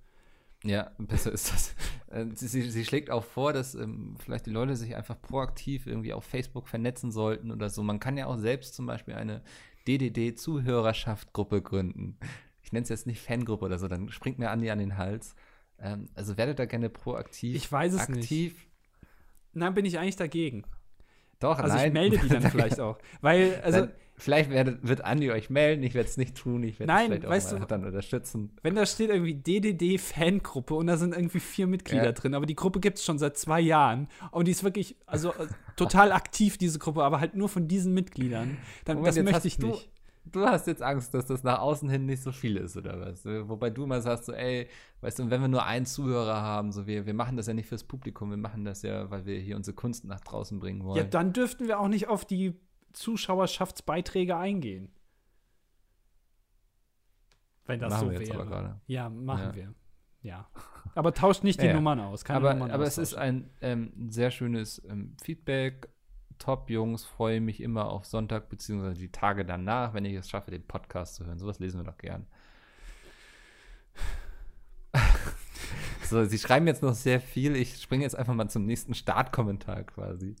Ja, 0.63 0.91
besser 0.97 1.31
ist 1.31 1.51
das. 1.51 1.75
Äh, 2.07 2.27
sie, 2.35 2.47
sie, 2.47 2.69
sie, 2.69 2.85
schlägt 2.85 3.09
auch 3.09 3.23
vor, 3.23 3.53
dass 3.53 3.73
ähm, 3.73 4.15
vielleicht 4.19 4.45
die 4.45 4.51
Leute 4.51 4.75
sich 4.75 4.95
einfach 4.95 5.19
proaktiv 5.19 5.87
irgendwie 5.87 6.13
auf 6.13 6.23
Facebook 6.23 6.67
vernetzen 6.67 7.11
sollten 7.11 7.51
oder 7.51 7.69
so. 7.69 7.81
Man 7.83 7.99
kann 7.99 8.17
ja 8.17 8.27
auch 8.27 8.37
selbst 8.37 8.75
zum 8.75 8.85
Beispiel 8.85 9.15
eine 9.15 9.41
DDD-Zuhörerschaft-Gruppe 9.87 11.61
gründen. 11.61 12.17
Ich 12.61 12.71
nenne 12.71 12.83
es 12.83 12.89
jetzt 12.89 13.07
nicht 13.07 13.21
Fangruppe 13.21 13.65
oder 13.65 13.79
so, 13.79 13.87
dann 13.87 14.09
springt 14.09 14.37
mir 14.37 14.51
Andi 14.51 14.69
an 14.69 14.79
den 14.79 14.97
Hals. 14.97 15.35
Ähm, 15.81 16.09
also 16.15 16.37
werdet 16.37 16.59
da 16.59 16.65
gerne 16.65 16.89
proaktiv. 16.89 17.55
Ich 17.55 17.71
weiß 17.71 17.93
es 17.93 18.01
aktiv. 18.01 18.53
nicht. 18.53 18.67
Nein, 19.53 19.73
bin 19.73 19.85
ich 19.85 19.99
eigentlich 19.99 20.15
dagegen. 20.15 20.63
Doch, 21.39 21.59
also 21.59 21.75
nein. 21.75 21.87
ich 21.87 21.93
melde 21.93 22.17
die 22.19 22.29
dann 22.29 22.41
vielleicht 22.51 22.79
auch. 22.79 22.97
Weil, 23.21 23.59
also. 23.63 23.81
Dann, 23.81 23.91
vielleicht 24.15 24.51
wird, 24.51 24.87
wird 24.87 25.03
Andi 25.03 25.31
euch 25.31 25.49
melden, 25.49 25.81
ich 25.81 25.95
werde 25.95 26.07
es 26.07 26.15
nicht 26.15 26.35
tun, 26.35 26.61
ich 26.61 26.79
werde 26.79 26.93
vielleicht 26.93 27.27
weißt 27.27 27.55
auch 27.55 27.59
du, 27.59 27.65
dann 27.65 27.85
unterstützen. 27.85 28.55
Wenn 28.61 28.75
da 28.75 28.85
steht 28.85 29.09
irgendwie 29.09 29.33
DDD-Fangruppe 29.33 30.75
und 30.75 30.85
da 30.87 30.97
sind 30.97 31.15
irgendwie 31.15 31.39
vier 31.39 31.65
Mitglieder 31.65 32.05
ja. 32.05 32.11
drin, 32.11 32.35
aber 32.35 32.45
die 32.45 32.55
Gruppe 32.55 32.79
gibt 32.79 32.99
es 32.99 33.03
schon 33.03 33.17
seit 33.17 33.37
zwei 33.37 33.59
Jahren 33.59 34.07
und 34.29 34.47
die 34.47 34.51
ist 34.51 34.63
wirklich, 34.63 34.95
also 35.07 35.31
äh, 35.31 35.47
total 35.75 36.11
aktiv, 36.11 36.59
diese 36.59 36.77
Gruppe, 36.77 37.03
aber 37.03 37.19
halt 37.19 37.35
nur 37.35 37.49
von 37.49 37.67
diesen 37.67 37.95
Mitgliedern, 37.95 38.57
dann 38.85 38.97
Moment, 38.97 39.17
das 39.17 39.23
möchte 39.23 39.47
ich 39.47 39.57
nicht 39.57 39.89
du 40.31 40.45
hast 40.45 40.67
jetzt 40.67 40.81
Angst, 40.81 41.13
dass 41.13 41.25
das 41.25 41.43
nach 41.43 41.59
außen 41.59 41.89
hin 41.89 42.05
nicht 42.05 42.21
so 42.21 42.31
viel 42.31 42.57
ist, 42.57 42.77
oder 42.77 42.99
was? 42.99 43.25
Wobei 43.25 43.69
du 43.69 43.85
mal 43.85 44.01
sagst, 44.01 44.25
so, 44.25 44.33
ey, 44.33 44.67
weißt 45.01 45.19
du, 45.19 45.29
wenn 45.29 45.41
wir 45.41 45.47
nur 45.47 45.65
einen 45.65 45.85
Zuhörer 45.85 46.41
haben, 46.41 46.71
so, 46.71 46.87
wir, 46.87 47.05
wir 47.05 47.13
machen 47.13 47.37
das 47.37 47.47
ja 47.47 47.53
nicht 47.53 47.67
fürs 47.67 47.83
Publikum, 47.83 48.29
wir 48.29 48.37
machen 48.37 48.65
das 48.65 48.81
ja, 48.81 49.09
weil 49.09 49.25
wir 49.25 49.39
hier 49.39 49.55
unsere 49.55 49.75
Kunst 49.75 50.05
nach 50.05 50.21
draußen 50.21 50.59
bringen 50.59 50.83
wollen. 50.83 50.97
Ja, 50.97 51.03
dann 51.03 51.33
dürften 51.33 51.67
wir 51.67 51.79
auch 51.79 51.87
nicht 51.87 52.07
auf 52.07 52.25
die 52.25 52.59
Zuschauerschaftsbeiträge 52.93 54.35
eingehen. 54.35 54.91
Wenn 57.65 57.79
das 57.79 57.93
machen 57.93 58.07
so 58.07 58.11
wir 58.11 58.19
wäre. 58.19 58.81
Ja, 58.87 59.09
machen 59.09 59.49
ja. 59.49 59.55
wir. 59.55 59.73
Ja. 60.23 60.49
Aber 60.95 61.13
tauscht 61.13 61.43
nicht 61.43 61.61
die 61.61 61.65
ja, 61.67 61.73
Nummern 61.73 61.99
aus. 61.99 62.25
Keine 62.25 62.37
aber 62.37 62.53
Nummern 62.53 62.71
aber 62.71 62.83
es 62.83 62.97
ist 62.97 63.15
ein 63.15 63.49
ähm, 63.61 63.93
sehr 64.09 64.31
schönes 64.31 64.81
ähm, 64.85 65.15
Feedback 65.21 65.89
top, 66.41 66.69
Jungs. 66.69 67.05
Freue 67.05 67.39
mich 67.39 67.61
immer 67.61 67.89
auf 67.89 68.05
Sonntag 68.05 68.49
beziehungsweise 68.49 68.99
die 68.99 69.11
Tage 69.11 69.45
danach, 69.45 69.93
wenn 69.93 70.05
ich 70.05 70.15
es 70.15 70.29
schaffe, 70.29 70.51
den 70.51 70.63
Podcast 70.63 71.15
zu 71.15 71.25
hören. 71.25 71.39
Sowas 71.39 71.59
lesen 71.59 71.79
wir 71.79 71.85
doch 71.85 71.97
gern. 71.97 72.25
so, 76.03 76.25
sie 76.25 76.39
schreiben 76.39 76.67
jetzt 76.67 76.81
noch 76.81 76.95
sehr 76.95 77.21
viel. 77.21 77.55
Ich 77.55 77.81
springe 77.81 78.03
jetzt 78.03 78.15
einfach 78.15 78.33
mal 78.33 78.49
zum 78.49 78.65
nächsten 78.65 78.93
Startkommentar 78.93 79.83
quasi. 79.83 80.35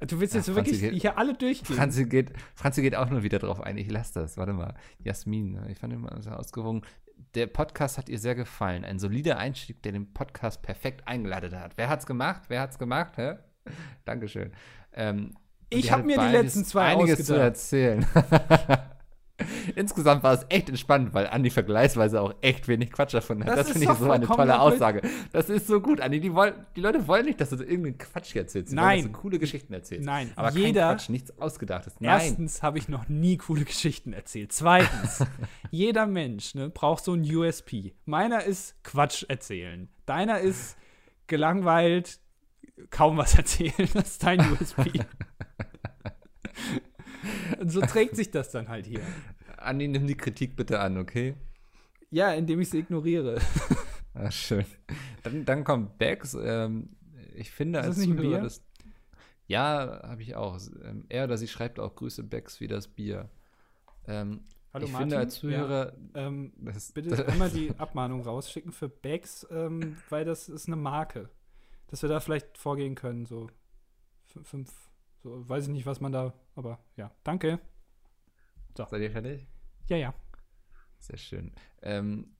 Du 0.00 0.20
willst 0.20 0.34
jetzt 0.34 0.48
ja, 0.48 0.54
wirklich 0.54 0.80
geht, 0.80 0.94
hier 1.00 1.18
alle 1.18 1.34
durchgehen. 1.34 1.76
Franzi 1.76 2.04
geht, 2.04 2.32
Franzi 2.54 2.82
geht 2.82 2.94
auch 2.94 3.10
nur 3.10 3.22
wieder 3.22 3.38
drauf 3.38 3.60
ein. 3.60 3.76
Ich 3.78 3.90
lasse 3.90 4.20
das. 4.20 4.36
Warte 4.36 4.52
mal. 4.52 4.74
Jasmin, 4.98 5.58
ich 5.68 5.78
fand 5.78 5.92
ihn 5.92 6.00
mal 6.00 6.22
sehr 6.22 6.38
ausgewogen. 6.38 6.82
Der 7.34 7.48
Podcast 7.48 7.98
hat 7.98 8.08
ihr 8.08 8.18
sehr 8.18 8.36
gefallen. 8.36 8.84
Ein 8.84 9.00
solider 9.00 9.38
Einstieg, 9.38 9.82
der 9.82 9.92
den 9.92 10.12
Podcast 10.12 10.62
perfekt 10.62 11.08
eingeleitet 11.08 11.52
hat. 11.52 11.72
Wer 11.76 11.88
hat's 11.88 12.06
gemacht? 12.06 12.42
Wer 12.48 12.60
hat's 12.60 12.78
gemacht? 12.78 13.16
Hä? 13.16 13.38
Dankeschön. 14.04 14.52
Ähm, 14.98 15.34
ich 15.70 15.92
habe 15.92 16.02
mir 16.02 16.18
die 16.18 16.32
letzten 16.32 16.64
zwei 16.64 16.86
einiges 16.86 17.24
zu 17.24 17.34
erzählen. 17.34 18.04
Insgesamt 19.76 20.24
war 20.24 20.32
es 20.34 20.44
echt 20.48 20.68
entspannt, 20.68 21.14
weil 21.14 21.28
Andi 21.28 21.50
vergleichsweise 21.50 22.20
auch 22.20 22.34
echt 22.40 22.66
wenig 22.66 22.90
Quatsch 22.90 23.14
davon 23.14 23.44
hat. 23.44 23.50
Das, 23.50 23.68
das 23.68 23.70
finde 23.70 23.92
ich 23.92 23.98
so 23.98 24.10
eine 24.10 24.26
tolle 24.26 24.58
Aussage. 24.58 25.02
Das 25.30 25.48
ist 25.48 25.68
so 25.68 25.80
gut, 25.80 26.00
Andi. 26.00 26.18
Die, 26.18 26.34
wollen, 26.34 26.54
die 26.74 26.80
Leute 26.80 27.06
wollen 27.06 27.26
nicht, 27.26 27.40
dass 27.40 27.50
du 27.50 27.56
irgendeinen 27.56 27.98
Quatsch 27.98 28.34
erzählst. 28.34 28.70
Sie 28.70 28.74
Nein. 28.74 28.86
Wollen, 28.86 28.96
dass 29.04 29.12
du 29.12 29.18
coole 29.20 29.38
Geschichten 29.38 29.72
erzählst. 29.72 30.04
Nein. 30.04 30.32
Aber 30.34 30.50
jeder, 30.50 30.88
kein 30.88 30.96
Quatsch, 30.96 31.08
nichts 31.10 31.38
Ausgedachtes. 31.38 31.94
Nein. 32.00 32.20
Erstens 32.20 32.62
habe 32.64 32.78
ich 32.78 32.88
noch 32.88 33.08
nie 33.08 33.36
coole 33.36 33.64
Geschichten 33.64 34.12
erzählt. 34.12 34.50
Zweitens, 34.52 35.24
jeder 35.70 36.06
Mensch 36.06 36.56
ne, 36.56 36.70
braucht 36.70 37.04
so 37.04 37.12
ein 37.12 37.22
USP. 37.22 37.94
Meiner 38.06 38.42
ist 38.42 38.82
Quatsch 38.82 39.24
erzählen. 39.28 39.88
Deiner 40.06 40.40
ist 40.40 40.76
gelangweilt 41.28 42.18
kaum 42.90 43.16
was 43.16 43.34
erzählen. 43.36 43.88
Das 43.94 44.10
ist 44.10 44.22
dein 44.22 44.40
USP. 44.52 44.92
Und 47.60 47.70
so 47.70 47.80
trägt 47.80 48.16
sich 48.16 48.30
das 48.30 48.50
dann 48.50 48.68
halt 48.68 48.86
hier. 48.86 49.00
Andi, 49.56 49.88
nimm 49.88 50.06
die 50.06 50.16
Kritik 50.16 50.56
bitte 50.56 50.80
an, 50.80 50.98
okay? 50.98 51.34
Ja, 52.10 52.32
indem 52.32 52.60
ich 52.60 52.70
sie 52.70 52.78
ignoriere. 52.78 53.40
Ach, 54.14 54.32
schön. 54.32 54.64
Dann, 55.22 55.44
dann 55.44 55.64
kommt 55.64 55.98
Bex. 55.98 56.34
Ähm, 56.40 56.90
ich 57.34 57.50
finde, 57.50 57.80
ist 57.80 57.86
als 57.86 57.96
das 57.96 58.06
nicht 58.06 58.16
Zuhörer, 58.18 58.42
das, 58.42 58.62
ja, 59.46 60.00
habe 60.04 60.22
ich 60.22 60.36
auch. 60.36 60.58
Ähm, 60.84 61.04
er 61.08 61.24
oder 61.24 61.36
sie 61.36 61.48
schreibt 61.48 61.80
auch 61.80 61.94
Grüße 61.96 62.22
Bex 62.22 62.60
wie 62.60 62.68
das 62.68 62.88
Bier. 62.88 63.28
Ähm, 64.06 64.40
Hallo 64.72 64.86
ich 64.86 64.92
Martin. 64.92 65.10
finde 65.10 65.18
als 65.18 65.34
Zuhörer. 65.34 65.92
Ja, 66.14 66.26
ähm, 66.26 66.52
bitte 66.94 67.22
immer 67.22 67.48
die 67.48 67.72
Abmahnung 67.78 68.22
rausschicken 68.22 68.72
für 68.72 68.88
Bags, 68.88 69.46
ähm, 69.50 69.96
weil 70.08 70.24
das 70.24 70.48
ist 70.48 70.66
eine 70.66 70.76
Marke 70.76 71.28
dass 71.88 72.02
wir 72.02 72.08
da 72.08 72.20
vielleicht 72.20 72.56
vorgehen 72.56 72.94
können, 72.94 73.26
so 73.26 73.48
fünf, 74.42 74.70
so 75.22 75.48
weiß 75.48 75.64
ich 75.64 75.72
nicht, 75.72 75.86
was 75.86 76.00
man 76.00 76.12
da, 76.12 76.32
aber 76.54 76.78
ja, 76.96 77.10
danke. 77.24 77.58
So. 78.76 78.86
Seid 78.88 79.02
ihr 79.02 79.10
fertig? 79.10 79.46
Ja, 79.88 79.96
ja. 79.96 80.14
Sehr 80.98 81.16
schön. 81.16 81.52
Ähm, 81.82 82.36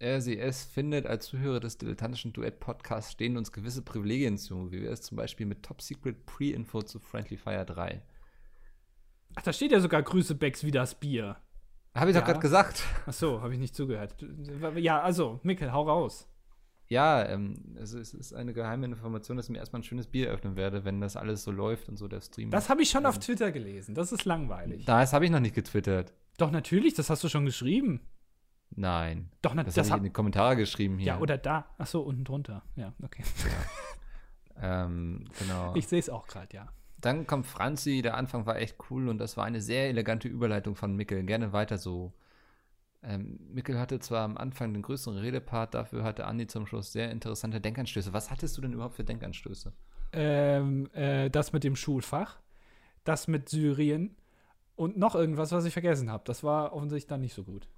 RCS 0.00 0.64
findet, 0.64 1.06
als 1.06 1.26
Zuhörer 1.26 1.60
des 1.60 1.78
dilettantischen 1.78 2.32
Duett-Podcasts 2.32 3.12
stehen 3.12 3.36
uns 3.36 3.52
gewisse 3.52 3.82
Privilegien 3.82 4.38
zu, 4.38 4.70
wie 4.70 4.82
wir 4.82 4.90
es 4.90 5.02
zum 5.02 5.16
Beispiel 5.16 5.46
mit 5.46 5.62
Top 5.62 5.82
Secret 5.82 6.24
Pre-Info 6.24 6.82
zu 6.82 7.00
Friendly 7.00 7.36
Fire 7.36 7.64
3. 7.64 8.02
Ach, 9.34 9.42
da 9.42 9.52
steht 9.52 9.72
ja 9.72 9.80
sogar 9.80 10.02
Grüße 10.02 10.34
Becks 10.34 10.62
wie 10.64 10.70
das 10.70 10.98
Bier. 10.98 11.36
Habe 11.94 12.10
ich 12.10 12.14
ja. 12.14 12.20
doch 12.20 12.26
gerade 12.26 12.40
gesagt. 12.40 12.84
Ach 13.06 13.12
so, 13.12 13.40
habe 13.42 13.52
ich 13.52 13.60
nicht 13.60 13.74
zugehört. 13.74 14.14
Ja, 14.76 15.00
also, 15.02 15.40
Mikkel, 15.42 15.72
hau 15.72 15.82
raus. 15.82 16.28
Ja, 16.92 17.26
ähm, 17.26 17.74
es, 17.76 17.92
es 17.94 18.14
ist 18.14 18.34
eine 18.34 18.52
geheime 18.52 18.86
Information, 18.86 19.36
dass 19.36 19.46
ich 19.46 19.50
mir 19.52 19.58
erstmal 19.58 19.80
ein 19.80 19.84
schönes 19.84 20.06
Bier 20.06 20.30
öffnen 20.30 20.56
werde, 20.56 20.84
wenn 20.84 21.00
das 21.00 21.16
alles 21.16 21.42
so 21.42 21.50
läuft 21.50 21.88
und 21.88 21.96
so 21.96 22.06
der 22.06 22.20
Stream. 22.20 22.50
Das 22.50 22.68
habe 22.68 22.82
ich 22.82 22.90
schon 22.90 23.06
auf 23.06 23.18
Twitter 23.18 23.50
gelesen. 23.50 23.94
Das 23.94 24.12
ist 24.12 24.24
langweilig. 24.24 24.84
Das 24.84 25.12
habe 25.12 25.24
ich 25.24 25.30
noch 25.30 25.40
nicht 25.40 25.54
getwittert. 25.54 26.12
Doch, 26.38 26.50
natürlich, 26.50 26.94
das 26.94 27.10
hast 27.10 27.24
du 27.24 27.28
schon 27.28 27.44
geschrieben. 27.44 28.00
Nein. 28.74 29.30
Doch, 29.42 29.54
na, 29.54 29.64
Das, 29.64 29.74
das 29.74 29.90
habe 29.90 29.98
ich 29.98 30.02
in 30.02 30.10
die 30.10 30.12
Kommentare 30.12 30.56
geschrieben 30.56 30.98
hier. 30.98 31.14
Ja, 31.14 31.18
oder 31.18 31.38
da. 31.38 31.66
Ach 31.78 31.86
so, 31.86 32.02
unten 32.02 32.24
drunter. 32.24 32.62
Ja, 32.76 32.92
okay. 33.02 33.22
Ähm, 34.60 35.24
genau. 35.38 35.74
Ich 35.74 35.88
sehe 35.88 35.98
es 35.98 36.10
auch 36.10 36.26
gerade, 36.26 36.54
ja. 36.54 36.68
Dann 37.00 37.26
kommt 37.26 37.46
Franzi, 37.46 38.02
der 38.02 38.16
Anfang 38.16 38.46
war 38.46 38.56
echt 38.56 38.76
cool 38.90 39.08
und 39.08 39.18
das 39.18 39.36
war 39.36 39.44
eine 39.44 39.60
sehr 39.60 39.88
elegante 39.88 40.28
Überleitung 40.28 40.76
von 40.76 40.94
Mickel. 40.94 41.24
Gerne 41.24 41.52
weiter 41.52 41.78
so. 41.78 42.12
Ähm, 43.04 43.40
Mickel 43.52 43.78
hatte 43.78 43.98
zwar 43.98 44.22
am 44.22 44.36
Anfang 44.36 44.72
den 44.72 44.82
größeren 44.82 45.18
Redepart, 45.18 45.74
dafür 45.74 46.04
hatte 46.04 46.24
Andi 46.26 46.46
zum 46.46 46.66
Schluss 46.66 46.92
sehr 46.92 47.10
interessante 47.10 47.60
Denkanstöße. 47.60 48.12
Was 48.12 48.30
hattest 48.30 48.56
du 48.56 48.62
denn 48.62 48.72
überhaupt 48.72 48.94
für 48.94 49.04
Denkanstöße? 49.04 49.72
Ähm, 50.12 50.88
äh, 50.92 51.28
das 51.30 51.52
mit 51.52 51.64
dem 51.64 51.74
Schulfach, 51.74 52.40
das 53.04 53.26
mit 53.26 53.48
Syrien 53.48 54.16
und 54.76 54.96
noch 54.96 55.14
irgendwas, 55.14 55.50
was 55.52 55.64
ich 55.64 55.72
vergessen 55.72 56.10
habe. 56.10 56.22
Das 56.26 56.44
war 56.44 56.72
offensichtlich 56.72 57.08
dann 57.08 57.22
nicht 57.22 57.34
so 57.34 57.42
gut. 57.44 57.68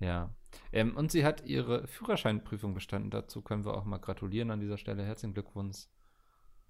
Ja. 0.00 0.30
Ähm, 0.72 0.96
und 0.96 1.12
sie 1.12 1.24
hat 1.24 1.46
ihre 1.46 1.86
Führerscheinprüfung 1.86 2.74
bestanden. 2.74 3.10
Dazu 3.10 3.42
können 3.42 3.64
wir 3.64 3.74
auch 3.74 3.84
mal 3.84 3.98
gratulieren 3.98 4.50
an 4.50 4.60
dieser 4.60 4.78
Stelle. 4.78 5.04
Herzlichen 5.04 5.34
Glückwunsch. 5.34 5.86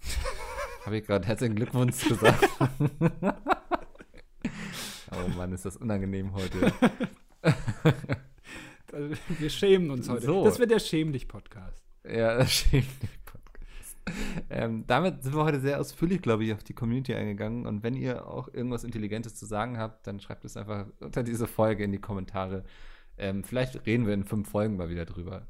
Habe 0.85 0.99
ich 0.99 1.07
gerade 1.07 1.27
herzlichen 1.27 1.55
Glückwunsch 1.57 2.09
gesagt? 2.09 2.49
oh 5.13 5.29
Mann, 5.37 5.53
ist 5.53 5.65
das 5.65 5.77
unangenehm 5.77 6.33
heute. 6.33 6.73
Wir 9.39 9.51
schämen 9.51 9.91
uns 9.91 10.09
heute. 10.09 10.27
So. 10.27 10.45
Das 10.45 10.59
wird 10.59 10.71
der 10.71 10.81
Schäm-dich-Podcast. 10.81 11.85
Ja, 12.05 12.35
das 12.39 12.53
stimmt. 12.53 12.87
Podcast. 13.25 13.97
Ähm, 14.49 14.85
damit 14.87 15.23
sind 15.23 15.35
wir 15.35 15.45
heute 15.45 15.61
sehr 15.61 15.79
ausführlich, 15.79 16.23
glaube 16.23 16.45
ich, 16.45 16.53
auf 16.53 16.65
die 16.65 16.75
Community 16.75 17.15
eingegangen. 17.15 17.67
Und 17.67 17.83
wenn 17.83 17.95
ihr 17.95 18.27
auch 18.27 18.53
irgendwas 18.53 18.85
Intelligentes 18.85 19.35
zu 19.35 19.47
sagen 19.47 19.79
habt, 19.79 20.07
dann 20.07 20.21
schreibt 20.21 20.45
es 20.45 20.57
einfach 20.57 20.87
unter 21.01 21.23
diese 21.23 21.47
Folge 21.47 21.85
in 21.85 21.93
die 21.93 22.01
Kommentare. 22.01 22.65
Ähm, 23.17 23.45
vielleicht 23.45 23.87
reden 23.87 24.07
wir 24.07 24.15
in 24.15 24.25
fünf 24.25 24.49
Folgen 24.49 24.77
mal 24.77 24.89
wieder 24.89 25.05
drüber. 25.05 25.47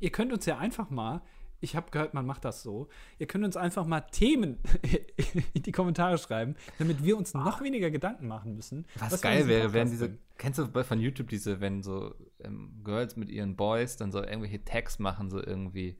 Ihr 0.00 0.10
könnt 0.10 0.32
uns 0.32 0.46
ja 0.46 0.58
einfach 0.58 0.90
mal, 0.90 1.20
ich 1.60 1.76
habe 1.76 1.90
gehört, 1.90 2.14
man 2.14 2.26
macht 2.26 2.44
das 2.44 2.62
so, 2.62 2.88
ihr 3.18 3.26
könnt 3.26 3.44
uns 3.44 3.56
einfach 3.56 3.86
mal 3.86 4.00
Themen 4.00 4.58
in 5.54 5.62
die 5.62 5.72
Kommentare 5.72 6.18
schreiben, 6.18 6.56
damit 6.78 7.04
wir 7.04 7.16
uns 7.16 7.34
noch 7.34 7.62
weniger 7.62 7.90
Gedanken 7.90 8.26
machen 8.26 8.54
müssen. 8.54 8.86
Was, 8.98 9.14
in 9.14 9.20
geil 9.20 9.48
wäre, 9.48 9.72
wenn 9.72 9.90
diese, 9.90 10.18
kennst 10.38 10.58
du 10.58 10.66
von 10.84 11.00
YouTube 11.00 11.28
diese, 11.28 11.60
wenn 11.60 11.82
so 11.82 12.14
ähm, 12.42 12.80
Girls 12.82 13.16
mit 13.16 13.28
ihren 13.28 13.56
Boys 13.56 13.96
dann 13.96 14.10
so 14.10 14.22
irgendwelche 14.22 14.64
Tags 14.64 14.98
machen, 14.98 15.30
so 15.30 15.38
irgendwie, 15.38 15.96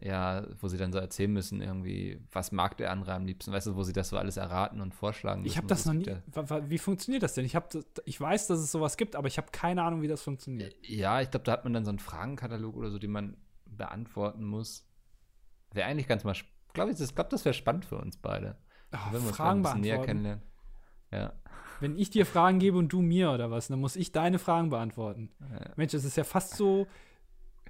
ja, 0.00 0.46
wo 0.60 0.68
sie 0.68 0.78
dann 0.78 0.92
so 0.92 0.98
erzählen 0.98 1.32
müssen, 1.32 1.60
irgendwie, 1.60 2.18
was 2.32 2.50
mag 2.50 2.76
der 2.78 2.90
andere 2.90 3.12
am 3.12 3.26
liebsten, 3.26 3.52
weißt 3.52 3.68
du, 3.68 3.76
wo 3.76 3.82
sie 3.82 3.92
das 3.92 4.08
so 4.08 4.16
alles 4.16 4.36
erraten 4.36 4.80
und 4.80 4.94
vorschlagen 4.94 5.42
müssen. 5.42 5.52
Ich 5.52 5.56
habe 5.58 5.66
das 5.68 5.84
noch 5.84 5.92
nie. 5.92 6.06
Wie 6.68 6.78
funktioniert 6.78 7.22
das 7.22 7.34
denn? 7.34 7.44
Ich, 7.44 7.54
hab, 7.54 7.72
ich 8.04 8.20
weiß, 8.20 8.46
dass 8.46 8.58
es 8.58 8.72
sowas 8.72 8.96
gibt, 8.96 9.16
aber 9.16 9.28
ich 9.28 9.36
habe 9.36 9.48
keine 9.52 9.82
Ahnung, 9.82 10.02
wie 10.02 10.08
das 10.08 10.22
funktioniert. 10.22 10.74
Ja, 10.82 11.20
ich 11.20 11.30
glaube, 11.30 11.44
da 11.44 11.52
hat 11.52 11.64
man 11.64 11.72
dann 11.74 11.84
so 11.84 11.90
einen 11.90 12.00
Fragenkatalog 12.00 12.74
oder 12.74 12.90
so, 12.90 12.98
den 12.98 13.10
man 13.10 13.36
beantworten 13.66 14.44
muss. 14.44 14.86
Wäre 15.74 15.86
eigentlich 15.88 16.06
ganz 16.08 16.24
mal, 16.24 16.34
glaube 16.72 16.92
ich, 16.92 16.98
das, 16.98 17.14
glaub, 17.14 17.28
das 17.30 17.44
wäre 17.44 17.54
spannend 17.54 17.84
für 17.84 17.98
uns 17.98 18.16
beide. 18.16 18.56
Ah, 18.90 19.08
Wenn 19.12 19.22
wir 19.22 19.28
uns 19.28 19.36
Fragen 19.36 19.62
bisschen 19.62 19.80
näher 19.80 19.98
kennenlernen. 20.02 20.42
Ja. 21.10 21.32
Wenn 21.80 21.98
ich 21.98 22.10
dir 22.10 22.24
Fragen 22.24 22.60
gebe 22.60 22.78
und 22.78 22.92
du 22.92 23.02
mir 23.02 23.30
oder 23.32 23.50
was, 23.50 23.68
dann 23.68 23.80
muss 23.80 23.96
ich 23.96 24.12
deine 24.12 24.38
Fragen 24.38 24.70
beantworten. 24.70 25.30
Ja. 25.40 25.70
Mensch, 25.76 25.92
das 25.92 26.04
ist 26.04 26.16
ja 26.16 26.24
fast 26.24 26.54
so, 26.56 26.86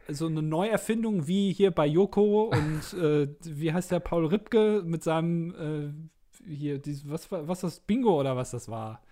so 0.08 0.26
eine 0.26 0.42
Neuerfindung 0.42 1.26
wie 1.26 1.52
hier 1.52 1.70
bei 1.70 1.86
Joko 1.86 2.44
und 2.52 2.92
äh, 2.98 3.28
wie 3.42 3.72
heißt 3.72 3.90
der 3.90 4.00
Paul 4.00 4.26
Ripke 4.26 4.82
mit 4.84 5.02
seinem 5.02 5.54
äh, 5.54 6.46
hier, 6.46 6.78
dies, 6.78 7.08
was, 7.08 7.30
war- 7.32 7.48
was 7.48 7.60
das 7.60 7.80
Bingo 7.80 8.20
oder 8.20 8.36
was 8.36 8.50
das 8.50 8.68
war. 8.68 9.02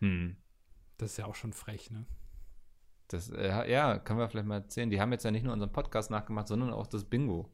Hm. 0.00 0.36
Das 0.96 1.10
ist 1.12 1.16
ja 1.16 1.26
auch 1.26 1.34
schon 1.34 1.52
frech, 1.52 1.90
ne? 1.90 2.06
Das, 3.08 3.30
äh, 3.30 3.70
ja, 3.70 3.98
können 3.98 4.18
wir 4.18 4.28
vielleicht 4.28 4.46
mal 4.46 4.56
erzählen. 4.56 4.90
Die 4.90 5.00
haben 5.00 5.12
jetzt 5.12 5.24
ja 5.24 5.30
nicht 5.30 5.42
nur 5.44 5.52
unseren 5.52 5.72
Podcast 5.72 6.10
nachgemacht, 6.10 6.46
sondern 6.48 6.72
auch 6.72 6.86
das 6.86 7.04
Bingo. 7.04 7.48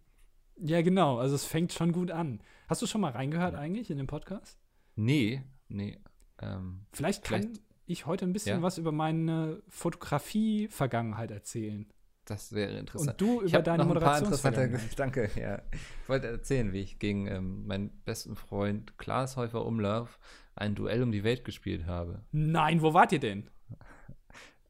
Ja, 0.57 0.83
genau. 0.83 1.19
Also 1.19 1.35
es 1.35 1.45
fängt 1.45 1.73
schon 1.73 1.93
gut 1.93 2.11
an. 2.11 2.41
Hast 2.69 2.81
du 2.83 2.87
schon 2.87 3.01
mal 3.01 3.13
reingehört 3.13 3.55
eigentlich 3.55 3.91
in 3.91 3.97
den 3.99 4.07
Podcast? 4.07 4.59
Nee, 4.97 5.43
nee. 5.69 5.99
Ähm, 6.41 6.87
Vielleicht 6.93 7.25
kann 7.25 7.43
Vielleicht- 7.43 7.61
ich 7.87 8.07
heute 8.07 8.25
ein 8.25 8.33
bisschen 8.33 8.59
Ja. 8.59 8.63
was 8.63 8.79
über 8.79 8.93
meine 8.93 9.63
Fotografie-Vergangenheit 9.69 11.31
erzählen. 11.31 11.87
das 12.27 12.55
wäre 12.55 12.79
interessant. 12.79 13.11
Und 13.11 13.21
du 13.21 13.43
über 13.43 13.61
deine 13.61 13.85
Moderationsvergangenheit. 13.85 14.81
danke, 14.99 15.29
ja. 15.39 15.61
Ich 16.03 16.09
wollte 16.09 16.29
erzählen, 16.29 16.73
wie 16.73 16.81
ich 16.81 16.99
gegen 16.99 17.27
ähm, 17.27 17.67
meinen 17.67 17.91
besten 18.07 18.35
Freund 18.35 18.97
Klaas 18.97 19.37
Häufer 19.37 19.67
Umlauf 19.67 20.19
ein 20.57 20.75
Duell 20.75 21.03
um 21.03 21.13
die 21.13 21.23
Welt 21.25 21.45
gespielt 21.45 21.85
habe. 21.87 22.25
Nein, 22.33 22.81
wo 22.81 22.95
wart 22.95 23.13
ihr 23.13 23.19
denn? 23.21 23.51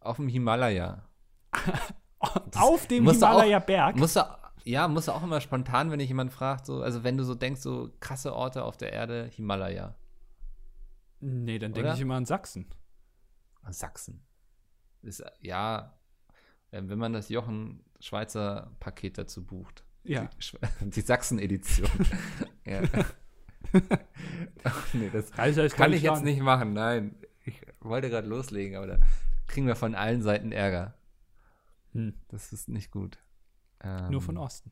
Auf 0.01 0.17
dem 0.17 0.27
Himalaya. 0.27 1.09
Auf 2.57 2.89
dem 2.89 3.09
Himalaya-Berg? 3.09 3.97
Musst 3.99 4.17
du, 4.17 4.23
ja, 4.65 4.89
musst 4.89 5.09
du 5.09 5.13
auch 5.13 5.23
immer 5.23 5.41
spontan, 5.41 5.91
wenn 5.91 5.99
dich 5.99 6.09
jemand 6.09 6.33
fragt, 6.33 6.67
so, 6.67 6.83
also 6.83 7.05
wenn 7.05 7.17
du 7.17 7.25
so 7.25 7.35
denkst, 7.35 7.61
so 7.61 7.91
krasse 8.01 8.35
Orte 8.35 8.65
auf 8.65 8.77
der 8.77 8.93
Erde, 8.93 9.29
Himalaya. 9.35 9.95
Nee, 11.21 11.59
dann 11.59 11.73
denke 11.73 11.93
ich 11.95 12.01
immer 12.01 12.17
an 12.17 12.27
Sachsen. 12.27 12.67
Sachsen. 13.71 14.23
Ist, 15.03 15.23
ja, 15.41 15.99
äh, 16.71 16.83
wenn 16.85 16.99
man 16.99 17.13
das 17.13 17.29
Jochen 17.29 17.85
Schweizer 18.01 18.75
Paket 18.81 19.19
dazu 19.19 19.45
bucht. 19.45 19.85
Ja. 20.03 20.29
Die, 20.81 20.91
die 20.91 21.01
Sachsen-Edition. 21.01 21.89
ja. 22.67 22.83
Ach, 24.65 24.87
nee, 24.95 25.11
das 25.11 25.31
das 25.31 25.75
kann 25.75 25.91
glaub 25.91 25.93
ich 25.93 26.03
jetzt 26.03 26.25
nicht 26.25 26.41
machen, 26.41 26.73
nein. 26.73 27.17
Ich 27.45 27.61
wollte 27.81 28.09
gerade 28.09 28.29
loslegen, 28.29 28.77
aber 28.77 28.87
da 28.87 28.99
kriegen 29.47 29.67
wir 29.67 29.77
von 29.77 29.95
allen 29.95 30.23
Seiten 30.23 30.53
Ärger. 30.53 30.95
Hm. 31.93 32.15
Das 32.29 32.53
ist 32.53 32.69
nicht 32.69 32.91
gut. 32.91 33.19
Ähm, 33.85 34.11
Nur 34.11 34.21
von 34.23 34.37
Osten. 34.39 34.71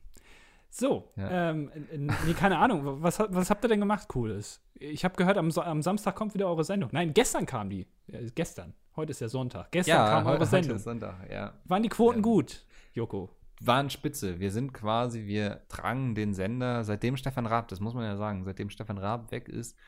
So, 0.71 1.11
Ja. 1.17 1.51
ähm, 1.51 1.71
äh, 1.93 1.99
nee, 1.99 2.33
keine 2.35 2.59
Ahnung. 2.59 3.03
Was, 3.03 3.19
was 3.19 3.51
habt 3.51 3.65
ihr 3.65 3.69
denn 3.69 3.81
gemacht, 3.81 4.09
Cooles? 4.09 4.61
Ich 4.75 5.05
habe 5.05 5.15
gehört, 5.17 5.37
am, 5.37 5.51
So- 5.51 5.61
am 5.63 5.83
Samstag 5.83 6.15
kommt 6.17 6.33
wieder 6.35 6.49
eure 6.49 6.65
Sendung. 6.65 6.89
Nein, 6.93 7.13
gestern 7.13 7.45
kam 7.47 7.69
die. 7.69 7.87
Ja, 8.07 8.21
gestern. 8.35 8.73
Heute 8.97 9.11
ist 9.11 9.21
ja 9.21 9.29
Sonntag. 9.29 9.71
Gestern 9.71 9.97
Ja, 9.97 10.09
kam 10.09 10.27
eure 10.27 10.35
heute, 10.35 10.41
heute 10.41 10.51
Sendung. 10.51 10.77
ist 10.77 10.85
Sonntag, 10.85 11.31
ja. 11.31 11.53
Waren 11.67 11.83
die 11.83 11.89
Quoten 11.89 12.19
Ja. 12.19 12.23
gut, 12.23 12.65
Joko? 12.95 13.31
waren 13.65 13.91
spitze. 13.91 14.41
Wir 14.41 14.51
sind 14.51 14.75
quasi, 14.75 15.25
wir 15.27 15.61
tragen 15.69 16.17
den 16.17 16.35
Sender, 16.35 16.83
seitdem 16.83 17.17
Stefan 17.17 17.47
Raab, 17.47 17.69
das 17.69 17.79
muss 17.79 17.95
man 17.95 18.03
ja 18.03 18.17
sagen, 18.17 18.43
seitdem 18.43 18.71
Stefan 18.71 18.99
Raab 18.99 19.31
weg 19.31 19.49
ist, 19.49 19.79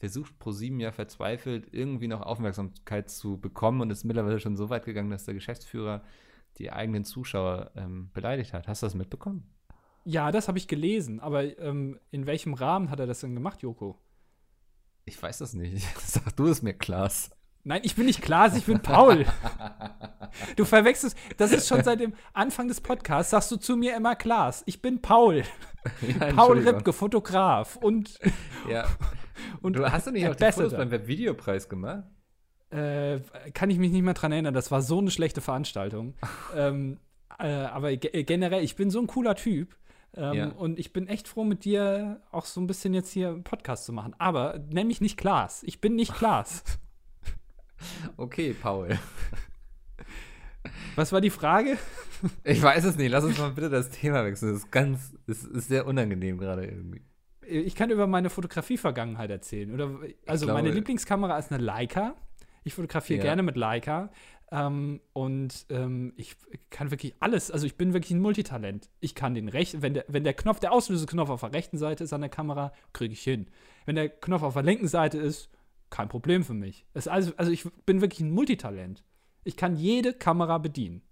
versucht 0.00 0.36
ProSieben 0.40 0.80
ja 0.80 0.90
verzweifelt, 0.90 1.68
irgendwie 1.70 2.08
noch 2.08 2.22
Aufmerksamkeit 2.22 3.08
zu 3.08 3.38
bekommen 3.38 3.82
und 3.82 3.90
ist 3.90 4.02
mittlerweile 4.02 4.40
schon 4.40 4.56
so 4.56 4.68
weit 4.68 4.84
gegangen, 4.84 5.10
dass 5.10 5.26
der 5.26 5.34
Geschäftsführer 5.34 6.02
die 6.58 6.72
eigenen 6.72 7.04
Zuschauer 7.04 7.70
ähm, 7.76 8.10
beleidigt 8.12 8.52
hat. 8.52 8.68
Hast 8.68 8.82
du 8.82 8.86
das 8.86 8.94
mitbekommen? 8.94 9.48
Ja, 10.04 10.30
das 10.32 10.48
habe 10.48 10.58
ich 10.58 10.68
gelesen. 10.68 11.20
Aber 11.20 11.42
ähm, 11.58 11.98
in 12.10 12.26
welchem 12.26 12.54
Rahmen 12.54 12.90
hat 12.90 13.00
er 13.00 13.06
das 13.06 13.20
denn 13.20 13.34
gemacht, 13.34 13.62
Joko? 13.62 13.98
Ich 15.04 15.20
weiß 15.22 15.38
das 15.38 15.54
nicht. 15.54 15.86
Sag 15.98 16.36
du 16.36 16.46
es 16.46 16.62
mir, 16.62 16.74
Klaas. 16.74 17.30
Nein, 17.62 17.82
ich 17.84 17.94
bin 17.94 18.06
nicht 18.06 18.22
Klaas, 18.22 18.56
ich 18.56 18.64
bin 18.64 18.80
Paul. 18.80 19.26
Du 20.54 20.64
verwechselst, 20.64 21.16
das 21.38 21.50
ist 21.50 21.66
schon 21.66 21.82
seit 21.82 21.98
dem 21.98 22.14
Anfang 22.32 22.68
des 22.68 22.80
Podcasts, 22.80 23.32
sagst 23.32 23.50
du 23.50 23.56
zu 23.56 23.76
mir 23.76 23.96
immer 23.96 24.14
Klaas. 24.14 24.62
Ich 24.66 24.80
bin 24.80 25.02
Paul. 25.02 25.42
Ja, 26.20 26.32
Paul. 26.34 26.58
Ripke, 26.60 26.92
Fotograf. 26.92 27.76
Und, 27.76 28.18
Ja. 28.68 28.86
und 29.62 29.74
Du 29.76 29.90
hast 29.90 30.06
du 30.06 30.10
nicht 30.12 30.28
auch 30.28 30.36
die 30.36 30.52
Fotos 30.52 30.74
beim 30.74 30.90
Webvideopreis 30.90 31.68
gemacht? 31.68 32.04
Äh, 32.70 33.20
kann 33.52 33.68
ich 33.70 33.78
mich 33.78 33.90
nicht 33.90 34.02
mehr 34.02 34.14
dran 34.14 34.32
erinnern. 34.32 34.54
Das 34.54 34.70
war 34.70 34.80
so 34.82 34.98
eine 34.98 35.10
schlechte 35.10 35.40
Veranstaltung. 35.40 36.14
ähm, 36.56 36.98
äh, 37.38 37.48
aber 37.48 37.90
äh, 37.92 37.96
generell, 38.24 38.62
ich 38.62 38.76
bin 38.76 38.90
so 38.90 39.00
ein 39.00 39.06
cooler 39.06 39.34
Typ. 39.34 39.76
Ähm, 40.16 40.32
Ja. 40.34 40.46
Und 40.50 40.78
ich 40.78 40.92
bin 40.92 41.06
echt 41.08 41.28
froh, 41.28 41.44
mit 41.44 41.64
dir 41.64 42.20
auch 42.32 42.44
so 42.44 42.60
ein 42.60 42.66
bisschen 42.66 42.94
jetzt 42.94 43.10
hier 43.12 43.28
einen 43.28 43.44
Podcast 43.44 43.84
zu 43.86 43.92
machen. 43.92 44.14
Aber 44.18 44.60
nenn 44.70 44.86
mich 44.88 45.00
nicht 45.00 45.16
Klaas. 45.16 45.62
Ich 45.64 45.80
bin 45.80 45.94
nicht 45.96 46.14
Klaas. 46.14 46.62
Okay, 48.18 48.52
Paul. 48.52 48.98
Was 50.96 51.12
war 51.12 51.20
die 51.20 51.30
Frage? 51.30 51.76
Ich 52.44 52.60
weiß 52.62 52.84
es 52.84 52.96
nicht. 52.98 53.10
Lass 53.10 53.24
uns 53.24 53.38
mal 53.38 53.48
bitte 53.52 53.70
das 53.70 53.88
Thema 53.88 54.22
wechseln. 54.26 54.52
Das 54.52 54.64
ist 54.64 54.70
ganz, 54.70 55.14
es 55.26 55.42
ist 55.42 55.68
sehr 55.68 55.86
unangenehm 55.86 56.36
gerade 56.36 56.66
irgendwie. 56.66 57.00
Ich 57.48 57.74
kann 57.74 57.88
über 57.88 58.06
meine 58.06 58.28
Fotografie-Vergangenheit 58.28 59.30
erzählen. 59.30 59.72
Oder, 59.72 59.98
also, 60.26 60.44
glaube- 60.44 60.60
meine 60.60 60.70
Lieblingskamera 60.74 61.38
ist 61.38 61.50
eine 61.50 61.64
Leica. 61.64 62.14
Ich 62.64 62.74
fotografiere 62.74 63.18
Ja. 63.18 63.24
gerne 63.24 63.42
mit 63.42 63.56
Leica. 63.56 64.10
Ähm, 64.52 65.00
und 65.12 65.66
ähm, 65.70 66.12
ich 66.16 66.36
kann 66.70 66.90
wirklich 66.90 67.14
alles. 67.20 67.50
Also, 67.52 67.66
ich 67.66 67.76
bin 67.76 67.92
wirklich 67.92 68.10
ein 68.10 68.20
Multitalent. 68.20 68.90
Ich 68.98 69.14
kann 69.14 69.34
den 69.34 69.48
rechten, 69.48 69.80
wenn 69.82 69.94
der, 69.94 70.04
wenn 70.08 70.24
der 70.24 70.34
Knopf, 70.34 70.58
der 70.58 70.72
Auslöseknopf 70.72 71.30
auf 71.30 71.40
der 71.42 71.52
rechten 71.52 71.78
Seite 71.78 72.02
ist 72.04 72.12
an 72.12 72.20
der 72.20 72.30
Kamera, 72.30 72.72
kriege 72.92 73.12
ich 73.12 73.22
hin. 73.22 73.46
Wenn 73.86 73.94
der 73.94 74.08
Knopf 74.08 74.42
auf 74.42 74.54
der 74.54 74.64
linken 74.64 74.88
Seite 74.88 75.18
ist, 75.18 75.50
kein 75.88 76.08
Problem 76.08 76.42
für 76.44 76.54
mich. 76.54 76.84
Ist 76.94 77.08
also, 77.08 77.32
also, 77.36 77.52
ich 77.52 77.64
bin 77.86 78.00
wirklich 78.00 78.20
ein 78.20 78.32
Multitalent. 78.32 79.04
Ich 79.44 79.56
kann 79.56 79.76
jede 79.76 80.12
Kamera 80.12 80.58
bedienen. 80.58 81.02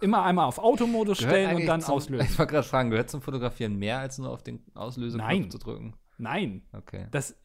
Immer 0.00 0.22
einmal 0.24 0.46
auf 0.46 0.58
Automodus 0.58 1.18
stellen 1.18 1.56
und 1.56 1.66
dann 1.66 1.80
zum, 1.80 1.94
auslösen. 1.94 2.26
Ich 2.30 2.38
wollte 2.38 2.52
gerade 2.52 2.66
fragen, 2.66 2.90
gehört 2.90 3.08
zum 3.10 3.22
Fotografieren 3.22 3.76
mehr 3.76 4.00
als 4.00 4.18
nur 4.18 4.30
auf 4.30 4.42
den 4.42 4.60
Auslöseknopf 4.74 5.26
Nein. 5.28 5.50
zu 5.50 5.58
drücken? 5.58 5.94
Nein, 6.18 6.62
Okay. 6.72 7.06
das 7.12 7.36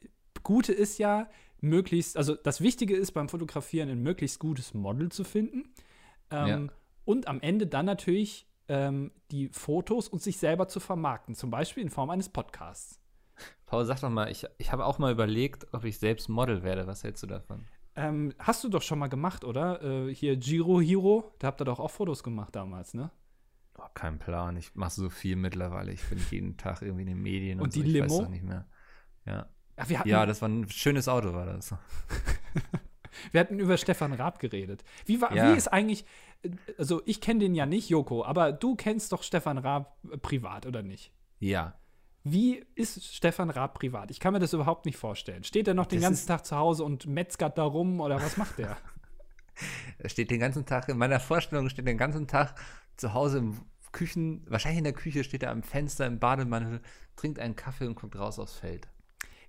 Gute 0.42 0.74
ist 0.74 0.98
ja, 0.98 1.30
möglichst, 1.64 2.18
also 2.18 2.36
das 2.36 2.62
Wichtige 2.62 2.96
ist 2.96 3.14
beim 3.14 3.30
Fotografieren, 3.30 3.90
ein 3.90 4.04
möglichst 4.04 4.40
gutes 4.40 4.74
Model 4.74 5.10
zu 5.12 5.24
finden. 5.24 5.74
Ähm, 6.30 6.48
Ja. 6.48 6.74
Und 7.06 7.28
am 7.28 7.42
Ende 7.42 7.68
dann 7.68 7.86
natürlich 7.86 8.48
ähm, 8.70 9.12
die 9.32 9.50
Fotos 9.50 10.08
und 10.08 10.22
sich 10.22 10.38
selber 10.38 10.68
zu 10.68 10.80
vermarkten, 10.80 11.36
zum 11.36 11.50
Beispiel 11.50 11.84
in 11.84 11.90
Form 11.90 12.10
eines 12.10 12.30
Podcasts. 12.30 13.00
Paul, 13.66 13.86
sag 13.86 14.00
doch 14.02 14.10
mal, 14.10 14.30
ich, 14.32 14.46
ich 14.58 14.72
habe 14.72 14.86
auch 14.86 15.00
mal 15.00 15.12
überlegt, 15.12 15.68
ob 15.74 15.84
ich 15.84 15.98
selbst 16.00 16.30
Model 16.30 16.64
werde. 16.64 16.86
Was 16.88 17.04
hältst 17.04 17.24
du 17.24 17.28
davon? 17.28 17.66
Ähm, 17.96 18.34
hast 18.40 18.64
du 18.64 18.70
doch 18.70 18.82
schon 18.82 19.00
mal 19.00 19.08
gemacht, 19.08 19.44
oder? 19.44 19.82
Äh, 19.84 20.14
hier 20.16 20.38
Giro 20.38 20.80
Hero, 20.82 21.34
da 21.40 21.48
habt 21.48 21.62
ihr 21.62 21.66
doch 21.66 21.80
auch 21.80 21.92
Fotos 21.92 22.24
gemacht 22.24 22.56
damals, 22.56 22.94
ne? 22.94 23.12
Oh, 23.78 23.88
kein 23.94 24.20
Plan. 24.20 24.56
Ich 24.58 24.76
mache 24.76 24.92
so 24.92 25.10
viel 25.10 25.36
mittlerweile. 25.36 25.92
Ich 25.92 26.04
bin 26.08 26.20
jeden 26.32 26.58
Tag 26.58 26.82
irgendwie 26.82 27.02
in 27.04 27.08
den 27.10 27.22
Medien 27.22 27.60
und, 27.60 27.66
Und 27.66 27.74
so. 27.74 27.82
die 27.82 27.88
ich 27.88 27.94
Limo? 27.94 28.06
Weiß 28.06 28.18
doch 28.20 28.30
nicht 28.30 28.44
mehr. 28.44 28.68
Ja. 29.26 29.48
Hatten, 29.78 30.08
ja, 30.08 30.26
das 30.26 30.42
war 30.42 30.50
ein 30.50 30.70
schönes 30.70 31.08
Auto, 31.08 31.34
war 31.34 31.46
das. 31.46 31.74
wir 33.32 33.40
hatten 33.40 33.60
über 33.60 33.78
Stefan 33.78 34.14
Raab 34.14 34.40
geredet. 34.40 34.84
Wie, 35.06 35.22
war, 35.22 35.34
Ja. 35.36 35.52
wie 35.52 35.58
ist 35.58 35.68
eigentlich, 35.68 36.06
also 36.78 37.02
ich 37.06 37.22
kenne 37.22 37.40
den 37.40 37.56
ja 37.56 37.66
nicht, 37.66 37.90
Joko, 37.90 38.24
aber 38.24 38.52
du 38.52 38.76
kennst 38.76 39.12
doch 39.12 39.24
Stefan 39.24 39.58
Raab 39.58 39.98
äh, 40.12 40.18
privat, 40.18 40.66
oder 40.66 40.84
nicht? 40.84 41.12
Ja. 41.40 41.74
Wie 42.24 42.64
ist 42.76 43.04
Stefan 43.14 43.50
Raab 43.50 43.74
privat? 43.74 44.10
Ich 44.12 44.20
kann 44.20 44.32
mir 44.34 44.40
das 44.40 44.54
überhaupt 44.54 44.86
nicht 44.86 44.98
vorstellen. 44.98 45.44
Steht 45.44 45.68
er 45.68 45.74
noch 45.74 45.88
den 45.88 46.00
Das 46.00 46.10
ganzen 46.10 46.28
Tag 46.28 46.46
zu 46.46 46.56
Hause 46.56 46.84
und 46.86 47.06
metzgert 47.06 47.58
da 47.58 47.64
rum 47.64 48.00
oder 48.00 48.18
was 48.22 48.38
macht 48.38 48.58
der? 48.58 48.78
Er 50.00 50.10
steht 50.10 50.32
den 50.32 50.40
ganzen 50.40 50.66
Tag, 50.66 50.90
in 50.90 50.98
meiner 50.98 51.20
Vorstellung 51.20 51.70
steht 51.70 51.86
den 51.86 52.00
ganzen 52.00 52.26
Tag 52.28 52.56
zu 52.98 53.14
Hause 53.14 53.38
im 53.38 53.60
Küchen, 53.92 54.44
wahrscheinlich 54.50 54.80
in 54.80 54.84
der 54.84 54.94
Küche 54.94 55.24
steht 55.24 55.44
er 55.44 55.52
am 55.52 55.62
Fenster 55.62 56.08
im 56.08 56.18
Bademantel, 56.18 56.82
trinkt 57.16 57.38
einen 57.38 57.56
Kaffee 57.56 57.86
und 57.86 57.94
guckt 57.94 58.18
raus 58.18 58.40
aufs 58.40 58.56
Feld. 58.56 58.88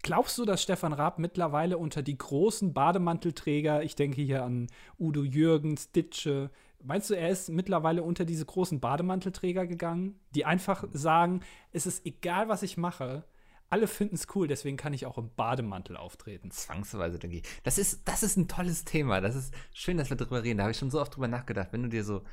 Glaubst 0.05 0.37
du, 0.37 0.45
dass 0.45 0.62
Stefan 0.62 0.93
Raab 0.93 1.19
mittlerweile 1.19 1.79
unter 1.79 2.03
die 2.03 2.19
großen 2.19 2.75
Bademantelträger, 2.75 3.83
ich 3.83 3.97
denke 3.97 4.21
hier 4.21 4.45
an 4.45 4.67
Udo 4.99 5.25
Jürgens, 5.25 5.93
Ditsche, 5.93 6.51
meinst 6.83 7.09
du, 7.09 7.14
er 7.14 7.31
ist 7.31 7.49
mittlerweile 7.49 8.03
unter 8.03 8.27
diese 8.27 8.45
großen 8.45 8.81
Bademantelträger 8.81 9.67
gegangen, 9.67 10.21
die 10.35 10.45
einfach 10.45 10.85
sagen, 10.93 11.40
es 11.73 11.87
ist 11.87 12.05
egal, 12.05 12.51
was 12.51 12.62
ich 12.62 12.77
mache, 12.77 13.25
alle 13.71 13.87
finden 13.87 14.17
es 14.17 14.27
cool, 14.35 14.47
deswegen 14.47 14.77
kann 14.77 14.93
ich 14.93 15.07
auch 15.07 15.17
im 15.17 15.31
Bademantel 15.35 15.97
auftreten. 15.97 16.51
Zwangsweise, 16.51 17.19
denke 17.19 17.38
ich. 17.38 17.45
Das 17.62 17.79
ist, 17.79 18.07
das 18.07 18.23
ist 18.23 18.37
ein 18.37 18.47
tolles 18.47 18.85
Thema. 18.85 19.23
Das 19.23 19.35
ist 19.35 19.55
schön, 19.73 19.97
dass 19.97 20.11
wir 20.11 20.19
drüber 20.19 20.43
reden. 20.43 20.59
Da 20.59 20.64
habe 20.64 20.73
ich 20.73 20.79
schon 20.79 20.90
so 20.90 21.01
oft 21.01 21.17
drüber 21.17 21.29
nachgedacht. 21.29 21.69
Wenn 21.73 21.83
du 21.83 21.88
dir 21.88 22.05
so 22.05 22.25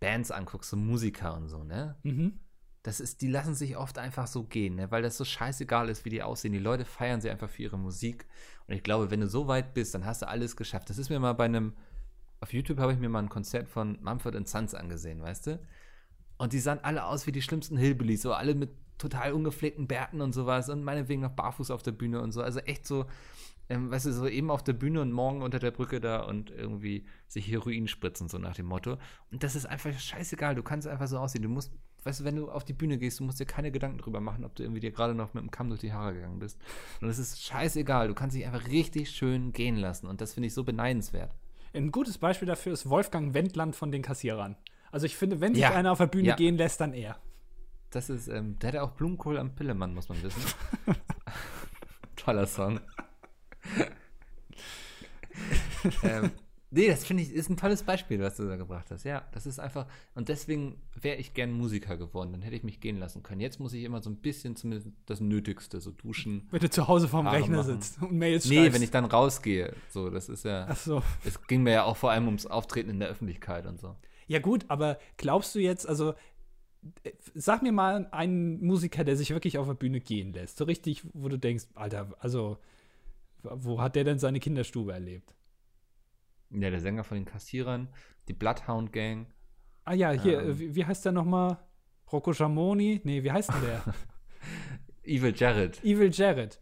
Bands 0.00 0.30
anguckst, 0.30 0.70
so 0.70 0.78
Musiker 0.78 1.36
und 1.36 1.48
so, 1.48 1.64
ne? 1.64 1.96
Mhm. 2.02 2.40
Das 2.82 2.98
ist, 3.00 3.20
die 3.20 3.28
lassen 3.28 3.54
sich 3.54 3.76
oft 3.76 3.98
einfach 3.98 4.26
so 4.26 4.44
gehen, 4.44 4.76
ne? 4.76 4.90
weil 4.90 5.02
das 5.02 5.16
so 5.16 5.24
scheißegal 5.24 5.90
ist, 5.90 6.04
wie 6.04 6.10
die 6.10 6.22
aussehen. 6.22 6.52
Die 6.52 6.58
Leute 6.58 6.86
feiern 6.86 7.20
sie 7.20 7.28
einfach 7.28 7.50
für 7.50 7.62
ihre 7.62 7.78
Musik. 7.78 8.26
Und 8.66 8.74
ich 8.74 8.82
glaube, 8.82 9.10
wenn 9.10 9.20
du 9.20 9.28
so 9.28 9.48
weit 9.48 9.74
bist, 9.74 9.94
dann 9.94 10.06
hast 10.06 10.22
du 10.22 10.28
alles 10.28 10.56
geschafft. 10.56 10.88
Das 10.88 10.96
ist 10.96 11.10
mir 11.10 11.20
mal 11.20 11.34
bei 11.34 11.44
einem, 11.44 11.74
auf 12.40 12.54
YouTube 12.54 12.78
habe 12.78 12.92
ich 12.92 12.98
mir 12.98 13.10
mal 13.10 13.18
ein 13.18 13.28
Konzert 13.28 13.68
von 13.68 13.98
Mumford 14.02 14.48
Sons 14.48 14.74
angesehen, 14.74 15.20
weißt 15.20 15.48
du? 15.48 15.60
Und 16.38 16.54
die 16.54 16.58
sahen 16.58 16.78
alle 16.82 17.04
aus 17.04 17.26
wie 17.26 17.32
die 17.32 17.42
schlimmsten 17.42 17.76
Hillbillies, 17.76 18.22
so 18.22 18.32
alle 18.32 18.54
mit 18.54 18.70
total 18.96 19.32
ungepflegten 19.32 19.86
Bärten 19.86 20.22
und 20.22 20.32
sowas 20.32 20.68
und 20.68 20.82
meinetwegen 20.82 21.22
noch 21.22 21.32
barfuß 21.32 21.70
auf 21.70 21.82
der 21.82 21.92
Bühne 21.92 22.20
und 22.22 22.32
so. 22.32 22.42
Also 22.42 22.60
echt 22.60 22.86
so, 22.86 23.06
ähm, 23.70 23.90
weißt 23.90 24.04
du, 24.06 24.12
so 24.12 24.26
eben 24.26 24.50
auf 24.50 24.62
der 24.62 24.74
Bühne 24.74 25.00
und 25.00 25.12
morgen 25.12 25.40
unter 25.42 25.58
der 25.58 25.70
Brücke 25.70 26.00
da 26.00 26.20
und 26.24 26.50
irgendwie 26.50 27.06
sich 27.28 27.48
Heroin 27.48 27.88
spritzen, 27.88 28.28
so 28.28 28.36
nach 28.36 28.54
dem 28.54 28.66
Motto. 28.66 28.98
Und 29.30 29.42
das 29.42 29.54
ist 29.56 29.64
einfach 29.64 29.98
scheißegal. 29.98 30.54
Du 30.54 30.62
kannst 30.62 30.86
einfach 30.86 31.06
so 31.06 31.18
aussehen. 31.18 31.42
Du 31.42 31.48
musst, 31.48 31.72
weißt 32.04 32.20
du, 32.20 32.24
wenn 32.24 32.36
du 32.36 32.50
auf 32.50 32.64
die 32.64 32.72
Bühne 32.74 32.98
gehst, 32.98 33.20
du 33.20 33.24
musst 33.24 33.40
dir 33.40 33.46
keine 33.46 33.70
Gedanken 33.70 33.98
drüber 33.98 34.20
machen, 34.20 34.44
ob 34.44 34.54
du 34.56 34.62
irgendwie 34.64 34.80
dir 34.80 34.90
gerade 34.90 35.14
noch 35.14 35.32
mit 35.34 35.42
dem 35.42 35.50
Kamm 35.50 35.68
durch 35.68 35.80
die 35.80 35.92
Haare 35.92 36.14
gegangen 36.14 36.38
bist. 36.40 36.58
Und 37.00 37.08
es 37.08 37.18
ist 37.18 37.42
scheißegal. 37.42 38.08
Du 38.08 38.14
kannst 38.14 38.36
dich 38.36 38.44
einfach 38.44 38.66
richtig 38.68 39.10
schön 39.10 39.52
gehen 39.52 39.76
lassen. 39.76 40.06
Und 40.08 40.20
das 40.20 40.34
finde 40.34 40.48
ich 40.48 40.54
so 40.54 40.64
beneidenswert. 40.64 41.32
Ein 41.72 41.92
gutes 41.92 42.18
Beispiel 42.18 42.48
dafür 42.48 42.72
ist 42.72 42.90
Wolfgang 42.90 43.32
Wendland 43.34 43.76
von 43.76 43.92
den 43.92 44.02
Kassierern. 44.02 44.56
Also 44.90 45.06
ich 45.06 45.16
finde, 45.16 45.40
wenn 45.40 45.54
sich 45.54 45.62
Ja. 45.62 45.70
einer 45.72 45.92
auf 45.92 45.98
der 45.98 46.08
Bühne 46.08 46.28
Ja. 46.30 46.34
gehen 46.34 46.56
lässt, 46.56 46.80
dann 46.80 46.92
er. 46.92 47.16
Das 47.90 48.10
ist, 48.10 48.26
ähm, 48.26 48.58
der 48.58 48.68
hat 48.68 48.74
ja 48.74 48.82
auch 48.82 48.90
Blumenkohl 48.92 49.38
am 49.38 49.54
Pillemann, 49.54 49.94
muss 49.94 50.08
man 50.08 50.20
wissen. 50.22 50.42
Toller 52.16 52.46
Song. 52.46 52.80
ähm, 56.02 56.30
nee, 56.70 56.88
das 56.88 57.04
finde 57.04 57.22
ich, 57.22 57.32
ist 57.32 57.48
ein 57.50 57.56
tolles 57.56 57.82
Beispiel, 57.82 58.20
was 58.20 58.36
du 58.36 58.46
da 58.46 58.56
gebracht 58.56 58.90
hast. 58.90 59.04
Ja, 59.04 59.26
das 59.32 59.46
ist 59.46 59.58
einfach, 59.58 59.86
und 60.14 60.28
deswegen 60.28 60.80
wäre 61.00 61.16
ich 61.16 61.34
gern 61.34 61.52
Musiker 61.52 61.96
geworden, 61.96 62.32
dann 62.32 62.42
hätte 62.42 62.56
ich 62.56 62.62
mich 62.62 62.80
gehen 62.80 62.98
lassen 62.98 63.22
können. 63.22 63.40
Jetzt 63.40 63.60
muss 63.60 63.72
ich 63.72 63.84
immer 63.84 64.02
so 64.02 64.10
ein 64.10 64.16
bisschen 64.16 64.56
zumindest 64.56 64.88
das 65.06 65.20
Nötigste, 65.20 65.80
so 65.80 65.90
duschen. 65.90 66.46
Wenn 66.50 66.60
du 66.60 66.70
zu 66.70 66.88
Hause 66.88 67.08
vorm 67.08 67.26
Haare 67.26 67.38
Rechner 67.38 67.58
machen. 67.58 67.80
sitzt 67.80 68.00
und 68.02 68.12
Mails 68.12 68.46
Nee, 68.46 68.56
schreibst. 68.56 68.74
wenn 68.74 68.82
ich 68.82 68.90
dann 68.90 69.04
rausgehe, 69.04 69.74
so, 69.88 70.10
das 70.10 70.28
ist 70.28 70.44
ja, 70.44 70.66
Ach 70.68 70.76
so. 70.76 71.02
es 71.24 71.42
ging 71.46 71.62
mir 71.62 71.72
ja 71.72 71.84
auch 71.84 71.96
vor 71.96 72.10
allem 72.10 72.26
ums 72.26 72.46
Auftreten 72.46 72.90
in 72.90 73.00
der 73.00 73.08
Öffentlichkeit 73.08 73.66
und 73.66 73.80
so. 73.80 73.96
Ja, 74.26 74.38
gut, 74.38 74.64
aber 74.68 74.98
glaubst 75.16 75.54
du 75.54 75.58
jetzt, 75.58 75.88
also 75.88 76.14
äh, 77.02 77.10
sag 77.34 77.62
mir 77.62 77.72
mal 77.72 78.06
einen 78.12 78.64
Musiker, 78.64 79.02
der 79.02 79.16
sich 79.16 79.30
wirklich 79.30 79.58
auf 79.58 79.66
der 79.66 79.74
Bühne 79.74 80.00
gehen 80.00 80.32
lässt. 80.32 80.56
So 80.56 80.64
richtig, 80.64 81.02
wo 81.14 81.28
du 81.28 81.36
denkst, 81.38 81.64
Alter, 81.74 82.14
also, 82.20 82.58
wo 83.42 83.80
hat 83.80 83.96
der 83.96 84.04
denn 84.04 84.18
seine 84.18 84.40
Kinderstube 84.40 84.92
erlebt? 84.92 85.34
Ja, 86.50 86.70
der 86.70 86.80
Sänger 86.80 87.04
von 87.04 87.16
den 87.16 87.24
Kassierern, 87.24 87.88
die 88.28 88.32
Bloodhound 88.32 88.92
Gang. 88.92 89.26
Ah 89.84 89.94
ja, 89.94 90.10
hier, 90.10 90.40
Ähm. 90.42 90.50
äh, 90.50 90.58
wie, 90.58 90.74
wie 90.74 90.84
heißt 90.84 91.04
der 91.04 91.12
nochmal? 91.12 91.58
Rocco 92.12 92.32
Schamoni? 92.32 93.00
Nee, 93.04 93.22
wie 93.22 93.30
heißt 93.30 93.50
denn 93.52 93.60
der? 93.62 93.82
Evil 95.04 95.32
Jared. 95.36 95.82
Evil 95.84 96.10
Jared. 96.12 96.60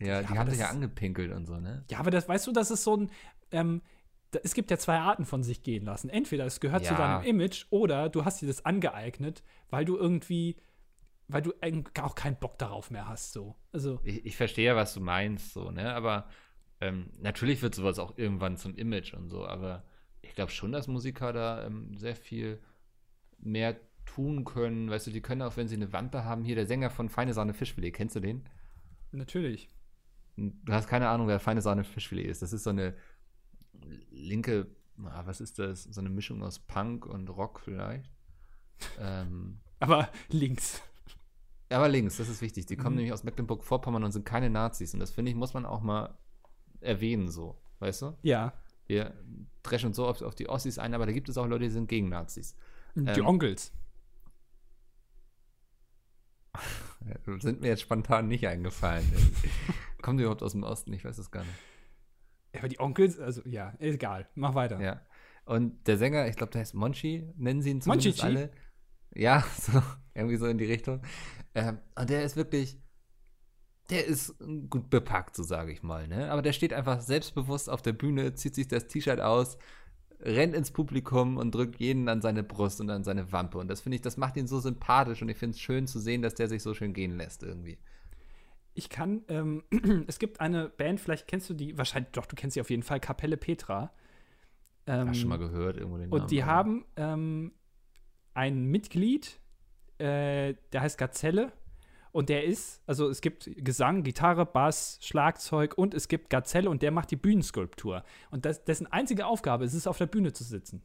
Ja, 0.00 0.22
die 0.22 0.28
haben 0.38 0.48
sich 0.50 0.58
das- 0.60 0.68
ja 0.68 0.74
angepinkelt 0.74 1.32
und 1.32 1.46
so, 1.46 1.56
ne? 1.56 1.84
Ja, 1.90 1.98
aber 1.98 2.10
das, 2.10 2.28
weißt 2.28 2.46
du, 2.46 2.52
das 2.52 2.70
ist 2.70 2.84
so 2.84 2.96
ein, 2.96 3.10
ähm, 3.50 3.82
da, 4.30 4.38
es 4.44 4.54
gibt 4.54 4.70
ja 4.70 4.78
zwei 4.78 4.98
Arten 4.98 5.24
von 5.24 5.42
sich 5.42 5.62
gehen 5.62 5.84
lassen. 5.84 6.08
Entweder 6.10 6.46
es 6.46 6.60
gehört 6.60 6.84
zu 6.84 6.92
Ja. 6.94 6.98
deinem 7.18 7.26
Image 7.26 7.66
oder 7.70 8.08
du 8.08 8.24
hast 8.24 8.40
dir 8.40 8.46
das 8.46 8.64
angeeignet, 8.64 9.42
weil 9.70 9.84
du 9.84 9.96
irgendwie, 9.96 10.56
weil 11.28 11.42
du 11.42 11.52
eigentlich 11.60 12.02
auch 12.02 12.14
keinen 12.14 12.36
Bock 12.38 12.58
darauf 12.58 12.90
mehr 12.90 13.08
hast, 13.08 13.32
so. 13.32 13.56
Also, 13.72 14.00
Ich, 14.04 14.24
ich 14.24 14.36
verstehe 14.36 14.76
was 14.76 14.94
du 14.94 15.00
meinst, 15.00 15.52
so, 15.52 15.70
ne? 15.70 15.94
Aber 15.94 16.28
ähm, 16.80 17.10
natürlich 17.20 17.62
wird 17.62 17.74
sowas 17.74 17.98
auch 17.98 18.18
irgendwann 18.18 18.56
zum 18.56 18.74
Image 18.76 19.14
und 19.14 19.28
so, 19.28 19.46
aber 19.46 19.84
ich 20.22 20.34
glaube 20.34 20.50
schon, 20.50 20.72
dass 20.72 20.88
Musiker 20.88 21.32
da 21.32 21.64
ähm, 21.64 21.96
sehr 21.96 22.16
viel 22.16 22.60
mehr 23.38 23.76
tun 24.06 24.44
können. 24.44 24.90
Weißt 24.90 25.06
du, 25.06 25.10
die 25.10 25.20
können 25.20 25.42
auch, 25.42 25.56
wenn 25.56 25.68
sie 25.68 25.76
eine 25.76 25.92
Wampe 25.92 26.24
haben, 26.24 26.44
hier 26.44 26.54
der 26.54 26.66
Sänger 26.66 26.90
von 26.90 27.08
Feine 27.08 27.34
Sahne 27.34 27.54
Fischfilet, 27.54 27.92
kennst 27.92 28.16
du 28.16 28.20
den? 28.20 28.48
natürlich. 29.12 29.68
Du 30.36 30.72
hast 30.72 30.88
keine 30.88 31.08
Ahnung, 31.08 31.28
wer 31.28 31.38
Feine 31.38 31.62
Sahne 31.62 31.84
Fischfilet 31.84 32.26
ist. 32.26 32.42
Das 32.42 32.52
ist 32.52 32.64
so 32.64 32.70
eine 32.70 32.96
linke, 34.10 34.66
ah, 35.04 35.22
was 35.24 35.40
ist 35.40 35.60
das? 35.60 35.84
So 35.84 36.00
eine 36.00 36.10
Mischung 36.10 36.42
aus 36.42 36.58
Punk 36.58 37.06
und 37.06 37.28
Rock 37.28 37.60
vielleicht. 37.60 38.10
ähm, 38.98 39.60
Aber 39.78 40.08
links. 40.30 40.82
Aber 41.76 41.88
links, 41.88 42.16
das 42.18 42.28
ist 42.28 42.40
wichtig. 42.42 42.66
Die 42.66 42.76
kommen 42.76 42.90
Mhm. 42.90 42.96
nämlich 42.96 43.12
aus 43.12 43.24
Mecklenburg-Vorpommern 43.24 44.04
und 44.04 44.12
sind 44.12 44.24
keine 44.26 44.50
Nazis. 44.50 44.94
Und 44.94 45.00
das 45.00 45.10
finde 45.10 45.30
ich, 45.30 45.36
muss 45.36 45.54
man 45.54 45.64
auch 45.66 45.80
mal 45.82 46.16
erwähnen, 46.80 47.28
so. 47.30 47.56
Weißt 47.80 48.02
du? 48.02 48.16
Ja. 48.22 48.52
Wir 48.86 49.14
dreschen 49.62 49.86
uns 49.88 49.96
so 49.96 50.06
oft 50.06 50.22
auf 50.22 50.34
die 50.34 50.48
Ossis 50.48 50.78
ein, 50.78 50.92
aber 50.94 51.06
da 51.06 51.12
gibt 51.12 51.28
es 51.28 51.38
auch 51.38 51.46
Leute, 51.46 51.64
die 51.64 51.70
sind 51.70 51.88
gegen 51.88 52.08
Nazis. 52.08 52.56
Die 52.94 53.00
Ähm, 53.20 53.26
Onkels. 53.26 53.72
Sind 57.40 57.60
mir 57.60 57.68
jetzt 57.68 57.82
spontan 57.82 58.28
nicht 58.28 58.46
eingefallen. 58.46 59.04
Kommen 60.02 60.18
die 60.18 60.24
überhaupt 60.24 60.42
aus 60.42 60.52
dem 60.52 60.62
Osten? 60.62 60.92
Ich 60.92 61.04
weiß 61.04 61.18
es 61.18 61.30
gar 61.30 61.42
nicht. 61.42 61.54
Ja, 62.52 62.60
aber 62.60 62.68
die 62.68 62.78
Onkels, 62.80 63.18
also 63.18 63.42
ja, 63.44 63.74
egal. 63.78 64.28
Mach 64.34 64.54
weiter. 64.54 64.80
Ja. 64.80 65.00
Und 65.44 65.86
der 65.86 65.98
Sänger, 65.98 66.28
ich 66.28 66.36
glaube, 66.36 66.52
der 66.52 66.60
heißt 66.60 66.74
Monchi, 66.74 67.28
nennen 67.36 67.60
sie 67.60 67.70
ihn 67.70 67.80
zumindest 67.80 68.22
Monchichi? 68.22 68.26
alle. 68.38 68.50
Ja, 69.14 69.44
so, 69.60 69.82
irgendwie 70.14 70.36
so 70.36 70.46
in 70.46 70.58
die 70.58 70.64
Richtung. 70.64 71.00
Ähm, 71.54 71.78
und 71.98 72.10
der 72.10 72.24
ist 72.24 72.36
wirklich, 72.36 72.78
der 73.90 74.06
ist 74.06 74.34
gut 74.70 74.90
bepackt, 74.90 75.36
so 75.36 75.42
sage 75.42 75.72
ich 75.72 75.82
mal. 75.82 76.08
Ne? 76.08 76.30
Aber 76.30 76.42
der 76.42 76.52
steht 76.52 76.72
einfach 76.72 77.00
selbstbewusst 77.00 77.68
auf 77.70 77.82
der 77.82 77.92
Bühne, 77.92 78.34
zieht 78.34 78.54
sich 78.54 78.66
das 78.68 78.88
T-Shirt 78.88 79.20
aus, 79.20 79.58
rennt 80.20 80.54
ins 80.54 80.70
Publikum 80.70 81.36
und 81.36 81.54
drückt 81.54 81.78
jeden 81.80 82.08
an 82.08 82.22
seine 82.22 82.42
Brust 82.42 82.80
und 82.80 82.88
an 82.90 83.04
seine 83.04 83.30
Wampe. 83.30 83.58
Und 83.58 83.68
das 83.68 83.82
finde 83.82 83.96
ich, 83.96 84.02
das 84.02 84.16
macht 84.16 84.36
ihn 84.36 84.46
so 84.46 84.58
sympathisch 84.58 85.20
und 85.22 85.28
ich 85.28 85.36
finde 85.36 85.54
es 85.54 85.60
schön 85.60 85.86
zu 85.86 85.98
sehen, 86.00 86.22
dass 86.22 86.34
der 86.34 86.48
sich 86.48 86.62
so 86.62 86.72
schön 86.74 86.94
gehen 86.94 87.16
lässt 87.16 87.42
irgendwie. 87.42 87.78
Ich 88.72 88.88
kann, 88.88 89.22
ähm, 89.28 89.62
es 90.08 90.18
gibt 90.18 90.40
eine 90.40 90.68
Band, 90.70 90.98
vielleicht 90.98 91.28
kennst 91.28 91.48
du 91.50 91.54
die, 91.54 91.76
wahrscheinlich, 91.76 92.10
doch, 92.12 92.26
du 92.26 92.34
kennst 92.36 92.54
sie 92.54 92.60
auf 92.60 92.70
jeden 92.70 92.82
Fall, 92.82 93.00
Kapelle 93.00 93.36
Petra. 93.36 93.92
Ähm, 94.86 95.08
Hast 95.08 95.18
schon 95.20 95.28
mal 95.28 95.38
gehört 95.38 95.76
irgendwo 95.76 95.98
den 95.98 96.10
Und 96.10 96.18
Namen, 96.18 96.28
die 96.28 96.42
aber- 96.42 96.52
haben 96.52 96.84
ähm, 96.96 97.52
ein 98.34 98.64
Mitglied, 98.66 99.38
äh, 99.98 100.54
der 100.72 100.80
heißt 100.80 100.98
Gazelle. 100.98 101.52
Und 102.12 102.28
der 102.28 102.44
ist, 102.44 102.80
also 102.86 103.08
es 103.08 103.20
gibt 103.20 103.50
Gesang, 103.56 104.04
Gitarre, 104.04 104.46
Bass, 104.46 104.98
Schlagzeug 105.02 105.76
und 105.76 105.94
es 105.94 106.06
gibt 106.06 106.30
Gazelle 106.30 106.70
und 106.70 106.80
der 106.82 106.92
macht 106.92 107.10
die 107.10 107.16
Bühnenskulptur. 107.16 108.04
Und 108.30 108.44
das, 108.44 108.62
dessen 108.64 108.86
einzige 108.86 109.26
Aufgabe 109.26 109.64
ist 109.64 109.74
es, 109.74 109.88
auf 109.88 109.98
der 109.98 110.06
Bühne 110.06 110.32
zu 110.32 110.44
sitzen. 110.44 110.82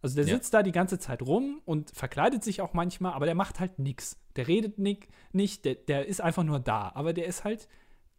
Also 0.00 0.14
der 0.16 0.24
Ja. 0.24 0.34
sitzt 0.34 0.54
da 0.54 0.62
die 0.62 0.72
ganze 0.72 0.98
Zeit 0.98 1.20
rum 1.20 1.60
und 1.66 1.90
verkleidet 1.90 2.44
sich 2.44 2.62
auch 2.62 2.72
manchmal, 2.72 3.12
aber 3.12 3.26
der 3.26 3.34
macht 3.34 3.60
halt 3.60 3.78
nichts. 3.78 4.16
Der 4.36 4.48
redet 4.48 4.78
nick, 4.78 5.08
nicht, 5.32 5.66
der, 5.66 5.74
der 5.74 6.06
ist 6.06 6.22
einfach 6.22 6.44
nur 6.44 6.60
da. 6.60 6.92
Aber 6.94 7.12
der 7.12 7.26
ist 7.26 7.44
halt, 7.44 7.68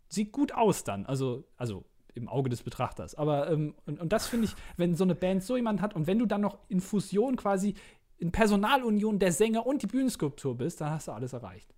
sieht 0.07 0.31
gut 0.31 0.51
aus 0.53 0.83
dann. 0.83 1.07
Also, 1.07 1.45
also 1.57 1.83
im 2.13 2.27
Auge 2.27 2.49
des 2.49 2.61
Betrachters. 2.61 3.15
Aber, 3.15 3.49
ähm, 3.49 3.73
und, 3.87 3.99
und 3.99 4.13
das 4.13 4.27
finde 4.27 4.45
ich, 4.45 4.55
wenn 4.77 4.93
so 4.95 5.03
eine 5.03 5.15
Band 5.15 5.41
so 5.43 5.55
jemand 5.55 5.81
hat 5.81 5.95
und 5.95 6.05
wenn 6.05 6.19
du 6.19 6.25
dann 6.27 6.41
noch 6.41 6.59
in 6.67 6.81
Fusion 6.81 7.37
quasi, 7.37 7.75
in 8.19 8.31
Personalunion 8.31 9.17
der 9.17 9.31
Sänger 9.31 9.65
und 9.65 9.81
die 9.81 9.87
Bühnenskulptur 9.87 10.55
bist, 10.57 10.81
dann 10.81 10.91
hast 10.91 11.07
du 11.07 11.11
alles 11.13 11.33
erreicht. 11.33 11.73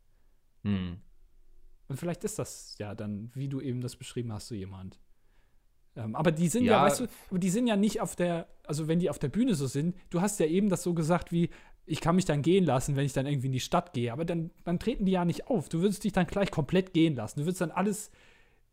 Hm. 0.64 0.98
Und 1.88 1.98
vielleicht 1.98 2.24
ist 2.24 2.40
das 2.40 2.76
ja 2.80 2.96
dann, 2.96 3.32
wie 3.34 3.48
du 3.48 3.62
eben 3.62 3.82
das 3.82 3.96
beschrieben 3.96 4.32
hast, 4.34 4.48
so 4.48 4.56
jemand. 4.56 5.00
Ähm, 5.96 6.16
aber 6.16 6.32
die 6.32 6.48
sind 6.48 6.64
ja, 6.64 6.74
Ja. 6.74 6.84
weißt 6.84 7.02
du, 7.02 7.08
aber 7.30 7.40
die 7.40 7.50
sind 7.50 7.68
ja 7.68 7.76
nicht 7.76 8.02
auf 8.02 8.16
der, 8.16 8.48
also 8.66 8.88
wenn 8.88 9.00
die 9.00 9.10
auf 9.10 9.20
der 9.20 9.28
Bühne 9.28 9.56
so 9.56 9.68
sind, 9.68 9.96
du 10.10 10.22
hast 10.22 10.40
ja 10.40 10.46
eben 10.46 10.70
das 10.70 10.84
so 10.84 10.94
gesagt 10.94 11.32
wie, 11.32 11.50
ich 11.86 12.00
kann 12.00 12.16
mich 12.16 12.26
dann 12.26 12.42
gehen 12.42 12.64
lassen, 12.64 12.96
wenn 12.96 13.06
ich 13.06 13.14
dann 13.14 13.26
irgendwie 13.28 13.48
in 13.48 13.54
die 13.54 13.60
Stadt 13.60 13.92
gehe, 13.94 14.14
aber 14.14 14.24
dann, 14.24 14.52
dann 14.64 14.80
treten 14.80 15.06
die 15.06 15.12
ja 15.12 15.26
nicht 15.26 15.48
auf. 15.48 15.68
Du 15.68 15.82
würdest 15.82 16.04
dich 16.04 16.14
dann 16.14 16.28
gleich 16.28 16.50
komplett 16.50 16.94
gehen 16.94 17.16
lassen. 17.16 17.40
Du 17.40 17.46
würdest 17.46 17.62
dann 17.62 17.72
alles, 17.72 18.12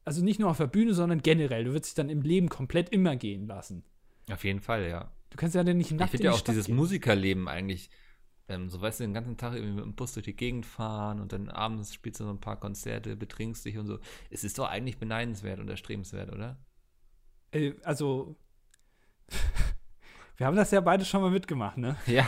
also 0.05 0.23
nicht 0.23 0.39
nur 0.39 0.51
auf 0.51 0.59
der 0.59 0.69
Bühne, 0.69 0.95
sondern 0.95 1.21
generell, 1.21 1.65
du 1.65 1.73
würdest 1.73 1.87
dich 1.91 1.95
dann 1.97 2.11
im 2.11 2.23
Leben 2.23 2.49
komplett 2.49 2.91
immer 2.91 3.17
gehen 3.17 3.47
lassen. 3.47 3.83
Auf 4.31 4.45
jeden 4.45 4.61
Fall, 4.61 4.89
ja. 4.89 5.11
Du 5.31 5.37
kannst 5.37 5.55
ja 5.55 5.63
nicht 5.63 5.91
Ich 5.91 5.97
nackt 5.97 6.15
in 6.15 6.19
finde 6.19 6.25
ja 6.25 6.33
auch 6.33 6.39
Stadt 6.39 6.55
dieses 6.55 6.67
gehen. 6.67 6.77
Musikerleben 6.77 7.49
eigentlich, 7.49 7.91
ähm, 8.49 8.69
so 8.71 8.81
weißt 8.81 9.01
du, 9.01 9.05
den 9.05 9.15
ganzen 9.15 9.37
Tag 9.37 9.55
irgendwie 9.55 9.75
mit 9.75 9.85
dem 9.85 9.95
Bus 9.95 10.15
durch 10.15 10.25
die 10.25 10.37
Gegend 10.37 10.65
fahren 10.67 11.21
und 11.21 11.33
dann 11.33 11.49
abends 11.51 11.93
spielst 11.95 12.21
du 12.21 12.25
so 12.25 12.31
ein 12.31 12.41
paar 12.41 12.59
Konzerte, 12.59 13.17
betrinkst 13.17 13.65
dich 13.65 13.77
und 13.79 13.87
so. 13.87 13.99
Es 14.31 14.45
ist 14.45 14.59
doch 14.59 14.69
eigentlich 14.69 14.99
beneidenswert 14.99 15.61
und 15.61 15.69
erstrebenswert, 15.69 16.33
oder? 16.33 16.59
Äh, 17.53 17.75
also, 17.85 18.37
wir 20.37 20.47
haben 20.47 20.57
das 20.57 20.71
ja 20.71 20.81
beide 20.81 21.05
schon 21.05 21.21
mal 21.21 21.31
mitgemacht, 21.31 21.77
ne? 21.79 21.97
Ja. 22.07 22.27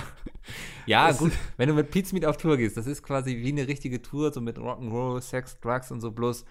Ja, 0.87 1.09
Das- 1.09 1.19
gut, 1.19 1.33
wenn 1.57 1.69
du 1.69 1.75
mit 1.75 1.91
Pete 1.91 2.13
Meet 2.15 2.25
auf 2.27 2.37
Tour 2.37 2.57
gehst, 2.57 2.77
das 2.77 2.87
ist 2.87 3.03
quasi 3.03 3.37
wie 3.39 3.49
eine 3.49 3.67
richtige 3.69 4.03
Tour, 4.03 4.33
so 4.33 4.41
mit 4.41 4.59
Rock'n'Roll, 4.59 5.21
Sex, 5.21 5.59
Drugs 5.61 5.91
und 5.91 6.01
so, 6.01 6.11
bloß 6.11 6.45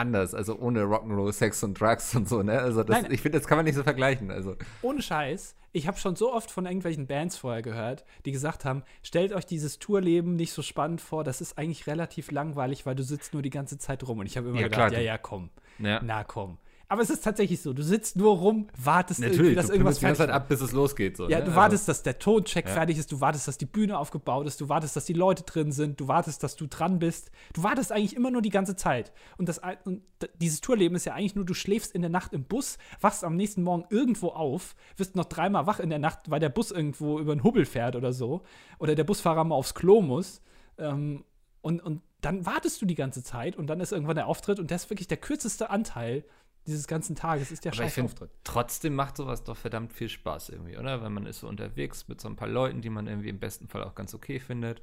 anders, 0.00 0.34
also 0.34 0.58
ohne 0.58 0.82
Rock'n'Roll, 0.82 1.32
Sex 1.32 1.62
und 1.62 1.80
Drugs 1.80 2.14
und 2.16 2.28
so, 2.28 2.42
ne? 2.42 2.58
Also 2.58 2.82
das, 2.82 3.02
Nein. 3.02 3.12
ich 3.12 3.20
finde, 3.22 3.38
das 3.38 3.46
kann 3.46 3.56
man 3.58 3.64
nicht 3.64 3.76
so 3.76 3.82
vergleichen. 3.82 4.30
Also, 4.30 4.56
Ohne 4.82 5.00
Scheiß, 5.02 5.54
ich 5.72 5.86
habe 5.86 5.98
schon 5.98 6.16
so 6.16 6.32
oft 6.32 6.50
von 6.50 6.66
irgendwelchen 6.66 7.06
Bands 7.06 7.36
vorher 7.36 7.62
gehört, 7.62 8.04
die 8.24 8.32
gesagt 8.32 8.64
haben, 8.64 8.82
stellt 9.02 9.32
euch 9.32 9.46
dieses 9.46 9.78
Tourleben 9.78 10.34
nicht 10.36 10.52
so 10.52 10.62
spannend 10.62 11.00
vor, 11.00 11.22
das 11.22 11.40
ist 11.40 11.56
eigentlich 11.58 11.86
relativ 11.86 12.30
langweilig, 12.32 12.86
weil 12.86 12.94
du 12.96 13.04
sitzt 13.04 13.32
nur 13.32 13.42
die 13.42 13.50
ganze 13.50 13.78
Zeit 13.78 14.06
rum. 14.08 14.18
Und 14.18 14.26
ich 14.26 14.36
habe 14.36 14.48
immer 14.48 14.58
Ja, 14.60 14.68
gedacht, 14.68 14.88
klar, 14.90 14.92
ja, 15.00 15.00
ja, 15.00 15.18
komm, 15.18 15.50
ja. 15.78 16.00
na 16.02 16.24
komm. 16.24 16.58
Aber 16.90 17.02
es 17.02 17.08
ist 17.08 17.22
tatsächlich 17.22 17.62
so, 17.62 17.72
du 17.72 17.84
sitzt 17.84 18.16
nur 18.16 18.36
rum, 18.36 18.66
wartest 18.76 19.20
irgendwie, 19.20 19.36
Natürlich, 19.36 19.56
dass 19.56 19.66
du 19.68 19.72
irgendwas 19.74 20.00
pimmelst 20.00 20.00
die 20.00 20.04
ganze 20.06 20.18
Zeit 20.18 20.28
fertig 20.30 20.42
ab, 20.42 20.48
bis 20.48 20.60
es 20.60 20.72
losgeht. 20.72 21.16
So, 21.16 21.28
ja, 21.28 21.38
ne? 21.38 21.44
du 21.44 21.50
Also- 21.52 21.60
wartest, 21.60 21.88
dass 21.88 22.02
der 22.02 22.18
Toncheck 22.18 22.66
Ja. 22.66 22.72
fertig 22.72 22.98
ist, 22.98 23.12
du 23.12 23.20
wartest, 23.20 23.46
dass 23.46 23.58
die 23.58 23.66
Bühne 23.66 23.96
aufgebaut 23.96 24.44
ist, 24.48 24.60
du 24.60 24.68
wartest, 24.68 24.96
dass 24.96 25.04
die 25.04 25.12
Leute 25.12 25.44
drin 25.44 25.70
sind, 25.70 26.00
du 26.00 26.08
wartest, 26.08 26.42
dass 26.42 26.56
du 26.56 26.66
dran 26.66 26.98
bist. 26.98 27.30
Du 27.52 27.62
wartest 27.62 27.92
eigentlich 27.92 28.16
immer 28.16 28.32
nur 28.32 28.42
die 28.42 28.50
ganze 28.50 28.74
Zeit. 28.74 29.12
Und, 29.38 29.48
das, 29.48 29.60
und 29.84 30.02
dieses 30.40 30.60
Tourleben 30.60 30.96
ist 30.96 31.04
ja 31.04 31.14
eigentlich 31.14 31.36
nur, 31.36 31.44
du 31.44 31.54
schläfst 31.54 31.94
in 31.94 32.02
der 32.02 32.10
Nacht 32.10 32.32
im 32.32 32.42
Bus, 32.42 32.76
wachst 33.00 33.22
am 33.22 33.36
nächsten 33.36 33.62
Morgen 33.62 33.84
irgendwo 33.90 34.30
auf, 34.30 34.74
wirst 34.96 35.14
noch 35.14 35.26
dreimal 35.26 35.68
wach 35.68 35.78
in 35.78 35.90
der 35.90 36.00
Nacht, 36.00 36.28
weil 36.28 36.40
der 36.40 36.48
Bus 36.48 36.72
irgendwo 36.72 37.20
über 37.20 37.30
einen 37.30 37.44
Hubbel 37.44 37.66
fährt 37.66 37.94
oder 37.94 38.12
so. 38.12 38.42
Oder 38.80 38.96
der 38.96 39.04
Busfahrer 39.04 39.44
mal 39.44 39.54
aufs 39.54 39.74
Klo 39.74 40.02
muss. 40.02 40.42
Ähm, 40.76 41.24
und, 41.62 41.80
und 41.84 42.02
dann 42.20 42.44
wartest 42.46 42.82
du 42.82 42.86
die 42.86 42.94
ganze 42.96 43.22
Zeit 43.22 43.56
und 43.56 43.68
dann 43.68 43.80
ist 43.80 43.92
irgendwann 43.92 44.16
der 44.16 44.26
Auftritt 44.26 44.58
und 44.58 44.70
das 44.70 44.84
ist 44.84 44.90
wirklich 44.90 45.08
der 45.08 45.16
kürzeste 45.18 45.70
Anteil 45.70 46.24
dieses 46.66 46.86
ganzen 46.86 47.16
Tages, 47.16 47.50
ist 47.50 47.64
der 47.64 47.72
Aber 47.72 47.82
scheiß 47.82 47.98
Auftritt. 48.00 48.30
trotzdem 48.44 48.94
macht 48.94 49.16
sowas 49.16 49.44
doch 49.44 49.56
verdammt 49.56 49.92
viel 49.92 50.08
Spaß 50.08 50.50
irgendwie, 50.50 50.76
oder? 50.78 51.02
Wenn 51.02 51.12
man 51.12 51.26
ist 51.26 51.40
so 51.40 51.48
unterwegs 51.48 52.06
mit 52.08 52.20
so 52.20 52.28
ein 52.28 52.36
paar 52.36 52.48
Leuten, 52.48 52.80
die 52.82 52.90
man 52.90 53.06
irgendwie 53.06 53.28
im 53.30 53.40
besten 53.40 53.68
Fall 53.68 53.82
auch 53.84 53.94
ganz 53.94 54.14
okay 54.14 54.38
findet. 54.40 54.82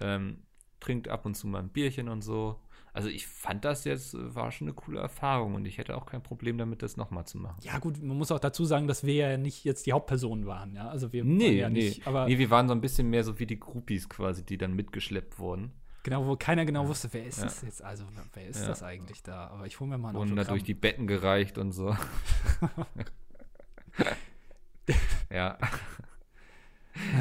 Ähm, 0.00 0.44
trinkt 0.80 1.08
ab 1.08 1.26
und 1.26 1.34
zu 1.34 1.46
mal 1.46 1.58
ein 1.58 1.68
Bierchen 1.68 2.08
und 2.08 2.22
so. 2.22 2.60
Also 2.92 3.08
ich 3.08 3.26
fand 3.26 3.64
das 3.64 3.84
jetzt, 3.84 4.14
äh, 4.14 4.34
war 4.34 4.50
schon 4.50 4.66
eine 4.68 4.74
coole 4.74 4.98
Erfahrung 4.98 5.54
und 5.54 5.64
ich 5.66 5.78
hätte 5.78 5.96
auch 5.96 6.06
kein 6.06 6.22
Problem 6.22 6.56
damit, 6.58 6.82
das 6.82 6.96
nochmal 6.96 7.26
zu 7.26 7.38
machen. 7.38 7.58
Ja, 7.62 7.78
gut, 7.78 8.02
man 8.02 8.16
muss 8.16 8.32
auch 8.32 8.40
dazu 8.40 8.64
sagen, 8.64 8.88
dass 8.88 9.04
wir 9.04 9.14
ja 9.14 9.36
nicht 9.36 9.64
jetzt 9.64 9.86
die 9.86 9.92
Hauptpersonen 9.92 10.46
waren, 10.46 10.74
ja. 10.74 10.88
Also 10.88 11.12
wir 11.12 11.22
waren 11.22 11.36
Nee, 11.36 11.58
ja 11.58 11.68
nee. 11.68 11.84
nicht, 11.84 12.06
aber 12.06 12.26
nee, 12.26 12.38
wir 12.38 12.50
waren 12.50 12.66
so 12.66 12.74
ein 12.74 12.80
bisschen 12.80 13.10
mehr 13.10 13.22
so 13.22 13.38
wie 13.38 13.46
die 13.46 13.60
Groupies 13.60 14.08
quasi, 14.08 14.44
die 14.44 14.56
dann 14.58 14.74
mitgeschleppt 14.74 15.38
wurden. 15.38 15.72
Genau, 16.02 16.26
wo 16.26 16.36
keiner 16.36 16.64
genau 16.64 16.86
wusste, 16.88 17.08
wer 17.12 17.24
ist 17.24 17.38
Ja. 17.38 17.44
das 17.44 17.62
jetzt? 17.62 17.82
Also, 17.82 18.04
wer 18.34 18.46
ist 18.48 18.60
Ja. 18.60 18.68
das 18.68 18.82
eigentlich 18.82 19.22
da? 19.22 19.48
Aber 19.48 19.66
ich 19.66 19.78
hole 19.80 19.90
mir 19.90 19.98
mal 19.98 20.10
ein 20.10 20.14
Wurden 20.14 20.36
da 20.36 20.44
durch 20.44 20.64
die 20.64 20.74
Betten 20.74 21.06
gereicht 21.06 21.58
und 21.58 21.72
so. 21.72 21.96
ja. 25.30 25.58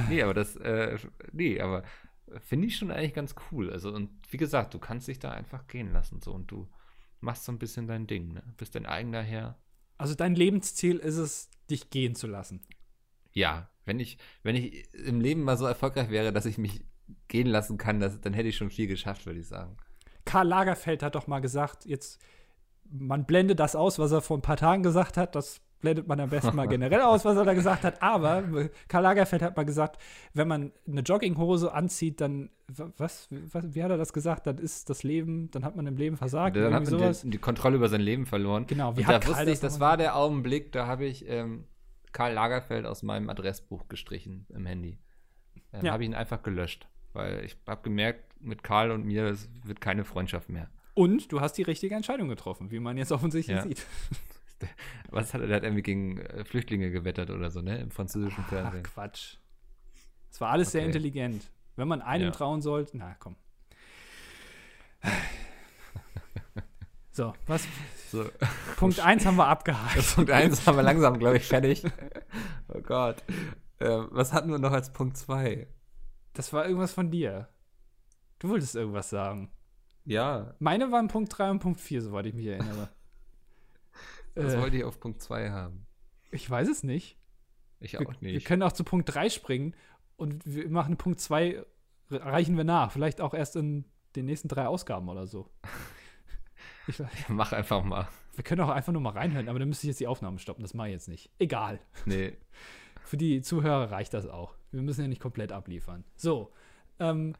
nee, 0.09 0.21
aber 0.23 0.34
das, 0.34 0.55
äh, 0.57 0.97
nee, 1.32 1.59
aber 1.61 1.84
finde 2.39 2.67
ich 2.67 2.77
schon 2.77 2.91
eigentlich 2.91 3.13
ganz 3.13 3.36
cool. 3.51 3.71
Also, 3.71 3.93
und 3.93 4.09
wie 4.32 4.38
gesagt, 4.38 4.73
du 4.73 4.80
kannst 4.80 5.07
dich 5.07 5.19
da 5.19 5.32
einfach 5.32 5.67
gehen 5.67 5.91
lassen, 5.91 6.21
so, 6.21 6.32
und 6.34 6.51
du 6.51 6.69
machst 7.21 7.45
so 7.45 7.51
ein 7.51 7.59
bisschen 7.59 7.88
dein 7.88 8.07
Ding, 8.07 8.34
ne? 8.34 8.43
Bist 8.57 8.75
dein 8.75 8.86
eigener 8.86 9.21
Herr. 9.21 9.57
Also 9.97 10.15
dein 10.15 10.36
Lebensziel 10.36 10.97
ist 10.97 11.17
es, 11.17 11.49
dich 11.69 11.89
gehen 11.89 12.15
zu 12.15 12.27
lassen. 12.27 12.61
Ja, 13.34 13.69
wenn 13.86 13.99
ich, 13.99 14.17
wenn 14.43 14.55
ich 14.55 14.93
im 14.93 15.21
Leben 15.21 15.43
mal 15.43 15.57
so 15.57 15.65
erfolgreich 15.65 16.09
wäre, 16.09 16.32
dass 16.32 16.45
ich 16.45 16.57
mich 16.57 16.84
gehen 17.28 17.47
lassen 17.47 17.78
kann, 17.78 17.99
das, 17.99 18.20
dann 18.22 18.34
hätte 18.34 18.49
ich 18.49 18.57
schon 18.57 18.70
viel 18.70 18.88
geschafft, 18.88 19.26
würde 19.26 19.39
ich 19.39 19.47
sagen. 19.47 19.76
Karl 20.26 20.47
Lagerfeld 20.47 21.01
hat 21.03 21.16
doch 21.16 21.28
mal 21.28 21.39
gesagt, 21.39 21.86
jetzt, 21.86 22.20
man 22.91 23.26
blendet 23.26 23.60
das 23.60 23.76
aus, 23.76 23.99
was 23.99 24.12
er 24.12 24.22
vor 24.22 24.38
ein 24.38 24.41
paar 24.41 24.57
Tagen 24.57 24.84
gesagt 24.84 25.18
hat, 25.18 25.36
das 25.36 25.62
blendet 25.82 26.07
man 26.07 26.20
am 26.20 26.30
besten 26.30 26.55
mal 26.55 26.68
generell 26.68 27.01
aus, 27.01 27.24
was 27.24 27.38
er 27.38 27.45
da 27.45 27.53
gesagt 27.53 27.84
hat. 27.84 28.01
Aber 28.03 28.43
Karl 28.89 29.03
Lagerfeld 29.03 29.41
hat 29.41 29.55
mal 29.55 29.64
gesagt, 29.64 30.01
wenn 30.34 30.47
man 30.47 30.72
eine 30.88 31.01
Jogginghose 31.01 31.72
anzieht, 31.74 32.20
dann, 32.20 32.49
wa- 32.68 32.91
was, 32.97 33.30
was 33.32 33.74
wie 33.74 33.82
hat 33.84 33.89
er 33.89 33.97
das 33.97 34.12
gesagt? 34.12 34.45
Dann 34.45 34.57
ist 34.57 34.89
das 34.89 35.03
Leben, 35.03 35.49
dann 35.51 35.64
hat 35.64 35.76
man 35.78 35.88
im 35.88 35.95
Leben 35.95 36.18
versagt. 36.18 36.57
Dann 36.57 36.74
hat 36.74 36.84
man 36.84 36.86
sowas. 36.86 37.22
die, 37.22 37.30
die 37.30 37.38
Kontrolle 37.38 37.78
über 37.78 37.88
sein 37.88 38.01
Leben 38.01 38.26
verloren. 38.26 38.68
Genau, 38.68 38.97
wie 38.97 39.01
Und 39.01 39.07
hat 39.07 39.16
da 39.16 39.20
Karl 39.20 39.30
wusste 39.30 39.45
das 39.45 39.53
ich, 39.53 39.60
das 39.62 39.74
nochmal 39.74 39.89
war 39.91 39.97
der 39.97 40.16
Augenblick, 40.18 40.72
da 40.74 40.86
habe 40.86 41.05
ich 41.05 41.28
ähm, 41.30 41.64
Karl 42.12 42.34
Lagerfeld 42.34 42.86
aus 42.86 43.01
meinem 43.01 43.30
Adressbuch 43.30 43.88
gestrichen 43.88 44.45
im 44.49 44.66
Handy. 44.66 44.99
Ähm, 45.72 45.86
Ja. 45.86 45.93
Habe 45.93 46.03
ich 46.03 46.10
ihn 46.10 46.16
einfach 46.16 46.43
gelöscht, 46.43 46.89
weil 47.14 47.43
ich 47.45 47.57
habe 47.68 47.82
gemerkt, 47.82 48.24
mit 48.41 48.64
Karl 48.64 48.91
und 48.91 49.05
mir, 49.05 49.26
es 49.26 49.49
wird 49.64 49.82
keine 49.82 50.05
Freundschaft 50.05 50.49
mehr. 50.49 50.70
Und 50.93 51.32
du 51.32 51.41
hast 51.41 51.53
die 51.53 51.64
richtige 51.64 51.95
Entscheidung 51.95 52.30
getroffen, 52.30 52.72
wie 52.72 52.80
man 52.80 52.97
jetzt 52.97 53.12
offensichtlich 53.12 53.57
Ja. 53.57 53.64
sieht. 53.64 53.86
Was 55.10 55.34
hat 55.34 55.41
er, 55.41 55.47
der 55.47 55.55
hat 55.57 55.64
irgendwie 55.64 55.82
gegen 55.84 56.18
äh, 56.20 56.43
Flüchtlinge 56.43 56.91
gewettert 56.91 57.30
oder 57.30 57.49
so, 57.49 57.62
ne? 57.62 57.80
Im 57.80 57.91
französischen 57.91 58.43
Ach, 58.45 58.49
Fernsehen. 58.49 58.84
Quatsch. 58.84 59.38
Es 60.32 60.41
war 60.41 60.49
alles 60.51 60.72
sehr 60.72 60.82
Okay. 60.82 60.88
intelligent. 60.89 61.49
Wenn 61.78 61.88
man 61.88 62.01
einem 62.01 62.26
Ja. 62.26 62.32
trauen 62.32 62.62
sollte, 62.62 62.97
na 62.97 63.16
komm. 63.20 63.36
So, 67.12 67.34
was? 67.47 67.68
So, 68.12 68.30
Punkt 68.78 68.99
1 69.05 69.26
haben 69.26 69.36
wir 69.36 69.47
abgehakt. 69.47 70.16
Punkt 70.16 70.32
1 70.32 70.66
haben 70.66 70.78
wir 70.78 70.84
langsam, 70.84 71.20
glaube 71.20 71.38
ich, 71.38 71.43
fertig. 71.43 71.84
Oh 72.74 72.80
Gott. 72.82 73.24
Ähm, 73.82 74.07
was 74.12 74.32
hatten 74.32 74.49
wir 74.51 74.60
noch 74.60 74.72
als 74.72 74.93
Punkt 74.93 75.18
2? 75.18 75.68
Das 76.39 76.53
war 76.53 76.65
irgendwas 76.65 76.93
von 76.93 77.11
dir. 77.11 77.49
Du 78.39 78.47
wolltest 78.47 78.73
irgendwas 78.73 79.09
sagen. 79.09 79.51
Ja, 80.05 80.55
Meine 80.59 80.89
waren 80.89 81.09
Punkt 81.09 81.37
3 81.37 81.51
und 81.51 81.59
Punkt 81.59 81.81
4, 81.81 82.01
soweit 82.01 82.27
ich 82.27 82.33
mich 82.33 82.45
erinnere. 82.45 82.87
was 84.35 84.53
äh, 84.53 84.61
wollte 84.61 84.77
ich 84.77 84.85
auf 84.85 85.01
Punkt 85.01 85.21
2 85.21 85.49
haben? 85.51 85.85
ich 86.31 86.49
weiß 86.49 86.69
es 86.69 86.81
nicht. 86.83 87.17
Ich 87.81 87.91
Wir, 87.91 88.07
auch 88.07 88.13
wir 88.21 88.31
nicht. 88.31 88.47
können 88.47 88.63
auch 88.63 88.71
zu 88.71 88.85
Punkt 88.85 89.13
3 89.13 89.27
springen 89.27 89.75
und 90.15 90.45
wir 90.45 90.69
machen 90.69 90.95
Punkt 90.95 91.19
2, 91.19 91.61
reichen 92.09 92.55
wir 92.55 92.63
nach. 92.63 92.93
Vielleicht 92.93 93.19
auch 93.19 93.33
erst 93.33 93.57
in 93.57 93.83
den 94.15 94.23
nächsten 94.23 94.47
drei 94.47 94.65
Ausgaben 94.65 95.09
oder 95.09 95.27
so. 95.27 95.49
Ich, 96.87 97.03
Mach 97.27 97.51
einfach 97.51 97.83
mal. 97.83 98.07
wir 98.35 98.45
können 98.45 98.61
auch 98.61 98.69
einfach 98.69 98.93
nur 98.93 99.01
mal 99.01 99.11
reinhören, 99.11 99.49
aber 99.49 99.59
dann 99.59 99.67
müsste 99.67 99.87
ich 99.87 99.89
jetzt 99.89 99.99
die 99.99 100.07
Aufnahme 100.07 100.39
stoppen. 100.39 100.61
Das 100.61 100.73
mache 100.73 100.87
ich 100.87 100.93
jetzt 100.93 101.09
nicht. 101.09 101.31
Egal. 101.37 101.81
Nee. 102.05 102.37
Für 103.04 103.18
die 103.18 103.41
Zuhörer 103.41 103.91
reicht 103.91 104.14
das 104.14 104.28
auch. 104.28 104.56
Wir 104.72 104.82
müssen 104.82 105.02
ja 105.02 105.08
nicht 105.08 105.22
komplett 105.22 105.52
abliefern. 105.52 106.04
So, 106.16 106.52
ähm, 107.00 107.36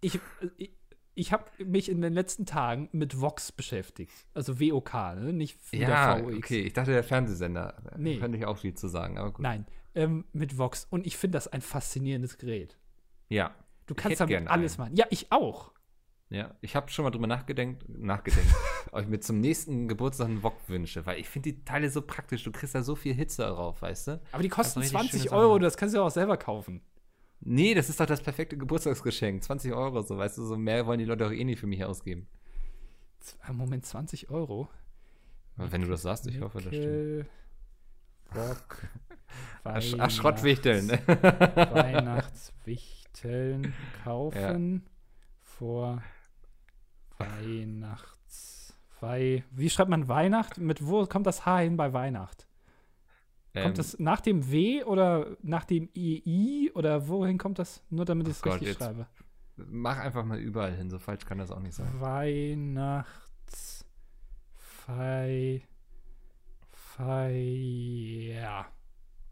ich, 0.00 0.18
ich, 0.56 0.70
ich 1.14 1.32
habe 1.32 1.44
mich 1.64 1.88
in 1.88 2.00
den 2.00 2.12
letzten 2.12 2.46
Tagen 2.46 2.88
mit 2.92 3.20
Vox 3.20 3.52
beschäftigt. 3.52 4.12
Also 4.34 4.60
WOK, 4.60 4.94
ne? 4.94 5.32
nicht 5.32 5.58
Ja, 5.72 6.18
VOX. 6.18 6.36
okay. 6.36 6.60
Ich 6.60 6.72
dachte, 6.72 6.92
der 6.92 7.04
Fernsehsender. 7.04 7.74
Nee. 7.96 8.18
Könnte 8.18 8.38
ich 8.38 8.46
auch 8.46 8.58
viel 8.58 8.74
zu 8.74 8.88
sagen, 8.88 9.18
aber 9.18 9.32
gut. 9.32 9.42
Nein, 9.42 9.66
ähm, 9.94 10.24
mit 10.32 10.56
Vox. 10.58 10.86
Und 10.90 11.06
ich 11.06 11.16
finde 11.16 11.36
das 11.36 11.48
ein 11.48 11.60
faszinierendes 11.60 12.38
Gerät. 12.38 12.78
Ja. 13.28 13.54
Du 13.86 13.94
kannst 13.94 14.20
damit 14.20 14.46
alles 14.48 14.78
einen. 14.78 14.86
machen. 14.86 14.96
Ja, 14.96 15.06
ich 15.10 15.32
auch. 15.32 15.72
Ja, 16.30 16.54
ich 16.60 16.76
habe 16.76 16.88
schon 16.90 17.02
mal 17.04 17.10
drüber 17.10 17.26
nachgedenkt, 17.26 17.88
nachgedenkt, 17.88 18.48
ob 18.92 19.02
ich 19.02 19.08
mir 19.08 19.18
zum 19.18 19.40
nächsten 19.40 19.88
Geburtstag 19.88 20.28
einen 20.28 20.44
Wok 20.44 20.56
wünsche, 20.68 21.04
weil 21.04 21.18
ich 21.18 21.28
finde 21.28 21.52
die 21.52 21.64
Teile 21.64 21.90
so 21.90 22.02
praktisch. 22.02 22.44
Du 22.44 22.52
kriegst 22.52 22.72
da 22.74 22.84
so 22.84 22.94
viel 22.94 23.14
Hitze 23.14 23.42
drauf, 23.42 23.82
weißt 23.82 24.06
du? 24.08 24.20
Aber 24.30 24.42
die 24.44 24.48
kosten 24.48 24.78
richtig 24.78 24.96
20 24.96 25.22
schöne 25.22 25.32
Euro, 25.32 25.54
Sachen. 25.54 25.62
das 25.62 25.76
kannst 25.76 25.94
du 25.94 25.98
ja 25.98 26.04
auch 26.04 26.10
selber 26.10 26.36
kaufen. 26.36 26.82
Nee, 27.40 27.74
das 27.74 27.88
ist 27.88 27.98
doch 27.98 28.06
das 28.06 28.22
perfekte 28.22 28.56
Geburtstagsgeschenk. 28.56 29.42
20 29.42 29.72
Euro, 29.72 30.02
so, 30.02 30.18
weißt 30.18 30.38
du, 30.38 30.44
so 30.44 30.56
mehr 30.56 30.86
wollen 30.86 31.00
die 31.00 31.04
Leute 31.04 31.26
auch 31.26 31.32
eh 31.32 31.42
nicht 31.42 31.58
für 31.58 31.66
mich 31.66 31.84
ausgeben. 31.84 32.28
Äh, 33.48 33.52
Moment, 33.52 33.84
20 33.84 34.30
Euro? 34.30 34.68
Aber 35.56 35.72
wenn 35.72 35.82
du 35.82 35.88
das 35.88 36.02
sagst, 36.02 36.28
ich 36.28 36.40
hoffe, 36.40 36.58
das 36.58 36.68
stimmt. 36.68 36.84
Nickel, 36.84 37.26
Rock. 38.36 38.86
Ach, 39.64 39.82
Ach 39.98 40.10
Schrottwichteln. 40.10 40.90
Weihnachtswichteln 41.06 43.74
kaufen 44.04 44.86
vor 45.42 46.00
Weihnachts. 47.20 48.74
Wei 49.00 49.44
Wie 49.50 49.70
schreibt 49.70 49.90
man 49.90 50.08
Weihnacht? 50.08 50.58
Mit 50.58 50.86
wo 50.86 51.06
kommt 51.06 51.26
das 51.26 51.46
H 51.46 51.60
hin 51.60 51.76
bei 51.76 51.92
Weihnacht? 51.92 52.46
Kommt 53.54 53.66
Ähm, 53.66 53.74
das 53.74 53.98
nach 53.98 54.20
dem 54.20 54.50
W 54.52 54.84
oder 54.84 55.36
nach 55.42 55.64
dem 55.64 55.88
II 55.94 56.70
oder 56.74 57.08
wohin 57.08 57.38
kommt 57.38 57.58
das? 57.58 57.82
Nur 57.90 58.04
damit 58.04 58.28
ich 58.28 58.34
es 58.34 58.44
richtig 58.44 58.68
jetzt- 58.68 58.78
schreibe. 58.78 59.06
Mach 59.56 59.98
einfach 59.98 60.24
mal 60.24 60.38
überall 60.38 60.74
hin, 60.74 60.88
so 60.88 60.98
falsch 60.98 61.24
kann 61.26 61.38
das 61.38 61.50
auch 61.50 61.60
nicht 61.60 61.74
sein. 61.74 61.88
Weihnachts. 62.00 63.84
Fei. 64.56 65.62
Feier. 66.70 68.66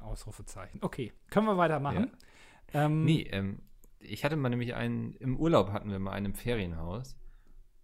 Ausrufezeichen. 0.00 0.78
Okay, 0.82 1.12
können 1.30 1.46
wir 1.46 1.56
weitermachen? 1.56 2.10
Ähm, 2.72 3.04
Nee, 3.04 3.22
ähm, 3.30 3.60
ich 4.00 4.24
hatte 4.24 4.36
mal 4.36 4.48
nämlich 4.48 4.74
einen, 4.74 5.14
im 5.14 5.36
Urlaub 5.38 5.72
hatten 5.72 5.90
wir 5.90 5.98
mal 5.98 6.12
einen 6.12 6.26
im 6.26 6.34
Ferienhaus. 6.34 7.16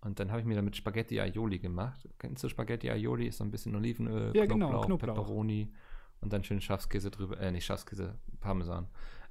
Und 0.04 0.20
dann 0.20 0.30
habe 0.30 0.40
ich 0.40 0.46
mir 0.46 0.54
damit 0.54 0.76
Spaghetti 0.76 1.18
Aioli 1.18 1.58
gemacht. 1.58 2.08
Kennst 2.18 2.44
du 2.44 2.48
Spaghetti 2.48 2.90
Aioli? 2.90 3.26
Ist 3.28 3.38
so 3.38 3.44
ein 3.44 3.50
bisschen 3.50 3.74
Olivenöl, 3.74 4.36
Ja, 4.36 4.44
genau, 4.44 4.68
Knoblauch, 4.68 4.86
Knoblauch. 4.86 5.14
Pepperoni 5.14 5.72
und 6.20 6.32
dann 6.32 6.44
schön 6.44 6.60
Schafskäse 6.60 7.10
drüber. 7.10 7.40
Äh, 7.40 7.50
nicht 7.50 7.64
Schafskäse, 7.64 8.18
Parmesan. 8.40 8.86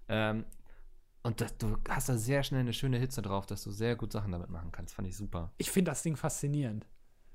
Ähm, 0.10 0.46
und 1.22 1.40
das, 1.40 1.58
du 1.58 1.78
hast 1.88 2.10
da 2.10 2.18
sehr 2.18 2.44
schnell 2.44 2.62
eine 2.62 2.74
schöne 2.74 2.98
Hitze 2.98 3.22
drauf, 3.22 3.46
dass 3.46 3.64
du 3.64 3.72
sehr 3.72 3.96
gut 3.96 4.12
Sachen 4.12 4.32
damit 4.32 4.50
machen 4.50 4.72
kannst. 4.72 4.96
Fand 4.96 5.08
ich 5.08 5.16
super. 5.16 5.54
Ich 5.58 5.72
finde 5.72 5.92
das 5.92 6.02
Ding 6.02 6.18
faszinierend. 6.18 6.88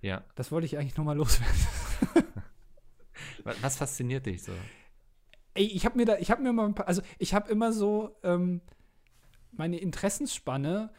Ja. 0.02 0.24
Das 0.34 0.52
wollte 0.52 0.66
ich 0.66 0.76
eigentlich 0.76 0.96
nur 0.96 1.06
mal 1.06 1.16
loswerden. 1.16 1.56
Was, 3.44 3.62
was 3.62 3.76
fasziniert 3.76 4.26
dich 4.26 4.42
so? 4.42 4.52
Ey, 5.54 5.64
ich 5.64 5.84
habe 5.84 5.96
mir 5.96 6.04
da, 6.04 6.18
ich 6.18 6.30
habe 6.30 6.42
mir 6.42 6.52
mal 6.52 6.66
ein 6.66 6.74
paar, 6.74 6.86
also 6.86 7.02
ich 7.18 7.34
habe 7.34 7.50
immer 7.50 7.72
so, 7.72 8.16
ähm, 8.22 8.60
meine 9.52 9.78
Interessensspanne 9.78 10.90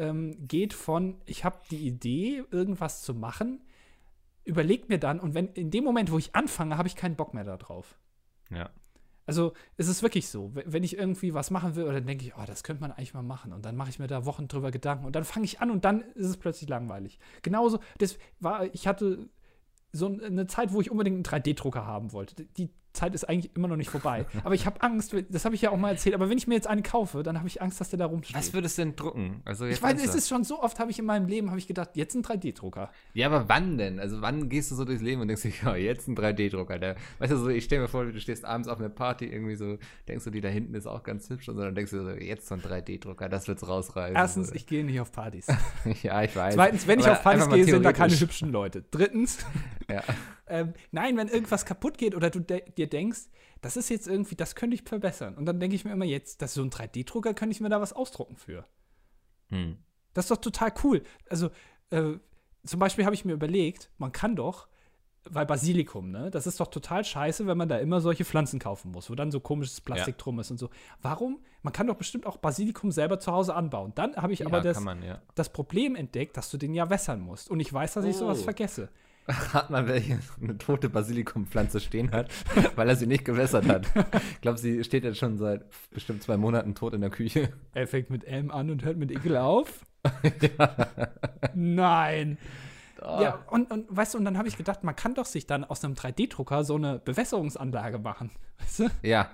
ähm, 0.00 0.48
geht 0.48 0.72
von, 0.72 1.20
ich 1.26 1.44
habe 1.44 1.58
die 1.70 1.86
Idee, 1.86 2.42
irgendwas 2.50 3.02
zu 3.02 3.14
machen, 3.14 3.60
überleg 4.44 4.88
mir 4.88 4.98
dann 4.98 5.20
und 5.20 5.34
wenn 5.34 5.48
in 5.48 5.70
dem 5.70 5.84
Moment, 5.84 6.10
wo 6.10 6.18
ich 6.18 6.34
anfange, 6.34 6.78
habe 6.78 6.88
ich 6.88 6.96
keinen 6.96 7.16
Bock 7.16 7.34
mehr 7.34 7.44
darauf. 7.44 7.98
Ja. 8.50 8.70
Also 9.26 9.52
es 9.76 9.86
ist 9.86 10.02
wirklich 10.02 10.28
so, 10.28 10.50
wenn 10.54 10.82
ich 10.82 10.96
irgendwie 10.96 11.34
was 11.34 11.52
machen 11.52 11.76
will, 11.76 11.84
dann 11.84 12.06
denke 12.06 12.24
ich, 12.24 12.34
oh, 12.36 12.44
das 12.46 12.64
könnte 12.64 12.80
man 12.80 12.90
eigentlich 12.90 13.14
mal 13.14 13.22
machen. 13.22 13.52
Und 13.52 13.64
dann 13.64 13.76
mache 13.76 13.90
ich 13.90 14.00
mir 14.00 14.08
da 14.08 14.24
Wochen 14.24 14.48
drüber 14.48 14.72
Gedanken 14.72 15.04
und 15.04 15.14
dann 15.14 15.22
fange 15.22 15.44
ich 15.44 15.60
an 15.60 15.70
und 15.70 15.84
dann 15.84 16.00
ist 16.00 16.26
es 16.26 16.36
plötzlich 16.36 16.68
langweilig. 16.68 17.20
Genauso, 17.42 17.78
das 17.98 18.18
war, 18.40 18.64
ich 18.74 18.88
hatte 18.88 19.28
so 19.92 20.06
eine 20.06 20.46
Zeit, 20.46 20.72
wo 20.72 20.80
ich 20.80 20.90
unbedingt 20.90 21.14
einen 21.14 21.42
3D-Drucker 21.42 21.86
haben 21.86 22.12
wollte. 22.12 22.44
Die 22.56 22.70
Zeit 22.92 23.14
ist 23.14 23.28
eigentlich 23.28 23.54
immer 23.54 23.68
noch 23.68 23.76
nicht 23.76 23.90
vorbei. 23.90 24.26
Aber 24.44 24.54
ich 24.54 24.66
habe 24.66 24.82
Angst, 24.82 25.14
das 25.28 25.44
habe 25.44 25.54
ich 25.54 25.62
ja 25.62 25.70
auch 25.70 25.76
mal 25.76 25.90
erzählt, 25.90 26.14
aber 26.14 26.28
wenn 26.28 26.38
ich 26.38 26.46
mir 26.46 26.54
jetzt 26.54 26.66
einen 26.66 26.82
kaufe, 26.82 27.22
dann 27.22 27.38
habe 27.38 27.48
ich 27.48 27.62
Angst, 27.62 27.80
dass 27.80 27.90
der 27.90 27.98
da 27.98 28.06
rumsteht. 28.06 28.36
Was 28.36 28.52
würdest 28.52 28.78
du 28.78 28.82
denn 28.82 28.96
drucken? 28.96 29.42
Also 29.44 29.66
ich 29.66 29.80
weiß, 29.80 30.02
es 30.02 30.14
ist 30.14 30.28
schon 30.28 30.44
so 30.44 30.62
oft, 30.62 30.78
habe 30.78 30.90
ich 30.90 30.98
in 30.98 31.04
meinem 31.04 31.26
Leben, 31.26 31.50
habe 31.50 31.58
ich 31.58 31.66
gedacht, 31.66 31.90
jetzt 31.94 32.14
ein 32.14 32.22
3D-Drucker. 32.22 32.90
Ja, 33.14 33.26
aber 33.26 33.48
wann 33.48 33.78
denn? 33.78 34.00
Also 34.00 34.20
wann 34.22 34.48
gehst 34.48 34.70
du 34.70 34.74
so 34.74 34.84
durchs 34.84 35.02
Leben 35.02 35.20
und 35.20 35.28
denkst 35.28 35.42
dir, 35.42 35.52
ja, 35.64 35.76
jetzt 35.76 36.08
ein 36.08 36.16
3D-Drucker. 36.16 36.78
Der, 36.78 36.96
weißt 37.18 37.32
du, 37.32 37.36
so, 37.36 37.48
ich 37.48 37.64
stelle 37.64 37.82
mir 37.82 37.88
vor, 37.88 38.04
du 38.04 38.20
stehst 38.20 38.44
abends 38.44 38.68
auf 38.68 38.78
einer 38.78 38.88
Party, 38.88 39.26
irgendwie 39.26 39.56
so, 39.56 39.78
denkst 40.08 40.24
du, 40.24 40.30
die 40.30 40.40
da 40.40 40.48
hinten 40.48 40.74
ist 40.74 40.86
auch 40.86 41.02
ganz 41.02 41.28
hübsch, 41.30 41.48
und 41.48 41.56
so, 41.56 41.62
dann 41.62 41.74
denkst 41.74 41.92
du 41.92 42.02
so, 42.02 42.10
jetzt 42.10 42.48
so 42.48 42.54
ein 42.54 42.60
3D-Drucker, 42.60 43.28
das 43.28 43.48
wird's 43.48 43.66
rausreißen. 43.66 44.16
Erstens, 44.16 44.48
so. 44.48 44.54
ich 44.54 44.66
gehe 44.66 44.84
nicht 44.84 45.00
auf 45.00 45.12
Partys. 45.12 45.46
ja, 46.02 46.22
ich 46.22 46.34
weiß. 46.34 46.54
Zweitens, 46.54 46.86
wenn 46.86 46.98
ich 46.98 47.06
Aber 47.06 47.14
auf 47.14 47.22
Partys 47.22 47.48
gehe, 47.48 47.64
sind 47.64 47.82
da 47.82 47.92
keine 47.92 48.18
hübschen 48.18 48.50
Leute. 48.50 48.84
Drittens, 48.90 49.38
Ja. 49.88 50.02
Ähm, 50.50 50.72
nein, 50.90 51.16
wenn 51.16 51.28
irgendwas 51.28 51.64
kaputt 51.64 51.96
geht 51.98 52.14
oder 52.14 52.30
du 52.30 52.40
de 52.40 52.68
dir 52.72 52.88
denkst, 52.88 53.20
das 53.60 53.76
ist 53.76 53.88
jetzt 53.90 54.06
irgendwie, 54.08 54.34
das 54.36 54.54
könnte 54.54 54.74
ich 54.74 54.82
verbessern. 54.82 55.34
Und 55.36 55.46
dann 55.46 55.60
denke 55.60 55.76
ich 55.76 55.84
mir 55.84 55.92
immer, 55.92 56.04
jetzt, 56.04 56.42
das 56.42 56.50
ist 56.50 56.54
so 56.54 56.62
ein 56.62 56.70
3D-Drucker, 56.70 57.34
könnte 57.34 57.54
ich 57.54 57.60
mir 57.60 57.68
da 57.68 57.80
was 57.80 57.92
ausdrucken 57.92 58.36
für. 58.36 58.64
Hm. 59.48 59.76
Das 60.14 60.24
ist 60.26 60.30
doch 60.30 60.38
total 60.38 60.72
cool. 60.84 61.02
Also, 61.28 61.50
äh, 61.90 62.14
zum 62.64 62.78
Beispiel 62.80 63.04
habe 63.04 63.14
ich 63.14 63.24
mir 63.24 63.32
überlegt, 63.32 63.90
man 63.98 64.12
kann 64.12 64.36
doch, 64.36 64.68
weil 65.24 65.44
Basilikum, 65.44 66.10
ne, 66.10 66.30
das 66.30 66.46
ist 66.46 66.60
doch 66.60 66.68
total 66.68 67.04
scheiße, 67.04 67.46
wenn 67.46 67.58
man 67.58 67.68
da 67.68 67.78
immer 67.78 68.00
solche 68.00 68.24
Pflanzen 68.24 68.58
kaufen 68.58 68.90
muss, 68.90 69.10
wo 69.10 69.14
dann 69.14 69.30
so 69.30 69.38
komisches 69.40 69.80
Plastik 69.82 70.16
Ja. 70.16 70.22
drum 70.22 70.40
ist 70.40 70.50
und 70.50 70.56
so. 70.58 70.70
Warum? 71.02 71.40
Man 71.62 71.72
kann 71.74 71.86
doch 71.86 71.96
bestimmt 71.96 72.24
auch 72.26 72.38
Basilikum 72.38 72.90
selber 72.90 73.20
zu 73.20 73.30
Hause 73.32 73.54
anbauen. 73.54 73.92
Dann 73.94 74.16
habe 74.16 74.32
ich 74.32 74.46
aber 74.46 74.58
ja, 74.58 74.62
das, 74.64 74.76
kann 74.76 74.84
man, 74.84 75.02
ja. 75.02 75.20
das 75.34 75.50
Problem 75.52 75.94
entdeckt, 75.94 76.36
dass 76.38 76.50
du 76.50 76.56
den 76.56 76.72
ja 76.72 76.88
wässern 76.88 77.20
musst. 77.20 77.50
Und 77.50 77.60
ich 77.60 77.70
weiß, 77.70 77.94
dass 77.94 78.04
ich 78.06 78.16
sowas 78.16 78.40
Oh. 78.40 78.44
vergesse. 78.44 78.88
Hat 79.52 79.70
man 79.70 79.86
welche 79.86 80.18
eine 80.40 80.58
tote 80.58 80.88
Basilikumpflanze 80.88 81.80
stehen 81.80 82.10
hat, 82.10 82.30
weil 82.76 82.88
er 82.88 82.96
sie 82.96 83.06
nicht 83.06 83.24
gewässert 83.24 83.68
hat. 83.68 83.86
Ich 84.34 84.40
glaube, 84.40 84.58
sie 84.58 84.82
steht 84.84 85.04
jetzt 85.04 85.18
schon 85.18 85.38
seit 85.38 85.64
bestimmt 85.90 86.22
zwei 86.22 86.36
Monaten 86.36 86.74
tot 86.74 86.94
in 86.94 87.02
der 87.02 87.10
Küche. 87.10 87.52
Er 87.74 87.86
fängt 87.86 88.10
mit 88.10 88.24
M 88.24 88.50
an 88.50 88.70
und 88.70 88.84
hört 88.84 88.96
mit 88.96 89.10
Ekel 89.10 89.36
auf. 89.36 89.84
Nein. 91.54 92.38
Oh. 93.02 93.20
Ja, 93.22 93.44
und, 93.50 93.70
und 93.70 93.86
weißt 93.88 94.14
du, 94.14 94.18
und 94.18 94.24
dann 94.24 94.38
habe 94.38 94.48
ich 94.48 94.56
gedacht, 94.56 94.82
man 94.84 94.96
kann 94.96 95.14
doch 95.14 95.26
sich 95.26 95.46
dann 95.46 95.64
aus 95.64 95.84
einem 95.84 95.94
3D-Drucker 95.94 96.64
so 96.64 96.76
eine 96.76 96.98
Bewässerungsanlage 96.98 97.98
machen. 97.98 98.30
Weißt 98.58 98.78
du? 98.80 98.88
Ja, 99.02 99.30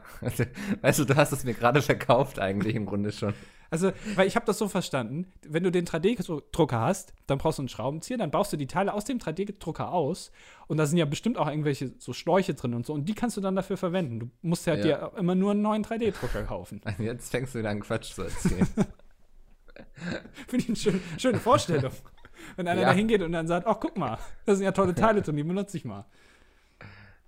weißt 0.82 0.98
du, 1.00 1.04
du 1.04 1.16
hast 1.16 1.32
es 1.32 1.44
mir 1.44 1.54
gerade 1.54 1.82
verkauft 1.82 2.38
eigentlich 2.38 2.74
im 2.74 2.86
Grunde 2.86 3.12
schon. 3.12 3.34
Also, 3.70 3.92
weil 4.14 4.26
ich 4.28 4.36
habe 4.36 4.46
das 4.46 4.58
so 4.58 4.68
verstanden, 4.68 5.32
wenn 5.46 5.62
du 5.64 5.70
den 5.72 5.86
3D-Drucker 5.86 6.80
hast, 6.80 7.12
dann 7.26 7.38
brauchst 7.38 7.58
du 7.58 7.62
einen 7.62 7.68
Schraubenzieher, 7.68 8.16
dann 8.18 8.30
baust 8.30 8.52
du 8.52 8.56
die 8.56 8.66
Teile 8.66 8.92
aus 8.94 9.04
dem 9.04 9.18
3D-Drucker 9.18 9.92
aus 9.92 10.30
und 10.68 10.76
da 10.76 10.86
sind 10.86 10.98
ja 10.98 11.04
bestimmt 11.04 11.36
auch 11.38 11.48
irgendwelche 11.48 11.92
so 11.98 12.12
Schläuche 12.12 12.54
drin 12.54 12.74
und 12.74 12.86
so 12.86 12.92
und 12.92 13.06
die 13.08 13.14
kannst 13.14 13.36
du 13.36 13.40
dann 13.40 13.56
dafür 13.56 13.76
verwenden. 13.76 14.20
Du 14.20 14.30
musst 14.42 14.66
ja, 14.66 14.74
Ja. 14.76 14.82
dir 15.10 15.12
immer 15.18 15.34
nur 15.34 15.50
einen 15.52 15.62
neuen 15.62 15.84
3D-Drucker 15.84 16.44
kaufen. 16.44 16.80
Jetzt 16.98 17.30
fängst 17.30 17.54
du 17.54 17.58
wieder 17.58 17.70
an 17.70 17.80
Quatsch 17.80 18.12
zu 18.14 18.22
erzählen. 18.22 18.66
Finde 20.46 20.56
ich 20.62 20.68
eine 20.68 20.76
schöne, 20.76 21.00
schöne 21.18 21.38
Vorstellung. 21.40 21.92
Wenn 22.56 22.68
einer 22.68 22.82
Ja. 22.82 22.88
da 22.88 22.92
hingeht 22.94 23.22
und 23.22 23.32
dann 23.32 23.46
sagt, 23.46 23.66
ach, 23.66 23.78
guck 23.80 23.96
mal, 23.96 24.18
da 24.44 24.54
sind 24.54 24.64
ja 24.64 24.72
tolle 24.72 24.94
Teile 24.94 25.22
drin, 25.22 25.36
die 25.36 25.42
benutze 25.42 25.76
ich 25.76 25.84
mal. 25.84 26.04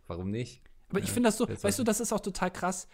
Warum 0.06 0.30
nicht? 0.30 0.62
Aber 0.90 1.00
ich 1.00 1.10
finde 1.10 1.28
das 1.28 1.36
so, 1.36 1.46
jetzt 1.46 1.64
weißt 1.64 1.78
du, 1.78 1.84
das 1.84 2.00
ist 2.00 2.12
auch 2.12 2.20
total 2.20 2.50
krass. 2.50 2.88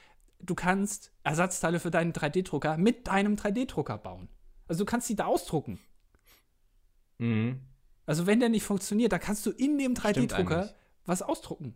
Du 0.45 0.55
kannst 0.55 1.11
Ersatzteile 1.23 1.81
für 1.81 1.91
deinen 1.91 2.13
3D-Drucker 2.13 2.77
mit 2.77 3.07
deinem 3.07 3.35
3D-Drucker 3.37 3.99
bauen. 3.99 4.29
Also 4.69 4.85
du 4.85 4.91
kannst 4.91 5.09
die 5.09 5.17
da 5.17 5.25
ausdrucken. 5.27 5.79
Mhm. 7.19 7.61
Also 8.07 8.27
wenn 8.27 8.41
der 8.41 8.49
nicht 8.51 8.65
funktioniert, 8.65 9.13
dann 9.13 9.21
kannst 9.21 9.47
du 9.47 9.51
in 9.51 9.79
dem 9.79 9.97
Stimmt 9.97 10.17
3D-Drucker 10.33 10.57
eigentlich. 10.63 10.75
was 11.07 11.23
ausdrucken. 11.23 11.75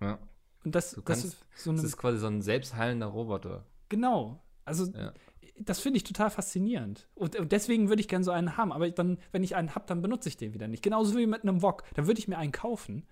Ja. 0.00 0.18
Und 0.64 0.74
das, 0.74 0.92
Du 0.92 1.00
das 1.00 1.22
kannst- 1.22 1.24
ist 1.56 1.64
so 1.64 1.72
Das 1.72 1.84
ist 1.84 1.96
quasi 1.96 2.18
so 2.18 2.26
ein 2.26 2.42
selbstheilender 2.42 3.06
Roboter. 3.06 3.64
genau. 3.88 4.42
Also 4.64 4.86
Ja. 4.86 5.12
das 5.60 5.78
finde 5.80 5.96
ich 5.98 6.04
total 6.04 6.28
faszinierend. 6.30 7.08
Und, 7.14 7.36
und 7.36 7.52
deswegen 7.52 7.88
würde 7.88 8.00
ich 8.00 8.08
gerne 8.08 8.24
so 8.24 8.32
einen 8.32 8.56
haben. 8.56 8.72
Aber 8.72 8.90
dann, 8.90 9.18
wenn 9.30 9.44
ich 9.44 9.54
einen 9.54 9.74
habe, 9.76 9.86
dann 9.86 10.02
benutze 10.02 10.28
ich 10.28 10.36
den 10.36 10.54
wieder 10.54 10.66
nicht. 10.68 10.82
Genauso 10.82 11.16
wie 11.16 11.26
mit 11.26 11.42
einem 11.42 11.62
Wok. 11.62 11.84
Dann 11.94 12.06
würde 12.08 12.18
ich 12.18 12.26
mir 12.28 12.36
einen 12.38 12.50
kaufen. 12.52 13.06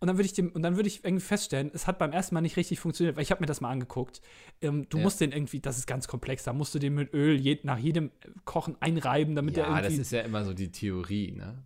Und 0.00 0.08
dann 0.08 0.16
würde 0.16 0.24
ich 0.26 0.32
dem, 0.32 0.50
und 0.52 0.62
dann 0.62 0.76
würde 0.76 0.88
ich 0.88 1.04
irgendwie 1.04 1.22
feststellen, 1.24 1.70
es 1.74 1.86
hat 1.86 1.98
beim 1.98 2.12
ersten 2.12 2.34
Mal 2.34 2.40
nicht 2.40 2.56
richtig 2.56 2.80
funktioniert, 2.80 3.16
weil 3.16 3.22
ich 3.22 3.30
habe 3.30 3.42
mir 3.42 3.46
das 3.46 3.60
mal 3.60 3.70
angeguckt. 3.70 4.22
Ähm, 4.62 4.88
du 4.88 4.96
Ja. 4.96 5.02
musst 5.04 5.20
den 5.20 5.30
irgendwie, 5.30 5.60
das 5.60 5.76
ist 5.76 5.86
ganz 5.86 6.08
komplex, 6.08 6.42
da 6.44 6.54
musst 6.54 6.74
du 6.74 6.78
den 6.78 6.94
mit 6.94 7.12
Öl 7.12 7.36
je, 7.38 7.60
nach 7.64 7.76
jedem 7.78 8.10
Kochen 8.46 8.76
einreiben, 8.80 9.34
damit 9.34 9.56
der 9.56 9.64
Ja, 9.64 9.76
irgendwie. 9.76 9.96
das 9.98 10.06
ist 10.06 10.12
ja 10.12 10.22
immer 10.22 10.44
so 10.44 10.54
die 10.54 10.72
Theorie, 10.72 11.32
ne? 11.32 11.62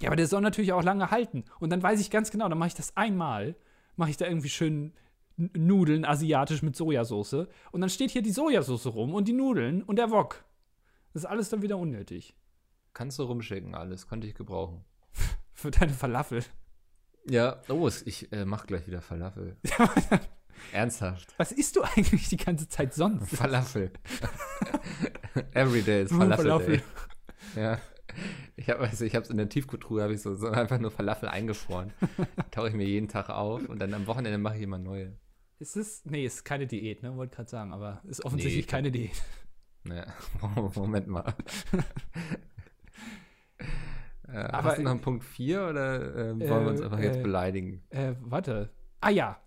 Ja, 0.00 0.10
aber 0.10 0.16
der 0.16 0.26
soll 0.26 0.42
natürlich 0.42 0.72
auch 0.74 0.82
lange 0.82 1.10
halten. 1.10 1.44
Und 1.58 1.70
dann 1.70 1.82
weiß 1.82 2.00
ich 2.00 2.10
ganz 2.10 2.30
genau, 2.30 2.48
dann 2.50 2.58
mache 2.58 2.68
ich 2.68 2.74
das 2.74 2.96
einmal, 2.96 3.56
mache 3.96 4.10
ich 4.10 4.16
da 4.18 4.26
irgendwie 4.26 4.50
schön 4.50 4.92
Nudeln 5.36 6.04
asiatisch 6.04 6.62
mit 6.62 6.76
Sojasauce. 6.76 7.46
Und 7.72 7.80
dann 7.80 7.88
steht 7.90 8.10
hier 8.10 8.22
die 8.22 8.30
Sojasauce 8.30 8.86
rum 8.94 9.14
und 9.14 9.26
die 9.26 9.32
Nudeln 9.32 9.82
und 9.82 9.96
der 9.96 10.10
Wok. 10.10 10.44
Das 11.14 11.22
ist 11.22 11.26
alles 11.30 11.48
dann 11.48 11.62
wieder 11.62 11.78
unnötig. 11.78 12.36
Kannst 12.92 13.18
du 13.18 13.22
rumschicken, 13.22 13.74
alles. 13.74 14.06
Konnte 14.06 14.26
ich 14.26 14.34
gebrauchen. 14.34 14.84
Für 15.54 15.70
deine 15.70 15.92
Falafel. 15.94 16.44
Ja, 17.26 17.60
oh, 17.68 17.88
ich 18.04 18.32
äh, 18.32 18.44
mach 18.44 18.66
gleich 18.66 18.86
wieder 18.86 19.00
Falafel. 19.02 19.56
Ernsthaft. 20.72 21.34
Was 21.36 21.52
isst 21.52 21.76
du 21.76 21.82
eigentlich 21.82 22.28
die 22.28 22.36
ganze 22.36 22.68
Zeit 22.68 22.94
sonst? 22.94 23.30
Falafel. 23.36 23.92
Everyday 25.54 26.02
ist 26.04 26.10
Falafel. 26.12 26.44
Falafel. 26.44 26.76
Day. 26.78 26.82
Ja. 27.56 27.78
Ich 28.56 28.68
habe 28.68 28.80
also 28.80 29.04
ich 29.04 29.14
hab's 29.14 29.30
in 29.30 29.36
der 29.36 29.48
Tiefkühltruhe, 29.48 30.02
habe 30.02 30.12
ich 30.12 30.20
so, 30.20 30.34
so 30.34 30.48
einfach 30.48 30.78
nur 30.78 30.90
Falafel 30.90 31.28
eingefroren. 31.28 31.92
Tauche 32.50 32.68
ich 32.68 32.74
mir 32.74 32.84
jeden 32.86 33.08
Tag 33.08 33.30
auf 33.30 33.66
und 33.68 33.78
dann 33.78 33.94
am 33.94 34.06
Wochenende 34.06 34.38
mache 34.38 34.56
ich 34.56 34.62
immer 34.62 34.78
neue. 34.78 35.16
Ist 35.58 35.76
es? 35.76 36.04
Nee, 36.04 36.24
ist 36.26 36.44
keine 36.44 36.66
Diät, 36.66 37.02
ne? 37.02 37.16
Wollte 37.16 37.36
gerade 37.36 37.48
sagen, 37.48 37.72
aber 37.72 38.02
ist 38.08 38.24
offensichtlich 38.24 38.66
Nee. 38.66 38.70
keine 38.70 38.90
Diät. 38.90 39.22
Ja, 39.84 40.06
Moment 40.74 41.06
mal. 41.06 41.34
Äh, 44.32 44.36
Aber 44.36 44.70
hast 44.70 44.78
du 44.78 44.82
noch 44.82 44.90
einen 44.92 45.00
Punkt 45.00 45.24
4 45.24 45.68
oder 45.68 46.16
äh, 46.16 46.38
wollen 46.48 46.64
wir 46.64 46.70
uns 46.70 46.80
Äh, 46.80 46.84
einfach 46.84 46.98
jetzt 47.00 47.18
äh, 47.18 47.22
beleidigen? 47.22 47.82
Äh, 47.90 48.14
warte. 48.20 48.70
Ah 49.00 49.10
ja. 49.10 49.38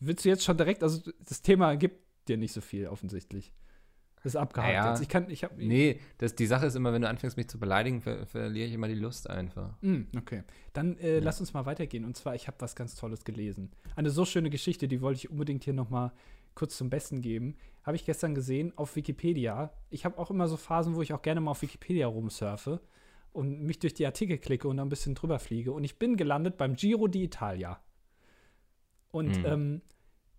Willst 0.00 0.24
du 0.24 0.28
jetzt 0.28 0.44
schon 0.44 0.56
direkt, 0.56 0.82
also 0.82 1.10
das 1.26 1.42
Thema 1.42 1.76
gibt 1.76 2.28
dir 2.28 2.36
nicht 2.36 2.52
so 2.52 2.60
viel 2.60 2.86
offensichtlich. 2.88 3.52
Das 4.22 4.34
ist 4.34 4.36
abgehakt 4.36 4.68
Naja. 4.74 4.90
jetzt. 4.90 5.02
Ich 5.02 5.08
kann, 5.08 5.30
ich 5.30 5.44
habe. 5.44 5.54
Nee, 5.64 6.00
das, 6.18 6.34
die 6.34 6.46
Sache 6.46 6.66
ist 6.66 6.74
immer, 6.74 6.92
wenn 6.92 7.02
du 7.02 7.08
anfängst, 7.08 7.36
mich 7.36 7.48
zu 7.48 7.60
beleidigen, 7.60 8.00
ver 8.00 8.26
verliere 8.26 8.66
ich 8.66 8.72
immer 8.72 8.88
die 8.88 8.94
Lust 8.94 9.30
einfach. 9.30 9.80
Hm, 9.82 10.08
okay. 10.18 10.42
Dann 10.72 10.98
äh, 10.98 11.20
lass 11.20 11.38
uns 11.38 11.54
mal 11.54 11.64
weitergehen. 11.64 12.04
Und 12.04 12.16
zwar, 12.16 12.34
ich 12.34 12.48
habe 12.48 12.56
was 12.60 12.74
ganz 12.74 12.96
Tolles 12.96 13.24
gelesen. 13.24 13.70
Eine 13.94 14.10
so 14.10 14.24
schöne 14.24 14.50
Geschichte, 14.50 14.88
die 14.88 15.00
wollte 15.00 15.18
ich 15.18 15.30
unbedingt 15.30 15.62
hier 15.64 15.74
noch 15.74 15.90
mal 15.90 16.12
kurz 16.56 16.76
zum 16.76 16.90
Besten 16.90 17.20
geben. 17.22 17.56
Habe 17.84 17.94
ich 17.96 18.04
gestern 18.04 18.34
gesehen 18.34 18.72
auf 18.76 18.96
Wikipedia. 18.96 19.72
Ich 19.90 20.04
habe 20.04 20.18
auch 20.18 20.30
immer 20.30 20.48
so 20.48 20.56
Phasen, 20.56 20.96
wo 20.96 21.02
ich 21.02 21.12
auch 21.12 21.22
gerne 21.22 21.40
mal 21.40 21.52
auf 21.52 21.62
Wikipedia 21.62 22.08
rumsurfe 22.08 22.80
und 23.32 23.62
mich 23.62 23.78
durch 23.78 23.94
die 23.94 24.06
Artikel 24.06 24.38
klicke 24.38 24.68
und 24.68 24.78
ein 24.80 24.88
bisschen 24.88 25.14
drüber 25.14 25.38
fliege. 25.38 25.72
Und 25.72 25.84
ich 25.84 25.98
bin 25.98 26.16
gelandet 26.16 26.56
beim 26.56 26.74
Giro 26.74 27.04
d'Italia. 27.04 27.76
Und 29.10 29.38
Mhm. 29.38 29.46
ähm, 29.46 29.82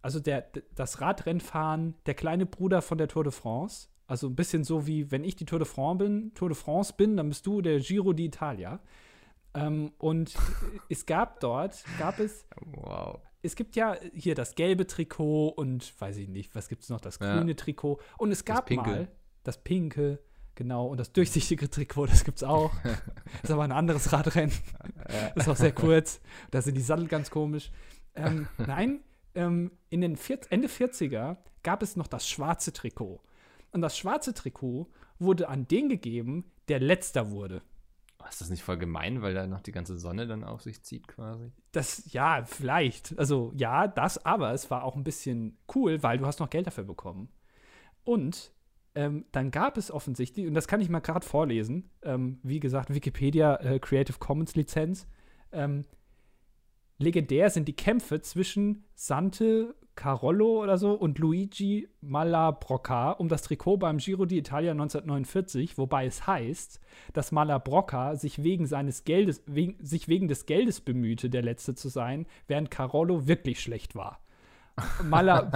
also 0.02 0.20
der, 0.20 0.50
das 0.76 1.02
Radrennfahren, 1.02 1.96
der 2.06 2.14
kleine 2.14 2.46
Bruder 2.46 2.82
von 2.82 2.98
der 2.98 3.08
Tour 3.08 3.24
de 3.24 3.32
France. 3.34 3.90
Also 4.08 4.28
ein 4.28 4.36
bisschen 4.36 4.64
so 4.64 4.88
wie, 4.88 5.12
wenn 5.12 5.24
ich 5.24 5.36
die 5.36 5.46
Tour 5.46 5.60
de 5.60 5.68
France 5.68 5.98
bin, 6.06 6.34
Tour 6.34 6.50
de 6.50 6.56
France 6.56 6.94
bin, 6.96 7.18
dann 7.18 7.30
bist 7.30 7.46
du 7.46 7.62
der 7.62 7.80
Giro 7.80 8.12
d'Italia. 8.12 8.80
Ähm, 9.54 9.92
und 9.98 10.34
es 10.90 11.06
gab 11.06 11.40
dort, 11.42 11.84
gab 12.00 12.20
es, 12.20 12.46
Wow. 12.62 13.20
es 13.42 13.56
gibt 13.56 13.76
ja 13.76 13.98
hier 14.14 14.34
das 14.36 14.56
gelbe 14.56 14.88
Trikot 14.88 15.50
und 15.50 16.00
weiß 16.00 16.18
ich 16.18 16.30
nicht, 16.30 16.56
was 16.56 16.70
gibt 16.70 16.84
es 16.84 16.90
noch, 16.90 17.02
das 17.02 17.20
Ja. 17.20 17.38
grüne 17.38 17.56
Trikot. 17.56 18.00
Und 18.18 18.32
es 18.32 18.46
gab 18.46 18.68
pinke. 18.68 18.90
mal 18.90 19.08
das 19.44 19.62
pinke, 19.64 20.20
genau, 20.58 20.88
und 20.88 21.00
das 21.00 21.14
durchsichtige 21.14 21.70
Trikot, 21.70 22.08
das 22.08 22.26
gibt 22.26 22.38
es 22.38 22.44
auch. 22.44 22.74
ist 23.44 23.52
aber 23.52 23.64
ein 23.64 23.72
anderes 23.72 24.12
Radrennen. 24.12 24.54
Das 25.36 25.46
ist 25.46 25.50
auch 25.50 25.56
sehr 25.56 25.72
kurz. 25.72 26.20
Da 26.52 26.62
sind 26.62 26.76
die 26.76 26.82
Sattel 26.82 27.08
ganz 27.08 27.32
komisch. 27.32 27.72
Ähm, 28.16 28.48
nein, 28.58 29.00
ähm, 29.36 29.72
in 29.90 30.02
den 30.02 30.18
vier, 30.18 30.40
Ende 30.50 30.68
40er 30.68 31.38
gab 31.64 31.82
es 31.82 31.96
noch 31.96 32.08
das 32.08 32.28
schwarze 32.28 32.74
Trikot. 32.74 33.22
Und 33.72 33.82
das 33.82 33.98
schwarze 33.98 34.34
Trikot 34.34 34.88
wurde 35.20 35.48
an 35.48 35.68
den 35.68 35.88
gegeben, 35.88 36.52
der 36.68 36.80
letzter 36.80 37.32
wurde. 37.32 37.62
Oh, 38.20 38.26
Ist 38.28 38.42
das 38.42 38.50
nicht 38.50 38.64
voll 38.64 38.78
gemein, 38.78 39.22
weil 39.22 39.36
da 39.36 39.46
noch 39.46 39.62
die 39.62 39.72
ganze 39.72 39.98
Sonne 39.98 40.26
dann 40.26 40.44
auf 40.44 40.64
sich 40.64 40.82
zieht 40.82 41.08
quasi? 41.08 41.52
Das, 41.72 42.12
ja, 42.12 42.44
vielleicht. 42.46 43.18
Also, 43.20 43.54
ja, 43.56 43.88
das, 43.88 44.26
aber 44.26 44.54
es 44.54 44.72
war 44.72 44.84
auch 44.84 44.96
ein 44.96 45.04
bisschen 45.04 45.58
cool, 45.76 46.02
weil 46.02 46.18
du 46.18 46.26
hast 46.26 46.40
noch 46.40 46.50
Geld 46.50 46.66
dafür 46.66 46.84
bekommen. 46.84 47.30
Und 48.04 48.52
ähm, 48.96 49.26
dann 49.32 49.52
gab 49.52 49.78
es 49.78 49.92
offensichtlich, 49.92 50.48
und 50.48 50.54
das 50.54 50.68
kann 50.68 50.82
ich 50.82 50.90
mal 50.90 51.00
gerade 51.00 51.26
vorlesen, 51.26 51.90
ähm, 52.04 52.40
wie 52.44 52.60
gesagt, 52.60 52.94
Wikipedia 52.94 53.56
äh, 53.58 53.80
Creative 53.80 54.18
Commons 54.20 54.56
Lizenz. 54.56 55.08
Ähm, 55.52 55.86
legendär 56.98 57.50
sind 57.50 57.68
die 57.68 57.76
Kämpfe 57.76 58.22
zwischen 58.22 58.86
Sante 58.96 59.76
Carollo 59.98 60.64
oder 60.64 60.78
so 60.78 60.94
und 60.94 61.20
Luigi 61.20 61.90
Malabrocca 62.00 63.12
um 63.12 63.28
das 63.28 63.42
Trikot 63.42 63.78
beim 63.78 63.98
Giro 63.98 64.24
d'Italia 64.24 64.72
1949, 64.72 65.78
wobei 65.78 66.06
es 66.06 66.26
heißt, 66.26 66.80
dass 67.12 67.34
Malabrocca 67.34 68.16
sich 68.16 68.44
wegen 68.44 68.68
seines 68.68 69.04
Geldes, 69.04 69.44
wegen, 69.48 69.84
sich 69.84 70.08
wegen 70.08 70.30
des 70.30 70.46
Geldes 70.46 70.80
bemühte, 70.80 71.30
der 71.30 71.42
Letzte 71.42 71.76
zu 71.76 71.90
sein, 71.90 72.28
während 72.48 72.72
Carollo 72.72 73.28
wirklich 73.28 73.60
schlecht 73.60 73.96
war. 73.96 74.22
Mala, 75.04 75.50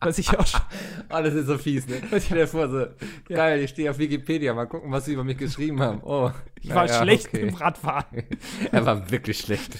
was 0.00 0.18
ich 0.18 0.30
auch 0.36 0.46
schon, 0.46 0.60
Oh, 1.10 1.20
das 1.22 1.34
ist 1.34 1.46
so 1.46 1.58
fies, 1.58 1.86
ne? 1.86 2.00
Stell 2.18 2.38
dir 2.38 2.46
vor, 2.48 2.68
so, 2.68 2.86
geil, 3.28 3.60
ich 3.60 3.70
stehe 3.70 3.90
auf 3.90 3.98
Wikipedia, 3.98 4.54
mal 4.54 4.64
gucken, 4.66 4.90
was 4.90 5.04
sie 5.04 5.12
über 5.12 5.22
mich 5.24 5.36
geschrieben 5.38 5.80
haben. 5.80 6.00
Oh, 6.02 6.30
ich 6.60 6.70
war 6.70 6.86
naja, 6.86 7.02
schlecht 7.02 7.28
okay. 7.28 7.42
im 7.48 7.54
Radfahren. 7.54 8.22
Er 8.72 8.86
war 8.86 9.10
wirklich 9.10 9.38
schlecht. 9.38 9.78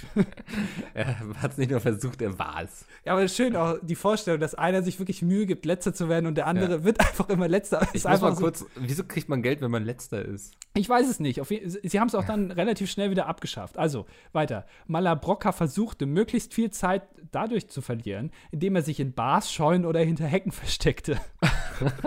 er 0.94 1.18
hat 1.40 1.52
es 1.52 1.58
nicht 1.58 1.70
nur 1.70 1.80
versucht, 1.80 2.20
er 2.20 2.38
war 2.38 2.62
es. 2.64 2.84
Ja, 3.04 3.12
aber 3.14 3.26
schön 3.28 3.56
auch 3.56 3.76
die 3.82 3.94
Vorstellung, 3.94 4.40
dass 4.40 4.54
einer 4.54 4.82
sich 4.82 4.98
wirklich 4.98 5.22
Mühe 5.22 5.46
gibt, 5.46 5.64
Letzter 5.64 5.94
zu 5.94 6.08
werden 6.08 6.26
und 6.26 6.34
der 6.36 6.46
andere 6.46 6.72
Ja. 6.76 6.84
wird 6.84 7.00
einfach 7.00 7.28
immer 7.30 7.48
Letzter. 7.48 7.82
Ich 7.92 7.96
Ist 8.04 8.08
muss 8.08 8.20
mal 8.20 8.34
so- 8.34 8.42
kurz, 8.42 8.64
wieso 8.76 9.04
kriegt 9.04 9.28
man 9.28 9.42
Geld, 9.42 9.60
wenn 9.62 9.70
man 9.70 9.84
letzter 9.84 10.22
ist? 10.24 10.54
Ich 10.74 10.88
weiß 10.88 11.08
es 11.08 11.20
nicht. 11.20 11.40
Auf 11.40 11.48
Sie 11.48 12.00
haben 12.00 12.08
es 12.08 12.14
auch 12.14 12.24
dann 12.24 12.50
relativ 12.50 12.90
schnell 12.90 13.10
wieder 13.10 13.26
abgeschafft. 13.26 13.78
Also, 13.78 14.06
weiter. 14.32 14.66
Malabrocca 14.86 15.52
versuchte, 15.52 16.06
möglichst 16.06 16.52
viel 16.54 16.70
Zeit 16.70 17.02
dadurch 17.30 17.68
zu 17.68 17.80
verlieren, 17.80 18.30
indem 18.50 18.76
er 18.76 18.82
sich 18.82 19.00
in 19.00 19.12
Bars, 19.12 19.52
Scheunen 19.52 19.86
oder 19.86 20.00
hinter 20.00 20.26
Hecken 20.26 20.52
versteckte. 20.52 21.18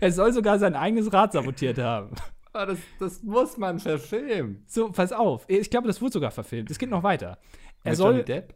er 0.00 0.12
soll 0.12 0.32
sogar 0.32 0.58
sein 0.58 0.74
eigenes 0.74 1.12
Rad 1.12 1.32
sabotiert 1.32 1.78
haben. 1.78 2.10
Oh, 2.54 2.66
das, 2.66 2.78
das 2.98 3.22
muss 3.22 3.56
man 3.56 3.78
verfilmen. 3.78 4.62
So, 4.66 4.90
pass 4.90 5.12
auf. 5.12 5.44
Ich 5.48 5.70
glaube, 5.70 5.88
das 5.88 6.02
wurde 6.02 6.12
sogar 6.12 6.30
verfilmt. 6.30 6.70
Es 6.70 6.78
geht 6.78 6.90
noch 6.90 7.02
weiter. 7.02 7.38
Er 7.82 7.92
Mit 7.92 7.96
soll. 7.96 8.12
Johnny 8.12 8.24
Depp? 8.24 8.54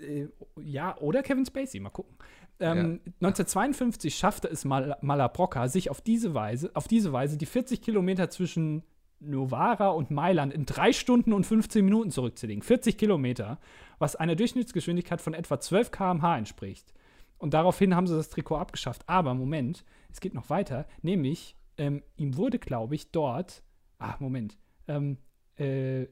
äh, 0.00 0.28
ja, 0.62 0.96
oder 0.98 1.22
Kevin 1.22 1.46
Spacey, 1.46 1.80
mal 1.80 1.90
gucken. 1.90 2.16
Ähm, 2.58 3.00
1952 3.20 4.14
schaffte 4.14 4.48
es 4.48 4.64
Mal 4.64 4.96
Malabrocca, 5.00 5.68
sich 5.68 5.90
auf 5.90 6.02
diese 6.02 6.34
Weise, 6.34 6.70
auf 6.74 6.88
diese 6.88 7.12
Weise 7.12 7.38
die 7.38 7.46
40 7.46 7.80
Kilometer 7.80 8.28
zwischen 8.28 8.82
Novara 9.18 9.88
und 9.88 10.10
Mailand 10.10 10.52
in 10.52 10.66
drei 10.66 10.92
Stunden 10.92 11.32
und 11.32 11.44
15 11.44 11.84
Minuten 11.84 12.10
zurückzulegen. 12.10 12.62
40 12.62 12.98
Kilometer, 12.98 13.58
was 14.00 14.16
einer 14.16 14.34
Durchschnittsgeschwindigkeit 14.34 15.20
von 15.20 15.34
etwa 15.34 15.60
12 15.60 15.92
km/h 15.92 16.38
entspricht. 16.38 16.92
Und 17.38 17.54
daraufhin 17.54 17.94
haben 17.94 18.06
sie 18.08 18.16
das 18.16 18.28
Trikot 18.30 18.56
abgeschafft. 18.56 19.08
Aber 19.08 19.34
Moment, 19.34 19.84
es 20.10 20.20
geht 20.20 20.34
noch 20.34 20.50
weiter, 20.50 20.86
nämlich 21.02 21.54
ähm, 21.78 22.02
ihm 22.16 22.36
wurde, 22.36 22.58
glaube 22.58 22.96
ich, 22.96 23.12
dort, 23.12 23.62
ah, 23.98 24.16
Moment, 24.18 24.58
ähm, 24.88 25.18
äh, 25.56 26.06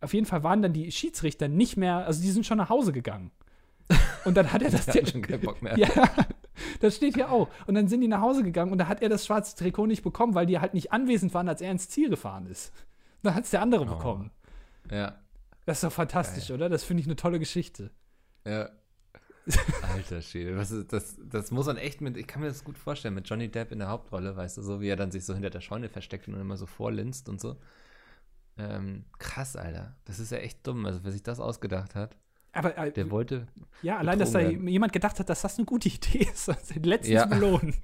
auf 0.00 0.12
jeden 0.14 0.26
Fall 0.26 0.42
waren 0.42 0.62
dann 0.62 0.72
die 0.72 0.90
Schiedsrichter 0.90 1.48
nicht 1.48 1.76
mehr, 1.76 2.06
also 2.06 2.20
die 2.20 2.30
sind 2.30 2.44
schon 2.44 2.58
nach 2.58 2.70
Hause 2.70 2.92
gegangen. 2.92 3.30
Und 4.24 4.36
dann 4.36 4.52
hat 4.52 4.62
er 4.62 4.70
das. 4.72 4.88
Hat 4.88 5.10
schon 5.10 5.22
keinen 5.22 5.40
Bock 5.42 5.62
mehr. 5.62 5.78
ja, 5.78 5.88
das 6.80 6.96
steht 6.96 7.14
hier 7.14 7.30
auch. 7.30 7.48
Und 7.66 7.74
dann 7.74 7.88
sind 7.88 8.00
die 8.00 8.08
nach 8.08 8.20
Hause 8.20 8.42
gegangen 8.42 8.72
und 8.72 8.78
da 8.78 8.88
hat 8.88 9.02
er 9.02 9.08
das 9.08 9.26
schwarze 9.26 9.56
Trikot 9.56 9.86
nicht 9.86 10.02
bekommen, 10.02 10.34
weil 10.34 10.46
die 10.46 10.58
halt 10.58 10.74
nicht 10.74 10.92
anwesend 10.92 11.32
waren, 11.34 11.48
als 11.48 11.60
er 11.60 11.70
ins 11.70 11.88
Ziel 11.88 12.08
gefahren 12.10 12.46
ist. 12.46 12.72
Dann 13.22 13.34
hat 13.34 13.44
es 13.44 13.50
der 13.50 13.62
andere 13.62 13.82
Oh. 13.82 13.86
bekommen. 13.96 14.30
Ja, 14.90 15.16
Das 15.64 15.78
ist 15.78 15.84
doch 15.84 15.92
fantastisch, 15.92 16.50
oder? 16.50 16.68
Das 16.68 16.82
finde 16.84 17.00
ich 17.02 17.06
eine 17.06 17.16
tolle 17.16 17.38
Geschichte. 17.38 17.90
ja. 18.44 18.68
Alter 19.92 20.22
Schwede, 20.22 20.50
ist, 20.52 20.92
das, 20.92 21.16
das 21.20 21.50
muss 21.50 21.66
man 21.66 21.76
echt 21.76 22.00
mit, 22.00 22.16
ich 22.16 22.28
kann 22.28 22.42
mir 22.42 22.46
das 22.46 22.62
gut 22.62 22.78
vorstellen, 22.78 23.14
mit 23.14 23.28
Johnny 23.28 23.48
Depp 23.48 23.72
in 23.72 23.80
der 23.80 23.88
Hauptrolle, 23.88 24.36
weißt 24.36 24.56
du, 24.58 24.62
so 24.62 24.80
wie 24.80 24.86
er 24.88 24.94
dann 24.94 25.10
sich 25.10 25.24
so 25.24 25.34
hinter 25.34 25.50
der 25.50 25.60
Scheune 25.60 25.88
versteckt 25.88 26.28
und 26.28 26.40
immer 26.40 26.56
so 26.56 26.66
vorlinst 26.66 27.28
und 27.28 27.40
so. 27.40 27.56
Ähm, 28.56 29.04
krass, 29.18 29.56
Alter. 29.56 29.96
Das 30.04 30.20
ist 30.20 30.30
ja 30.30 30.38
echt 30.38 30.64
dumm, 30.64 30.86
also 30.86 31.00
wer 31.02 31.10
sich 31.10 31.24
das 31.24 31.40
ausgedacht 31.40 31.96
hat, 31.96 32.16
Aber 32.52 32.78
äh, 32.78 32.92
der 32.92 33.10
wollte, 33.10 33.48
ja, 33.82 33.98
allein, 33.98 34.20
dass 34.20 34.30
da 34.30 34.38
werden. 34.38 34.68
jemand 34.68 34.92
gedacht 34.92 35.18
hat, 35.18 35.28
dass 35.28 35.42
das 35.42 35.56
eine 35.58 35.64
gute 35.64 35.88
Idee 35.92 36.28
ist, 36.32 36.46
den 36.76 36.84
letzten 36.84 37.12
Ja. 37.12 37.24
zu 37.24 37.30
belohnen. 37.30 37.74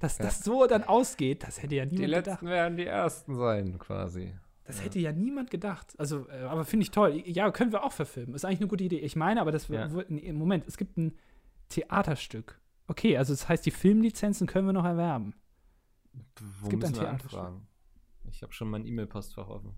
Dass 0.00 0.18
Ja. 0.18 0.24
das 0.26 0.40
so 0.44 0.66
dann 0.66 0.84
ausgeht, 0.84 1.44
das 1.44 1.62
hätte 1.62 1.76
ja 1.76 1.86
die 1.86 1.94
niemand 1.96 2.24
gedacht. 2.24 2.42
Letzten 2.42 2.46
werden 2.48 2.76
die 2.76 2.84
Ersten 2.86 3.36
sein, 3.38 3.78
quasi. 3.78 4.34
Das 4.70 4.84
hätte 4.84 4.98
ja 4.98 5.12
niemand 5.12 5.50
gedacht. 5.50 5.94
Also, 5.98 6.28
äh, 6.28 6.42
aber 6.42 6.64
finde 6.64 6.84
ich 6.84 6.90
toll. 6.90 7.22
Ja, 7.26 7.50
können 7.50 7.72
wir 7.72 7.82
auch 7.84 7.92
verfilmen. 7.92 8.34
Ist 8.34 8.44
eigentlich 8.44 8.60
eine 8.60 8.68
gute 8.68 8.84
Idee. 8.84 8.98
Ich 9.00 9.16
meine, 9.16 9.40
aber 9.40 9.52
das 9.52 9.68
Ja. 9.68 9.90
wird. 9.92 10.10
Nee, 10.10 10.32
Moment, 10.32 10.66
es 10.66 10.76
gibt 10.76 10.96
ein 10.96 11.16
Theaterstück. 11.68 12.60
Okay, 12.86 13.16
also 13.16 13.32
das 13.32 13.48
heißt, 13.48 13.64
die 13.66 13.70
Filmlizenzen 13.70 14.46
können 14.46 14.66
wir 14.66 14.72
noch 14.72 14.84
erwerben. 14.84 15.34
Wo 16.60 16.68
gibt 16.68 16.84
ein 16.84 16.92
Theaterstück. 16.92 17.32
anfragen? 17.38 17.66
Ich 18.28 18.42
habe 18.42 18.52
schon 18.52 18.68
mein 18.68 18.84
E-Mail-Postfach 18.86 19.48
offen. 19.48 19.74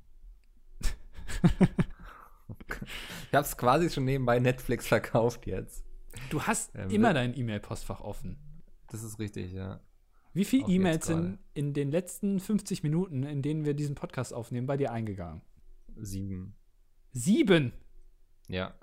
ich 3.28 3.34
habe 3.34 3.44
es 3.46 3.56
quasi 3.56 3.90
schon 3.90 4.04
nebenbei 4.04 4.38
Netflix 4.38 4.86
verkauft 4.88 5.46
jetzt. 5.46 5.84
Du 6.30 6.42
hast 6.42 6.74
Ähm, 6.74 6.90
immer 6.90 7.08
wir- 7.10 7.14
dein 7.14 7.36
E-Mail-Postfach 7.36 8.00
offen. 8.00 8.36
Das 8.88 9.02
ist 9.02 9.18
richtig, 9.18 9.52
ja. 9.52 9.80
Wie 10.34 10.44
viele 10.44 10.66
E-Mails 10.66 11.06
sind 11.06 11.38
in 11.54 11.74
den 11.74 11.90
letzten 11.90 12.40
50 12.40 12.82
Minuten, 12.82 13.22
in 13.22 13.42
denen 13.42 13.64
wir 13.64 13.74
diesen 13.74 13.94
Podcast 13.94 14.32
aufnehmen, 14.32 14.66
bei 14.66 14.76
dir 14.76 14.90
eingegangen? 14.92 15.42
Sieben. 15.96 16.54
Sieben 17.12 17.72
Ja. 18.48 18.74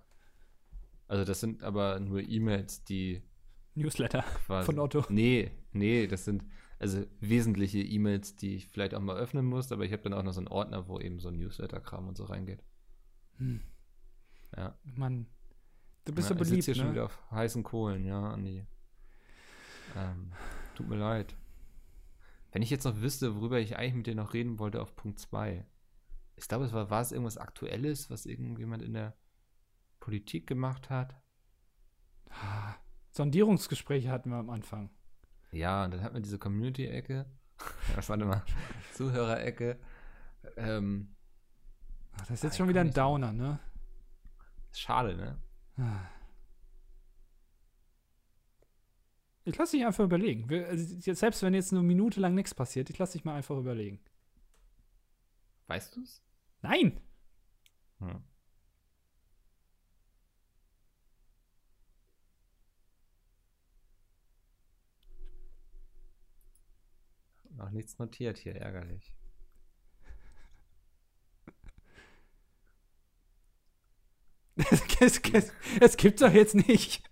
Also 1.08 1.26
das 1.26 1.40
sind 1.40 1.64
aber 1.64 2.00
nur 2.00 2.22
E-Mails, 2.22 2.84
die 2.84 3.24
Newsletter 3.74 4.22
quasi. 4.46 4.66
von 4.68 4.80
Otto. 4.80 5.06
Nee, 5.10 5.52
nee, 5.72 6.06
das 6.06 6.26
sind 6.26 6.44
also 6.78 7.04
wesentliche 7.20 7.80
E-Mails, 7.80 8.36
die 8.36 8.56
ich 8.56 8.68
vielleicht 8.68 8.94
auch 8.94 9.02
mal 9.02 9.18
öffnen 9.18 9.46
muss, 9.46 9.72
aber 9.72 9.84
ich 9.84 9.92
habe 9.92 10.04
dann 10.04 10.14
auch 10.14 10.24
noch 10.24 10.34
so 10.34 10.40
einen 10.40 10.48
Ordner, 10.48 10.88
wo 10.88 11.00
eben 11.00 11.20
so 11.20 11.30
ein 11.30 11.38
Newsletter-Kram 11.38 12.08
und 12.08 12.16
so 12.16 12.26
reingeht. 12.26 12.64
Hm. 13.38 13.62
Ja. 14.56 14.78
Mann, 14.96 15.28
du 16.06 16.14
bist 16.14 16.30
ja, 16.30 16.36
so 16.36 16.42
ich 16.42 16.48
beliebt, 16.48 16.64
sitze 16.64 16.74
hier 16.74 16.84
schon 16.84 16.92
wieder 16.92 17.02
ne? 17.02 17.06
auf 17.06 17.32
heißen 17.32 17.64
Kohlen, 17.64 18.06
ja, 18.06 18.32
Andi. 18.32 18.66
Ähm, 19.98 20.32
tut 20.76 20.88
mir 20.88 20.98
leid. 20.98 21.36
Wenn 22.52 22.62
ich 22.62 22.70
jetzt 22.70 22.84
noch 22.86 23.00
wüsste, 23.02 23.36
worüber 23.36 23.60
ich 23.60 23.78
eigentlich 23.78 23.94
mit 23.94 24.08
dir 24.08 24.16
noch 24.16 24.34
reden 24.34 24.60
wollte 24.60 24.82
auf 24.82 24.96
Punkt 24.96 25.20
2. 25.20 25.66
Ich 26.36 26.48
glaube, 26.48 26.66
es 26.66 26.74
war, 26.74 26.90
war 26.90 27.02
es 27.02 27.12
irgendwas 27.12 27.38
Aktuelles, 27.38 28.10
was 28.10 28.26
irgendjemand 28.26 28.82
in 28.82 28.94
der 28.94 29.16
Politik 30.00 30.48
gemacht 30.48 30.90
hat. 30.90 31.16
Ah, 32.30 32.76
Sondierungsgespräche 33.12 34.10
hatten 34.10 34.30
wir 34.30 34.38
am 34.38 34.50
Anfang. 34.50 34.90
Ja, 35.52 35.84
und 35.86 35.92
dann 35.92 36.02
hat 36.04 36.14
man 36.14 36.24
diese 36.24 36.40
Community-Ecke. 36.40 37.26
Warte 38.08 38.26
mal, 38.26 38.44
Zuhörer-Ecke. 38.94 39.80
Ähm, 40.56 41.16
Ach, 42.14 42.20
das 42.22 42.30
ist 42.32 42.44
jetzt 42.44 42.54
Ah, 42.54 42.58
schon 42.58 42.70
wieder 42.70 42.82
ein. 42.82 42.92
Downer, 42.92 43.32
ne? 43.34 43.60
schade, 44.72 45.16
ne? 45.18 45.38
Ah. 45.78 46.08
Ich 49.50 49.58
lasse 49.58 49.78
dich 49.78 49.86
einfach 49.86 50.04
überlegen. 50.04 50.48
Wir, 50.48 50.68
also 50.68 51.14
selbst 51.14 51.42
wenn 51.42 51.56
jetzt 51.56 51.74
eine 51.74 51.82
Minute 51.82 52.20
lang 52.20 52.36
nichts 52.36 52.54
passiert, 52.54 52.90
ich 52.92 52.98
lasse 53.00 53.14
dich 53.14 53.26
mal 53.26 53.36
einfach 53.36 53.58
überlegen. 53.58 54.00
Weißt 55.68 55.96
du 55.96 56.02
es? 56.02 56.22
Nein! 56.62 57.00
Hm. 58.00 58.24
Noch 67.56 67.72
nichts 67.72 67.98
notiert 67.98 68.38
hier, 68.38 68.56
ärgerlich. 68.56 69.12
Es, 75.02 75.22
es, 75.32 75.54
es 75.80 75.96
gibt's 75.98 76.20
doch 76.20 76.34
jetzt 76.34 76.54
nicht. 76.54 77.09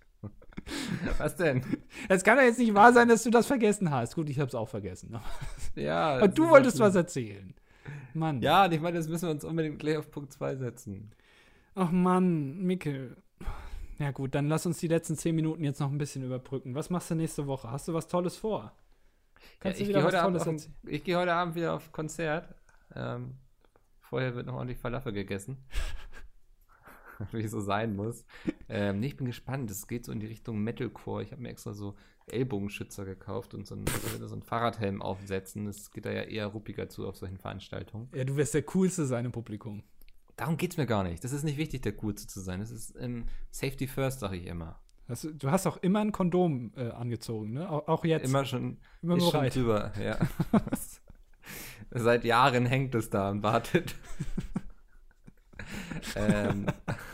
Was 1.18 1.36
denn? 1.36 1.62
Es 2.08 2.22
kann 2.24 2.36
doch 2.36 2.44
jetzt 2.44 2.58
nicht 2.58 2.74
wahr 2.74 2.92
sein, 2.92 3.08
dass 3.08 3.22
du 3.22 3.30
das 3.30 3.46
vergessen 3.46 3.90
hast. 3.90 4.14
Gut, 4.14 4.28
ich 4.30 4.38
hab's 4.40 4.54
auch 4.54 4.68
vergessen. 4.68 5.18
Ja. 5.74 6.16
Aber 6.16 6.28
du 6.28 6.48
wolltest 6.48 6.80
was 6.80 6.94
erzählen. 6.96 7.54
Mann. 8.14 8.42
Ja, 8.42 8.64
und 8.64 8.72
ich 8.74 8.80
meine, 8.80 8.96
das 8.98 9.06
müssen 9.08 9.28
wir 9.28 9.30
uns 9.30 9.44
unbedingt 9.44 9.78
gleich 9.78 9.96
auf 9.96 10.10
Punkt 10.10 10.32
2 10.32 10.56
setzen. 10.56 11.12
Ach 11.76 11.90
Mann, 11.92 12.58
Mikkel. 12.62 13.16
Ja 14.00 14.10
gut, 14.10 14.34
dann 14.34 14.48
lass 14.48 14.66
uns 14.66 14.78
die 14.78 14.88
letzten 14.88 15.16
zehn 15.16 15.34
Minuten 15.36 15.62
jetzt 15.64 15.78
noch 15.80 15.90
ein 15.90 15.98
bisschen 15.98 16.24
überbrücken. 16.24 16.74
Was 16.74 16.90
machst 16.90 17.10
du 17.10 17.14
nächste 17.14 17.46
Woche? 17.46 17.70
Hast 17.70 17.86
du 17.88 17.94
was 17.94 18.08
Tolles 18.08 18.36
vor? 18.36 18.72
Kannst 19.60 19.78
ja, 19.80 19.84
du 19.86 19.90
ich 19.90 19.96
wieder 19.96 19.98
gehe 20.00 20.06
was 20.08 20.14
heute, 20.14 20.22
Tolles 20.24 20.42
Abend 20.42 20.58
auf 20.60 20.64
erzählen? 20.64 20.74
ein- 20.84 20.94
ich 20.94 21.04
gehe 21.04 21.16
heute 21.16 21.32
Abend 21.32 21.54
wieder 21.54 21.74
auf 21.74 21.92
Konzert. 21.92 22.54
Ähm, 22.96 23.34
vorher 24.00 24.34
wird 24.34 24.46
noch 24.46 24.54
ordentlich 24.54 24.78
Falafel 24.78 25.12
gegessen. 25.12 25.58
Wie 27.32 27.46
so 27.46 27.60
sein 27.60 27.96
muss. 27.96 28.24
Ähm, 28.68 29.00
nee, 29.00 29.08
ich 29.08 29.16
bin 29.16 29.26
gespannt. 29.26 29.70
Es 29.70 29.86
geht 29.86 30.04
so 30.04 30.12
in 30.12 30.20
die 30.20 30.26
Richtung 30.26 30.58
Metalcore. 30.62 31.22
Ich 31.22 31.32
habe 31.32 31.42
mir 31.42 31.50
extra 31.50 31.72
so 31.72 31.94
Ellbogenschützer 32.26 33.04
gekauft 33.04 33.54
und 33.54 33.66
so 33.66 33.74
einen, 33.74 33.86
so 34.20 34.32
einen 34.32 34.42
Fahrradhelm 34.42 35.02
aufsetzen. 35.02 35.66
Es 35.66 35.90
geht 35.90 36.04
da 36.04 36.10
ja 36.10 36.22
eher 36.22 36.46
ruppiger 36.46 36.88
zu 36.88 37.08
auf 37.08 37.16
solchen 37.16 37.38
Veranstaltungen. 37.38 38.08
Ja, 38.14 38.24
du 38.24 38.36
wirst 38.36 38.54
der 38.54 38.62
Coolste 38.62 39.06
sein 39.06 39.24
im 39.24 39.32
Publikum. 39.32 39.82
Darum 40.36 40.56
geht 40.56 40.72
es 40.72 40.76
mir 40.76 40.86
gar 40.86 41.02
nicht. 41.02 41.24
Das 41.24 41.32
ist 41.32 41.42
nicht 41.42 41.58
wichtig, 41.58 41.82
der 41.82 41.92
Coolste 41.92 42.28
zu 42.28 42.40
sein. 42.40 42.60
Das 42.60 42.70
ist 42.70 42.94
ähm, 43.00 43.24
Safety 43.50 43.88
First, 43.88 44.20
sage 44.20 44.36
ich 44.36 44.46
immer. 44.46 44.78
Das, 45.08 45.22
du 45.22 45.50
hast 45.50 45.66
auch 45.66 45.78
immer 45.78 46.00
ein 46.00 46.12
Kondom 46.12 46.72
äh, 46.76 46.90
angezogen, 46.90 47.54
ne? 47.54 47.68
Auch, 47.68 47.88
auch 47.88 48.04
jetzt. 48.04 48.28
Immer 48.28 48.44
schon, 48.44 48.76
Immer 49.02 49.16
ist 49.16 49.24
schon 49.24 49.32
bereit. 49.32 49.56
drüber. 49.56 49.92
Ja. 50.00 50.18
Seit 51.90 52.24
Jahren 52.24 52.66
hängt 52.66 52.94
es 52.94 53.10
da 53.10 53.30
und 53.30 53.42
wartet. 53.42 53.94
Ähm, 56.16 56.66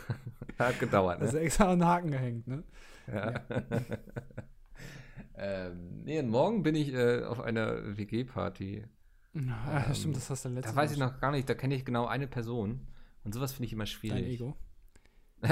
hat 0.59 0.79
gedauert, 0.79 1.21
ne? 1.21 1.29
du 1.31 1.39
extra 1.39 1.71
an 1.71 1.79
den 1.79 1.87
Haken 1.87 2.11
gehängt, 2.11 2.47
ne? 2.47 2.63
Ja. 3.11 3.41
ähm, 5.37 6.01
nee, 6.03 6.21
morgen 6.23 6.63
bin 6.63 6.75
ich 6.75 6.93
äh, 6.93 7.23
auf 7.23 7.39
einer 7.41 7.97
WG-Party. 7.97 8.85
Ja, 9.33 9.85
Ähm, 9.87 9.93
stimmt, 9.93 10.15
das 10.15 10.29
hast 10.29 10.45
du 10.45 10.49
letztes 10.49 10.73
Da 10.73 10.81
weiß 10.81 10.91
ich 10.91 10.97
noch 10.97 11.19
gar 11.19 11.31
nicht, 11.31 11.49
da 11.49 11.53
kenne 11.55 11.75
ich 11.75 11.83
genau 11.85 12.05
eine 12.05 12.27
Person. 12.27 12.87
Und 13.23 13.33
sowas 13.33 13.51
finde 13.53 13.65
ich 13.65 13.73
immer 13.73 13.83
Dein 13.83 13.87
schwierig. 13.87 14.25
Ego. 14.39 14.55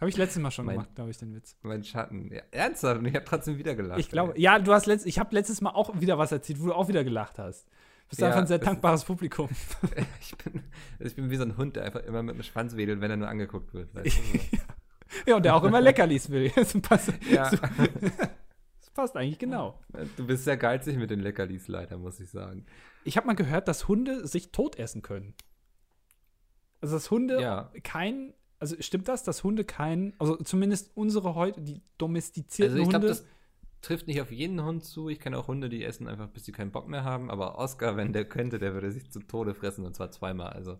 Habe 0.00 0.08
ich 0.08 0.16
letztes 0.16 0.40
Mal 0.40 0.50
schon 0.50 0.64
Mein- 0.66 0.76
gemacht, 0.76 0.94
glaube 0.94 1.10
ich, 1.10 1.18
den 1.18 1.34
Witz. 1.34 1.56
Mein 1.62 1.84
Schatten. 1.84 2.32
Ja, 2.32 2.40
ernsthaft, 2.52 3.00
und 3.00 3.06
ich 3.06 3.14
habe 3.14 3.24
trotzdem 3.26 3.58
wieder 3.58 3.74
gelacht. 3.74 3.98
Ich 4.00 4.08
glaube, 4.08 4.32
ja, 4.40 4.58
du 4.58 4.72
hast 4.72 4.86
letzt, 4.86 5.04
ich 5.04 5.18
habe 5.18 5.34
letztes 5.34 5.60
Mal 5.60 5.70
auch 5.70 6.00
wieder 6.00 6.16
was 6.16 6.32
erzählt, 6.32 6.60
wo 6.62 6.66
du 6.66 6.72
auch 6.74 6.88
wieder 6.88 7.04
gelacht 7.04 7.38
hast. 7.38 7.68
Du 8.10 8.16
bist 8.16 8.20
Ja, 8.22 8.26
einfach 8.28 8.40
ein 8.40 8.46
sehr 8.48 8.58
dankbares 8.58 9.04
Publikum. 9.04 9.48
Ich 10.20 10.36
bin, 10.36 10.62
ich 10.98 11.14
bin 11.14 11.30
wie 11.30 11.36
so 11.36 11.44
ein 11.44 11.56
Hund, 11.56 11.76
der 11.76 11.84
einfach 11.84 12.02
immer 12.02 12.22
mit 12.24 12.34
dem 12.34 12.42
Schwanz 12.42 12.74
wedelt, 12.76 13.00
wenn 13.00 13.10
er 13.10 13.16
nur 13.16 13.28
angeguckt 13.28 13.72
wird. 13.72 13.94
Weißt 13.94 14.06
du? 14.18 14.38
so. 14.38 14.56
ja, 15.30 15.36
und 15.36 15.44
der 15.44 15.54
auch 15.54 15.62
immer 15.62 15.80
Leckerlis 15.80 16.28
will. 16.30 16.50
Das 16.56 16.72
passt, 16.82 17.12
Ja. 17.30 17.48
das 17.50 18.90
passt 18.94 19.16
eigentlich 19.16 19.38
genau. 19.38 19.78
Du 20.16 20.26
bist 20.26 20.42
sehr 20.44 20.56
geizig 20.56 20.96
mit 20.96 21.10
den 21.10 21.20
Leckerlis, 21.20 21.68
leider, 21.68 21.98
muss 21.98 22.18
ich 22.18 22.30
sagen. 22.30 22.66
Ich 23.04 23.16
habe 23.16 23.28
mal 23.28 23.36
gehört, 23.36 23.68
dass 23.68 23.86
Hunde 23.86 24.26
sich 24.26 24.50
tot 24.50 24.76
essen 24.76 25.02
können. 25.02 25.34
Also, 26.80 26.96
dass 26.96 27.10
Hunde 27.12 27.40
Ja. 27.40 27.70
kein, 27.84 28.34
also 28.58 28.74
stimmt 28.80 29.06
das, 29.06 29.22
dass 29.22 29.44
Hunde 29.44 29.64
kein, 29.64 30.14
also 30.18 30.34
zumindest 30.36 30.90
unsere 30.96 31.36
heute, 31.36 31.60
die 31.60 31.80
domestizierten 31.98 32.72
Also 32.74 32.82
ich 32.82 32.88
glaube, 32.90 33.06
Hunde. 33.06 33.20
das 33.20 33.24
trifft 33.82 34.06
nicht 34.06 34.20
auf 34.20 34.30
jeden 34.30 34.62
Hund 34.62 34.84
zu. 34.84 35.08
Ich 35.08 35.20
kenne 35.20 35.38
auch 35.38 35.48
Hunde, 35.48 35.68
die 35.68 35.84
essen 35.84 36.08
einfach, 36.08 36.28
bis 36.28 36.44
sie 36.44 36.52
keinen 36.52 36.72
Bock 36.72 36.88
mehr 36.88 37.04
haben. 37.04 37.30
Aber 37.30 37.58
Oscar, 37.58 37.96
wenn 37.96 38.12
der 38.12 38.24
könnte, 38.24 38.58
der 38.58 38.74
würde 38.74 38.90
sich 38.92 39.10
zu 39.10 39.20
Tode 39.20 39.54
fressen 39.54 39.84
und 39.84 39.94
zwar 39.94 40.10
zweimal. 40.10 40.52
Also 40.52 40.78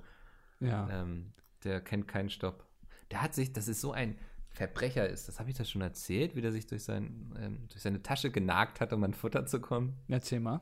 ja. 0.60 0.88
ähm, 0.90 1.32
der 1.64 1.80
kennt 1.80 2.08
keinen 2.08 2.30
Stopp. 2.30 2.66
Der 3.10 3.22
hat 3.22 3.34
sich, 3.34 3.52
das 3.52 3.68
ist 3.68 3.80
so 3.80 3.92
ein 3.92 4.18
Verbrecher 4.52 5.08
ist, 5.08 5.28
das 5.28 5.38
habe 5.38 5.48
ich 5.50 5.56
das 5.56 5.70
schon 5.70 5.80
erzählt, 5.80 6.34
wie 6.34 6.40
der 6.40 6.50
sich 6.50 6.66
durch, 6.66 6.82
sein, 6.82 7.32
ähm, 7.38 7.68
durch 7.68 7.82
seine 7.82 8.02
Tasche 8.02 8.30
genagt 8.30 8.80
hat, 8.80 8.92
um 8.92 9.02
an 9.04 9.14
Futter 9.14 9.46
zu 9.46 9.60
kommen. 9.60 9.96
Erzähl 10.08 10.40
mal. 10.40 10.60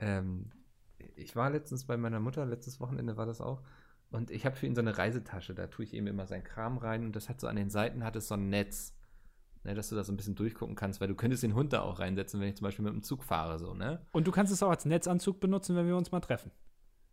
Ähm, 0.00 0.50
ich 1.14 1.36
war 1.36 1.50
letztens 1.50 1.84
bei 1.84 1.96
meiner 1.96 2.18
Mutter, 2.18 2.44
letztes 2.44 2.80
Wochenende 2.80 3.16
war 3.16 3.26
das 3.26 3.40
auch. 3.40 3.62
Und 4.10 4.30
ich 4.30 4.44
habe 4.44 4.56
für 4.56 4.66
ihn 4.66 4.74
so 4.74 4.80
eine 4.80 4.98
Reisetasche, 4.98 5.54
da 5.54 5.68
tue 5.68 5.84
ich 5.84 5.94
ihm 5.94 6.06
immer 6.06 6.26
seinen 6.26 6.44
Kram 6.44 6.78
rein 6.78 7.04
und 7.04 7.16
das 7.16 7.28
hat 7.28 7.40
so 7.40 7.46
an 7.46 7.56
den 7.56 7.70
Seiten 7.70 8.04
hat 8.04 8.16
es 8.16 8.28
so 8.28 8.34
ein 8.34 8.48
Netz, 8.48 8.93
ne, 9.64 9.74
dass 9.74 9.88
du 9.88 9.96
da 9.96 10.04
so 10.04 10.12
ein 10.12 10.16
bisschen 10.16 10.34
durchgucken 10.34 10.76
kannst, 10.76 11.00
weil 11.00 11.08
du 11.08 11.14
könntest 11.14 11.42
den 11.42 11.54
Hund 11.54 11.72
da 11.72 11.80
auch 11.82 11.98
reinsetzen, 11.98 12.40
wenn 12.40 12.48
ich 12.48 12.56
zum 12.56 12.64
Beispiel 12.64 12.84
mit 12.84 12.94
dem 12.94 13.02
Zug 13.02 13.24
fahre, 13.24 13.58
so, 13.58 13.74
ne? 13.74 14.06
Und 14.12 14.26
du 14.26 14.30
kannst 14.32 14.52
es 14.52 14.62
auch 14.62 14.70
als 14.70 14.84
Netzanzug 14.84 15.40
benutzen, 15.40 15.74
wenn 15.76 15.86
wir 15.86 15.96
uns 15.96 16.12
mal 16.12 16.20
treffen. 16.20 16.50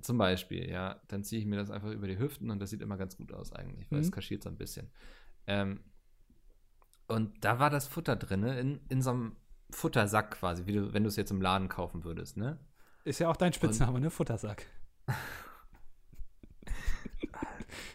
Zum 0.01 0.17
Beispiel, 0.17 0.69
ja. 0.69 0.99
Dann 1.07 1.23
ziehe 1.23 1.39
ich 1.39 1.45
mir 1.47 1.57
das 1.57 1.69
einfach 1.71 1.91
über 1.91 2.07
die 2.07 2.17
Hüften 2.19 2.49
und 2.51 2.59
das 2.59 2.69
sieht 2.71 2.81
immer 2.81 2.97
ganz 2.97 3.17
gut 3.17 3.31
aus 3.33 3.53
eigentlich, 3.53 3.89
weil 3.91 3.99
Mhm. 3.99 4.05
es 4.05 4.11
kaschiert 4.11 4.43
so 4.43 4.49
ein 4.49 4.57
bisschen. 4.57 4.89
Ähm, 5.47 5.79
und 7.07 7.43
da 7.43 7.59
war 7.59 7.69
das 7.69 7.87
Futter 7.87 8.15
drin, 8.15 8.43
in, 8.43 8.79
in 8.89 9.01
so 9.01 9.11
einem 9.11 9.35
Futtersack 9.71 10.31
quasi, 10.31 10.65
wie 10.65 10.73
du, 10.73 10.93
wenn 10.93 11.03
du 11.03 11.09
es 11.09 11.15
jetzt 11.15 11.31
im 11.31 11.41
Laden 11.41 11.69
kaufen 11.69 12.03
würdest, 12.03 12.37
ne? 12.37 12.59
Ist 13.03 13.19
ja 13.19 13.29
auch 13.29 13.37
dein 13.37 13.53
Spitzname, 13.53 13.99
ne? 13.99 14.09
Futtersack. 14.09 14.65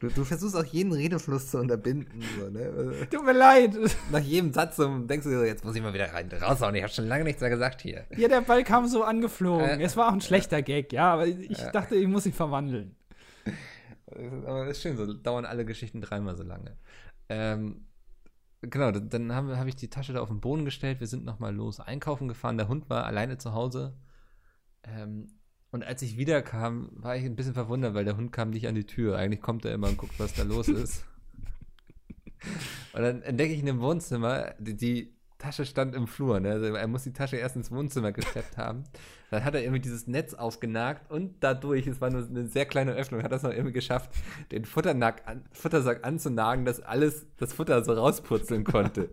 Du, 0.01 0.09
du 0.09 0.24
versuchst 0.24 0.57
auch 0.57 0.64
jeden 0.64 0.93
Redefluss 0.93 1.51
zu 1.51 1.59
unterbinden, 1.59 2.22
so, 2.39 2.49
ne? 2.51 3.07
Tut 3.11 3.24
mir 3.24 3.33
leid. 3.33 3.77
Nach 4.11 4.20
jedem 4.20 4.53
Satz 4.53 4.77
denkst 4.77 5.24
du 5.24 5.31
so, 5.31 5.45
jetzt 5.45 5.64
muss 5.64 5.74
ich 5.77 5.83
mal 5.83 5.95
wieder 5.95 6.12
rein, 6.12 6.31
raushauen. 6.31 6.74
Ich 6.74 6.83
habe 6.83 6.93
schon 6.93 7.07
lange 7.09 7.24
nichts 7.24 7.41
mehr 7.41 7.51
gesagt 7.51 7.83
hier. 7.83 8.05
Ja, 8.16 8.29
der 8.29 8.41
Ball 8.43 8.64
kam 8.64 8.87
so 8.87 9.05
angeflogen. 9.05 9.81
Äh. 9.81 9.83
es 9.83 9.97
war 9.97 10.09
auch 10.09 10.12
ein 10.12 10.20
schlechter 10.20 10.62
Gag, 10.62 10.93
ja, 10.93 11.12
aber 11.14 11.27
ich 11.27 11.59
Ja. 11.59 11.70
dachte, 11.70 11.95
ich 11.97 12.07
muss 12.07 12.27
ihn 12.27 12.33
verwandeln. 12.33 12.97
Aber 14.47 14.66
ist 14.68 14.83
schön, 14.83 14.97
so 14.97 15.12
dauern 15.12 15.45
alle 15.45 15.64
Geschichten 15.64 16.01
dreimal 16.01 16.37
so 16.37 16.45
lange. 16.45 16.77
Ähm, 17.29 17.87
genau, 18.62 18.93
dann, 18.93 19.09
dann 19.09 19.33
habe 19.35 19.59
hab 19.59 19.66
ich 19.66 19.77
die 19.77 19.91
Tasche 19.91 20.12
da 20.12 20.20
auf 20.20 20.29
den 20.29 20.41
Boden 20.41 20.64
gestellt. 20.64 21.01
Wir 21.01 21.07
sind 21.09 21.24
nochmal 21.24 21.55
los 21.55 21.81
einkaufen 21.81 22.29
gefahren. 22.29 22.57
Der 22.57 22.68
Hund 22.68 22.89
war 22.89 23.05
alleine 23.05 23.37
zu 23.39 23.53
Hause. 23.53 23.97
Ähm, 24.85 25.27
und 25.77 25.85
als 25.85 26.01
ich 26.01 26.16
wiederkam, 26.16 26.89
war 26.93 27.16
ich 27.16 27.24
ein 27.27 27.37
bisschen 27.37 27.53
verwundert, 27.53 27.93
weil 27.93 28.07
der 28.07 28.16
Hund 28.16 28.33
kam 28.33 28.49
nicht 28.49 28.66
an 28.66 28.74
die 28.74 28.87
Tür. 28.87 29.18
Eigentlich 29.18 29.43
kommt 29.43 29.66
er 29.66 29.74
immer 29.74 29.89
und 29.89 29.99
guckt, 29.99 30.18
was 30.18 30.33
da 30.33 30.43
los 30.43 30.68
ist. 30.68 31.05
und 32.95 33.03
dann 33.03 33.20
entdecke 33.20 33.53
ich 33.53 33.61
in 33.61 33.66
dem 33.66 33.81
Wohnzimmer, 33.81 34.55
die, 34.59 34.74
die 34.74 35.12
Tasche 35.37 35.66
stand 35.66 35.95
im 35.95 36.07
Flur. 36.07 36.41
Ne? 36.41 36.53
Also 36.53 36.64
er 36.74 36.87
muss 36.87 37.03
die 37.03 37.12
Tasche 37.12 37.37
erst 37.37 37.57
ins 37.57 37.70
Wohnzimmer 37.70 38.11
gesteppt 38.12 38.57
haben. 38.57 38.85
Dann 39.31 39.45
hat 39.45 39.55
er 39.55 39.61
irgendwie 39.61 39.81
dieses 39.81 40.07
Netz 40.07 40.33
aufgenagt 40.33 41.11
und 41.11 41.35
dadurch, 41.41 41.87
es 41.87 42.01
war 42.01 42.09
nur 42.09 42.27
eine 42.27 42.47
sehr 42.47 42.64
kleine 42.64 42.93
Öffnung, 42.93 43.22
hat 43.22 43.33
er 43.33 43.37
es 43.37 43.43
noch 43.43 43.51
irgendwie 43.51 43.74
geschafft, 43.74 44.11
den 44.53 44.64
an, 44.64 45.45
Futtersack 45.53 46.07
anzunagen, 46.07 46.64
dass 46.64 46.81
alles, 46.81 47.27
das 47.37 47.53
Futter 47.53 47.85
so 47.85 47.93
rauspurzeln 47.93 48.64
konnte. 48.64 49.11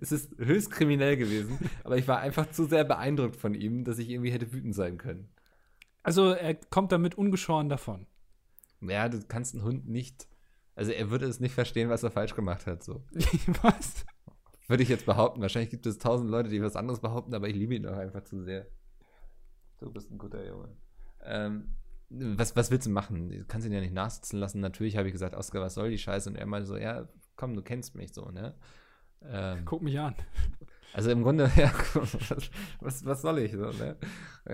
es 0.00 0.10
ist 0.10 0.36
höchst 0.38 0.72
kriminell 0.72 1.16
gewesen, 1.16 1.60
aber 1.84 1.96
ich 1.96 2.08
war 2.08 2.18
einfach 2.18 2.50
zu 2.50 2.64
sehr 2.64 2.82
beeindruckt 2.82 3.36
von 3.36 3.54
ihm, 3.54 3.84
dass 3.84 3.98
ich 3.98 4.10
irgendwie 4.10 4.32
hätte 4.32 4.52
wütend 4.52 4.74
sein 4.74 4.98
können. 4.98 5.28
Also, 6.02 6.30
er 6.30 6.54
kommt 6.54 6.92
damit 6.92 7.16
ungeschoren 7.16 7.68
davon. 7.68 8.06
Ja, 8.80 9.08
du 9.08 9.20
kannst 9.26 9.54
einen 9.54 9.64
Hund 9.64 9.88
nicht, 9.88 10.26
also 10.74 10.90
er 10.92 11.10
würde 11.10 11.26
es 11.26 11.40
nicht 11.40 11.54
verstehen, 11.54 11.88
was 11.88 12.02
er 12.02 12.10
falsch 12.10 12.34
gemacht 12.34 12.66
hat, 12.66 12.82
so. 12.82 13.04
Was? 13.62 14.04
Würde 14.68 14.82
ich 14.82 14.88
jetzt 14.88 15.06
behaupten. 15.06 15.42
Wahrscheinlich 15.42 15.70
gibt 15.70 15.86
es 15.86 15.98
tausend 15.98 16.30
Leute, 16.30 16.48
die 16.48 16.62
was 16.62 16.76
anderes 16.76 17.00
behaupten, 17.00 17.34
aber 17.34 17.48
ich 17.48 17.54
liebe 17.54 17.74
ihn 17.74 17.86
auch 17.86 17.96
einfach 17.96 18.22
zu 18.22 18.42
sehr. 18.42 18.66
Du 19.80 19.92
bist 19.92 20.10
ein 20.10 20.18
guter 20.18 20.46
Junge. 20.46 20.68
Ähm, 21.24 21.74
was, 22.08 22.56
was 22.56 22.70
willst 22.70 22.86
du 22.86 22.90
machen? 22.90 23.28
Du 23.28 23.44
kannst 23.44 23.66
ihn 23.66 23.72
ja 23.72 23.80
nicht 23.80 23.92
nachsitzen 23.92 24.38
lassen. 24.38 24.60
Natürlich 24.60 24.96
habe 24.96 25.08
ich 25.08 25.12
gesagt, 25.12 25.34
Oskar, 25.34 25.60
was 25.60 25.74
soll 25.74 25.90
die 25.90 25.98
Scheiße? 25.98 26.30
Und 26.30 26.36
er 26.36 26.46
meinte 26.46 26.66
so, 26.66 26.76
ja, 26.76 27.08
komm, 27.36 27.54
du 27.54 27.62
kennst 27.62 27.94
mich 27.94 28.12
so, 28.12 28.30
ne? 28.30 28.54
Ähm, 29.24 29.64
Guck 29.64 29.82
mich 29.82 29.98
an. 29.98 30.14
Also 30.92 31.10
im 31.10 31.22
Grunde, 31.22 31.50
ja, 31.56 31.72
was, 32.80 33.04
was, 33.04 33.22
soll 33.22 33.38
ich 33.40 33.52
so, 33.52 33.70
ne? 33.70 33.96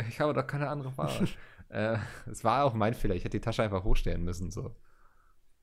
Ich 0.08 0.20
habe 0.20 0.32
doch 0.34 0.46
keine 0.46 0.68
andere 0.68 0.96
Wahl. 0.96 1.28
äh, 1.68 1.98
es 2.30 2.44
war 2.44 2.64
auch 2.64 2.74
mein 2.74 2.94
Fehler. 2.94 3.14
Ich 3.14 3.24
hätte 3.24 3.38
die 3.38 3.44
Tasche 3.44 3.62
einfach 3.62 3.84
hochstellen 3.84 4.24
müssen, 4.24 4.50
so. 4.50 4.74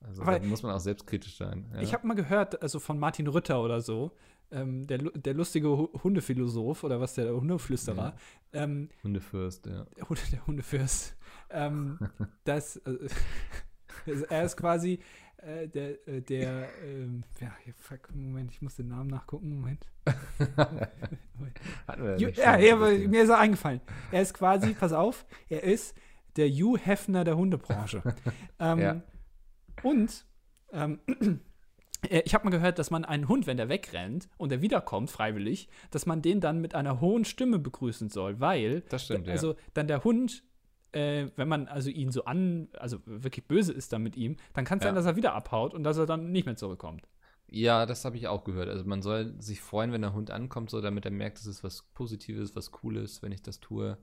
Also 0.00 0.22
da 0.24 0.38
muss 0.40 0.62
man 0.62 0.72
auch 0.72 0.80
selbstkritisch 0.80 1.36
sein. 1.36 1.66
Ja. 1.74 1.80
Ich 1.80 1.92
habe 1.94 2.06
mal 2.06 2.14
gehört, 2.14 2.62
also 2.62 2.78
von 2.78 2.98
Martin 2.98 3.26
Rütter 3.26 3.60
oder 3.62 3.80
so, 3.80 4.12
ähm, 4.50 4.86
der, 4.86 4.98
der 4.98 5.34
lustige 5.34 5.68
Hu- 5.68 5.90
Hundephilosoph 6.04 6.84
oder 6.84 7.00
was 7.00 7.14
der 7.14 7.32
Hundeflüsterer, 7.34 8.14
ähm, 8.52 8.90
Hundefürst, 9.02 9.66
ja. 9.66 9.84
der, 9.96 10.08
Hunde, 10.08 10.22
der 10.30 10.46
Hundefürst, 10.46 11.16
ähm, 11.50 11.98
dass 12.44 12.76
äh, 12.76 13.08
er 14.28 14.44
ist 14.44 14.56
quasi, 14.56 15.00
äh, 15.38 15.68
der, 15.68 16.08
äh, 16.08 16.22
der, 16.22 16.68
ähm, 16.84 17.24
ja, 17.40 17.52
fuck, 17.76 18.14
Moment, 18.14 18.52
ich 18.52 18.62
muss 18.62 18.76
den 18.76 18.88
Namen 18.88 19.10
nachgucken, 19.10 19.50
Moment. 19.50 19.86
Ju, 22.18 22.28
ja, 22.28 22.58
ja 22.58 22.76
mir 22.76 23.22
ist 23.22 23.28
er 23.28 23.38
eingefallen. 23.38 23.80
Er 24.10 24.22
ist 24.22 24.34
quasi, 24.34 24.74
pass 24.74 24.92
auf, 24.92 25.26
er 25.48 25.62
ist 25.62 25.96
der 26.36 26.48
Hugh 26.48 26.78
Hefner 26.78 27.24
der 27.24 27.36
Hundebranche. 27.36 28.02
ähm, 28.58 28.78
ja. 28.78 29.02
Und 29.82 30.24
ähm, 30.72 31.00
äh, 32.08 32.22
ich 32.24 32.34
habe 32.34 32.44
mal 32.44 32.50
gehört, 32.50 32.78
dass 32.78 32.90
man 32.90 33.04
einen 33.04 33.28
Hund, 33.28 33.46
wenn 33.46 33.56
der 33.56 33.68
wegrennt 33.68 34.28
und 34.36 34.52
er 34.52 34.62
wiederkommt 34.62 35.10
freiwillig, 35.10 35.68
dass 35.90 36.06
man 36.06 36.22
den 36.22 36.40
dann 36.40 36.60
mit 36.60 36.74
einer 36.74 37.00
hohen 37.00 37.24
Stimme 37.24 37.58
begrüßen 37.58 38.08
soll, 38.08 38.40
weil 38.40 38.82
das 38.88 39.04
stimmt, 39.04 39.28
also 39.28 39.52
ja. 39.52 39.58
dann 39.74 39.88
der 39.88 40.04
Hund 40.04 40.44
äh, 40.92 41.26
wenn 41.36 41.48
man 41.48 41.68
also 41.68 41.90
ihn 41.90 42.10
so 42.10 42.24
an, 42.24 42.68
also 42.78 42.98
wirklich 43.04 43.46
böse 43.46 43.72
ist 43.72 43.92
dann 43.92 44.02
mit 44.02 44.16
ihm, 44.16 44.36
dann 44.54 44.64
kann 44.64 44.78
es 44.78 44.84
ja. 44.84 44.88
sein, 44.88 44.94
dass 44.94 45.06
er 45.06 45.16
wieder 45.16 45.34
abhaut 45.34 45.74
und 45.74 45.84
dass 45.84 45.98
er 45.98 46.06
dann 46.06 46.32
nicht 46.32 46.46
mehr 46.46 46.56
zurückkommt. 46.56 47.08
Ja, 47.48 47.86
das 47.86 48.04
habe 48.04 48.16
ich 48.16 48.26
auch 48.28 48.44
gehört. 48.44 48.68
Also 48.68 48.84
man 48.84 49.02
soll 49.02 49.34
sich 49.40 49.60
freuen, 49.60 49.92
wenn 49.92 50.02
der 50.02 50.14
Hund 50.14 50.30
ankommt, 50.30 50.70
so 50.70 50.80
damit 50.80 51.04
er 51.04 51.12
merkt, 51.12 51.38
es 51.38 51.46
ist 51.46 51.62
was 51.62 51.82
Positives, 51.94 52.56
was 52.56 52.72
Cooles, 52.72 53.22
wenn 53.22 53.32
ich 53.32 53.42
das 53.42 53.60
tue. 53.60 53.98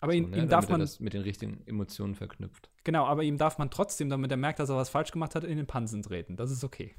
Aber 0.00 0.12
so, 0.12 0.18
ihm, 0.18 0.30
ne? 0.30 0.38
ihm 0.38 0.48
darf 0.48 0.68
man 0.68 0.80
das 0.80 1.00
mit 1.00 1.12
den 1.12 1.22
richtigen 1.22 1.62
Emotionen 1.66 2.14
verknüpft. 2.14 2.70
Genau, 2.84 3.04
aber 3.04 3.24
ihm 3.24 3.36
darf 3.36 3.58
man 3.58 3.70
trotzdem, 3.70 4.08
damit 4.08 4.30
er 4.30 4.36
merkt, 4.36 4.58
dass 4.58 4.70
er 4.70 4.76
was 4.76 4.88
falsch 4.88 5.10
gemacht 5.10 5.34
hat, 5.34 5.44
in 5.44 5.56
den 5.56 5.66
Pansen 5.66 6.02
treten. 6.02 6.36
Das 6.36 6.50
ist 6.50 6.64
okay. 6.64 6.94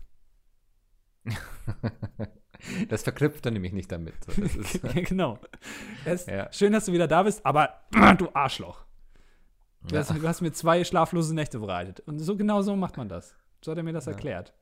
das 2.89 3.03
verknüpft 3.03 3.45
er 3.45 3.51
nämlich 3.51 3.73
nicht 3.73 3.91
damit. 3.91 4.15
So, 4.25 4.87
genau. 4.95 5.39
Ja. 6.27 6.51
Schön, 6.51 6.73
dass 6.73 6.85
du 6.85 6.93
wieder 6.93 7.07
da 7.07 7.23
bist, 7.23 7.45
aber 7.45 7.81
du 8.17 8.29
Arschloch. 8.33 8.85
Du, 9.87 9.97
hast, 9.97 10.11
du, 10.11 10.27
hast, 10.27 10.41
mir 10.41 10.51
zwei 10.51 10.83
schlaflose 10.83 11.33
Nächte 11.33 11.59
bereitet. 11.59 12.01
Und 12.01 12.19
so 12.19 12.35
genau 12.35 12.61
so 12.61 12.75
macht 12.75 12.97
man 12.97 13.07
das. 13.07 13.35
So 13.63 13.71
hat 13.71 13.77
er 13.77 13.83
mir 13.83 13.93
das 13.93 14.05
ja. 14.05 14.11
erklärt. 14.11 14.53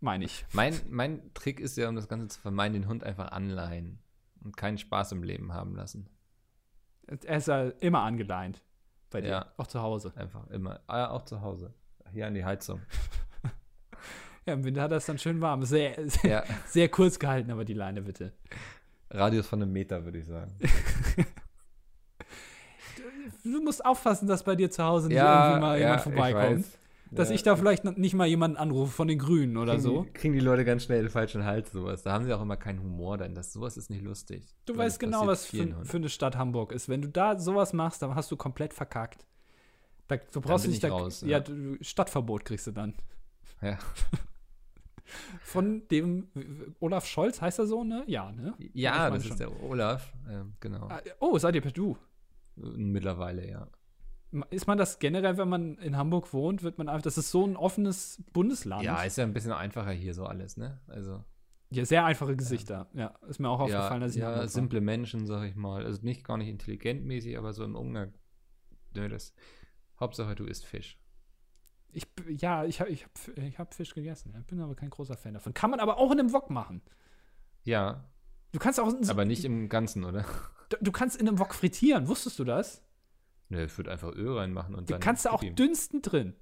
Meine 0.00 0.24
ich. 0.24 0.44
Mein, 0.52 0.78
mein 0.88 1.32
Trick 1.34 1.60
ist 1.60 1.76
ja, 1.76 1.88
um 1.88 1.96
das 1.96 2.08
Ganze 2.08 2.28
zu 2.28 2.40
vermeiden, 2.40 2.74
den 2.74 2.88
Hund 2.88 3.04
einfach 3.04 3.32
anleihen 3.32 3.98
und 4.42 4.56
keinen 4.56 4.78
Spaß 4.78 5.12
im 5.12 5.22
Leben 5.22 5.52
haben 5.52 5.74
lassen. 5.74 6.08
Er 7.06 7.36
ist 7.36 7.48
ja 7.48 7.68
immer 7.80 8.02
angeleint. 8.02 8.62
Bei 9.10 9.20
dir. 9.20 9.28
Ja. 9.28 9.52
Auch 9.56 9.66
zu 9.66 9.80
Hause. 9.80 10.12
Einfach 10.16 10.48
immer. 10.50 10.80
Ah, 10.86 10.98
ja, 10.98 11.10
auch 11.10 11.22
zu 11.22 11.40
Hause. 11.40 11.72
Hier 12.12 12.26
an 12.26 12.34
die 12.34 12.44
Heizung. 12.44 12.80
ja, 14.46 14.54
im 14.54 14.64
Winter 14.64 14.82
hat 14.82 14.92
das 14.92 15.06
dann 15.06 15.18
schön 15.18 15.40
warm. 15.40 15.62
Sehr, 15.62 16.08
sehr, 16.08 16.30
ja. 16.30 16.44
sehr 16.66 16.88
kurz 16.88 17.18
gehalten, 17.18 17.50
aber 17.50 17.64
die 17.64 17.74
Leine 17.74 18.02
bitte. 18.02 18.32
Radius 19.10 19.46
von 19.46 19.62
einem 19.62 19.72
Meter, 19.72 20.04
würde 20.04 20.18
ich 20.18 20.26
sagen. 20.26 20.56
du 23.52 23.62
musst 23.62 23.84
aufpassen, 23.84 24.26
dass 24.26 24.42
bei 24.42 24.56
dir 24.56 24.70
zu 24.70 24.82
Hause 24.82 25.08
nicht 25.08 25.16
ja, 25.16 25.48
irgendwie 25.48 25.60
mal 25.60 25.74
ja, 25.78 25.86
jemand 25.86 26.02
vorbeikommt. 26.02 26.60
Ich 26.60 26.78
dass 27.14 27.28
ja. 27.28 27.34
ich 27.34 27.42
da 27.42 27.56
vielleicht 27.56 27.84
nicht 27.84 28.14
mal 28.14 28.26
jemanden 28.26 28.56
anrufe 28.56 28.92
von 28.92 29.08
den 29.08 29.18
Grünen 29.18 29.56
oder 29.56 29.72
kriegen 29.74 29.82
so. 29.82 30.02
Die, 30.02 30.10
kriegen 30.12 30.34
die 30.34 30.40
Leute 30.40 30.64
ganz 30.64 30.84
schnell 30.84 31.02
den 31.02 31.10
falschen 31.10 31.44
Hals, 31.44 31.70
sowas. 31.70 32.02
Da 32.02 32.12
haben 32.12 32.24
sie 32.24 32.32
auch 32.32 32.42
immer 32.42 32.56
keinen 32.56 32.82
Humor, 32.82 33.18
denn 33.18 33.34
das, 33.34 33.52
sowas 33.52 33.76
ist 33.76 33.90
nicht 33.90 34.02
lustig. 34.02 34.54
Du 34.64 34.76
Weil 34.76 34.86
weißt 34.86 35.00
genau, 35.00 35.26
was 35.26 35.46
für, 35.46 35.84
für, 35.84 35.96
eine 35.96 36.08
Stadt 36.08 36.36
Hamburg 36.36 36.72
ist. 36.72 36.88
Wenn 36.88 37.02
du 37.02 37.08
da 37.08 37.38
sowas 37.38 37.72
machst, 37.72 38.02
dann 38.02 38.14
hast 38.14 38.30
du 38.30 38.36
komplett 38.36 38.74
verkackt. 38.74 39.26
Da, 40.08 40.16
du 40.16 40.40
brauchst 40.40 40.66
nicht 40.66 40.84
da, 40.84 40.88
raus, 40.88 41.22
ja, 41.26 41.40
du, 41.40 41.78
Stadtverbot 41.80 42.44
kriegst 42.44 42.66
du 42.66 42.72
dann. 42.72 42.94
Ja. 43.62 43.78
Von 45.42 45.86
dem 45.88 46.28
Olaf 46.80 47.06
Scholz 47.06 47.40
heißt 47.40 47.58
er 47.58 47.66
so, 47.66 47.84
ne? 47.84 48.04
Ja, 48.06 48.32
ne? 48.32 48.54
Ja, 48.72 49.10
das 49.10 49.22
schon. 49.22 49.32
ist 49.32 49.40
der 49.40 49.62
Olaf, 49.62 50.12
ähm, 50.28 50.54
genau. 50.60 50.88
Ah, 50.88 51.00
oh, 51.20 51.38
seid 51.38 51.54
ihr 51.54 51.60
per 51.60 51.70
Du? 51.70 51.96
Mittlerweile, 52.56 53.48
ja. 53.48 53.68
Ist 54.50 54.66
man 54.66 54.78
das 54.78 54.98
generell, 54.98 55.36
wenn 55.36 55.48
man 55.48 55.78
in 55.78 55.96
Hamburg 55.96 56.32
wohnt, 56.32 56.62
wird 56.62 56.78
man 56.78 56.88
einfach, 56.88 57.02
das 57.02 57.18
ist 57.18 57.30
so 57.30 57.46
ein 57.46 57.56
offenes 57.56 58.22
Bundesland. 58.32 58.82
Ja, 58.82 59.02
ist 59.02 59.16
ja 59.16 59.24
ein 59.24 59.32
bisschen 59.32 59.52
einfacher 59.52 59.92
hier 59.92 60.12
so 60.12 60.26
alles, 60.26 60.56
ne? 60.56 60.80
Also. 60.88 61.24
Ja, 61.70 61.84
sehr 61.84 62.04
einfache 62.04 62.36
Gesichter. 62.36 62.88
Ja, 62.94 63.00
ja 63.00 63.28
ist 63.28 63.38
mir 63.38 63.48
auch 63.48 63.60
aufgefallen, 63.60 64.00
ja, 64.00 64.06
dass 64.06 64.16
ich 64.16 64.22
Ja, 64.22 64.46
simple. 64.48 64.80
Menschen, 64.80 65.26
sag 65.26 65.44
ich 65.44 65.54
mal. 65.54 65.84
Also 65.84 66.02
nicht 66.02 66.24
gar 66.24 66.36
nicht 66.36 66.48
intelligentmäßig, 66.48 67.38
aber 67.38 67.52
so 67.52 67.64
im 67.64 67.76
Umgang. 67.76 68.12
Nö, 68.94 69.08
das. 69.08 69.34
Hauptsache, 69.98 70.34
du 70.34 70.44
isst 70.44 70.66
Fisch. 70.66 70.98
Ich, 71.92 72.06
ja, 72.28 72.64
ich 72.64 72.80
habe 72.80 72.90
ich 72.90 73.04
hab, 73.04 73.38
ich 73.38 73.58
hab 73.58 73.72
Fisch 73.72 73.94
gegessen. 73.94 74.34
Ich 74.40 74.46
bin 74.46 74.60
aber 74.60 74.74
kein 74.74 74.90
großer 74.90 75.16
Fan 75.16 75.34
davon. 75.34 75.54
Kann 75.54 75.70
man 75.70 75.78
aber 75.78 75.98
auch 75.98 76.10
in 76.10 76.18
einem 76.18 76.32
Wok 76.32 76.50
machen. 76.50 76.82
Ja. 77.62 78.08
Du 78.52 78.58
kannst 78.58 78.80
auch. 78.80 78.92
Aber 79.08 79.24
nicht 79.24 79.44
im 79.44 79.68
Ganzen, 79.68 80.04
oder? 80.04 80.24
Du, 80.74 80.84
du 80.84 80.92
kannst 80.92 81.16
in 81.16 81.28
einem 81.28 81.38
Wok 81.38 81.54
frittieren. 81.54 82.08
Wusstest 82.08 82.38
du 82.38 82.44
das? 82.44 82.82
Ne, 83.48 83.64
ich 83.64 83.76
würde 83.76 83.92
einfach 83.92 84.12
Öl 84.12 84.36
reinmachen 84.36 84.74
und 84.74 84.88
du 84.88 84.92
dann. 84.92 85.00
Du 85.00 85.04
kannst 85.04 85.24
da 85.24 85.30
auch 85.30 85.42
dünsten 85.42 86.02
drin. 86.02 86.34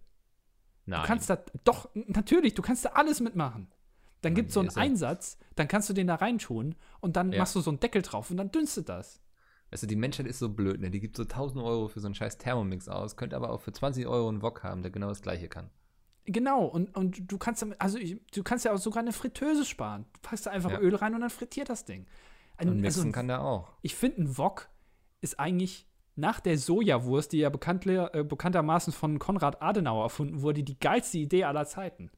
Nein. 0.86 1.02
Du 1.02 1.06
kannst 1.06 1.30
da, 1.30 1.38
doch, 1.64 1.90
natürlich, 1.94 2.54
du 2.54 2.62
kannst 2.62 2.84
da 2.84 2.90
alles 2.90 3.20
mitmachen. 3.20 3.68
Dann 4.20 4.34
gibt 4.34 4.48
es 4.48 4.54
so 4.54 4.60
einen 4.60 4.70
Einsatz, 4.70 5.36
dann 5.56 5.66
kannst 5.66 5.88
du 5.88 5.94
den 5.94 6.06
da 6.06 6.14
reintun 6.14 6.76
und 7.00 7.16
dann 7.16 7.32
ja. 7.32 7.38
machst 7.38 7.56
du 7.56 7.60
so 7.60 7.70
einen 7.70 7.80
Deckel 7.80 8.02
drauf 8.02 8.30
und 8.30 8.36
dann 8.36 8.52
dünstet 8.52 8.88
das. 8.88 9.20
Also 9.70 9.86
die 9.86 9.96
Menschheit 9.96 10.26
ist 10.26 10.38
so 10.38 10.48
blöd, 10.48 10.80
ne? 10.80 10.90
Die 10.90 11.00
gibt 11.00 11.16
so 11.16 11.22
1000 11.22 11.64
Euro 11.64 11.88
für 11.88 11.98
so 12.00 12.06
einen 12.06 12.14
scheiß 12.14 12.38
Thermomix 12.38 12.88
aus, 12.88 13.16
könnte 13.16 13.36
aber 13.36 13.50
auch 13.50 13.60
für 13.60 13.72
20 13.72 14.06
Euro 14.06 14.28
einen 14.28 14.42
Wok 14.42 14.62
haben, 14.62 14.82
der 14.82 14.90
genau 14.90 15.08
das 15.08 15.22
gleiche 15.22 15.48
kann. 15.48 15.70
Genau, 16.24 16.66
und, 16.66 16.94
und 16.96 17.32
du 17.32 17.36
kannst 17.36 17.62
damit, 17.62 17.80
also 17.80 17.98
ich, 17.98 18.20
du 18.32 18.44
kannst 18.44 18.64
ja 18.64 18.72
auch 18.72 18.78
sogar 18.78 19.02
eine 19.02 19.12
Fritteuse 19.12 19.64
sparen. 19.64 20.04
Du 20.12 20.20
packst 20.22 20.46
da 20.46 20.50
einfach 20.50 20.70
ja. 20.70 20.78
Öl 20.78 20.94
rein 20.94 21.14
und 21.14 21.22
dann 21.22 21.30
frittiert 21.30 21.68
das 21.68 21.84
Ding. 21.84 22.06
Ein, 22.56 22.68
und 22.68 22.80
mixen 22.80 23.00
also, 23.00 23.12
kann 23.12 23.28
der 23.28 23.42
auch. 23.42 23.72
Ich 23.82 23.94
finde, 23.94 24.22
ein 24.22 24.38
Wok 24.38 24.68
ist 25.20 25.38
eigentlich 25.40 25.86
nach 26.14 26.40
der 26.40 26.58
Sojawurst, 26.58 27.32
die 27.32 27.38
ja 27.38 27.48
bekanntler, 27.48 28.14
äh, 28.14 28.24
bekanntermaßen 28.24 28.92
von 28.92 29.18
Konrad 29.18 29.62
Adenauer 29.62 30.04
erfunden 30.04 30.42
wurde, 30.42 30.62
die 30.62 30.78
geilste 30.78 31.18
Idee 31.18 31.44
aller 31.44 31.66
Zeiten. 31.66 32.10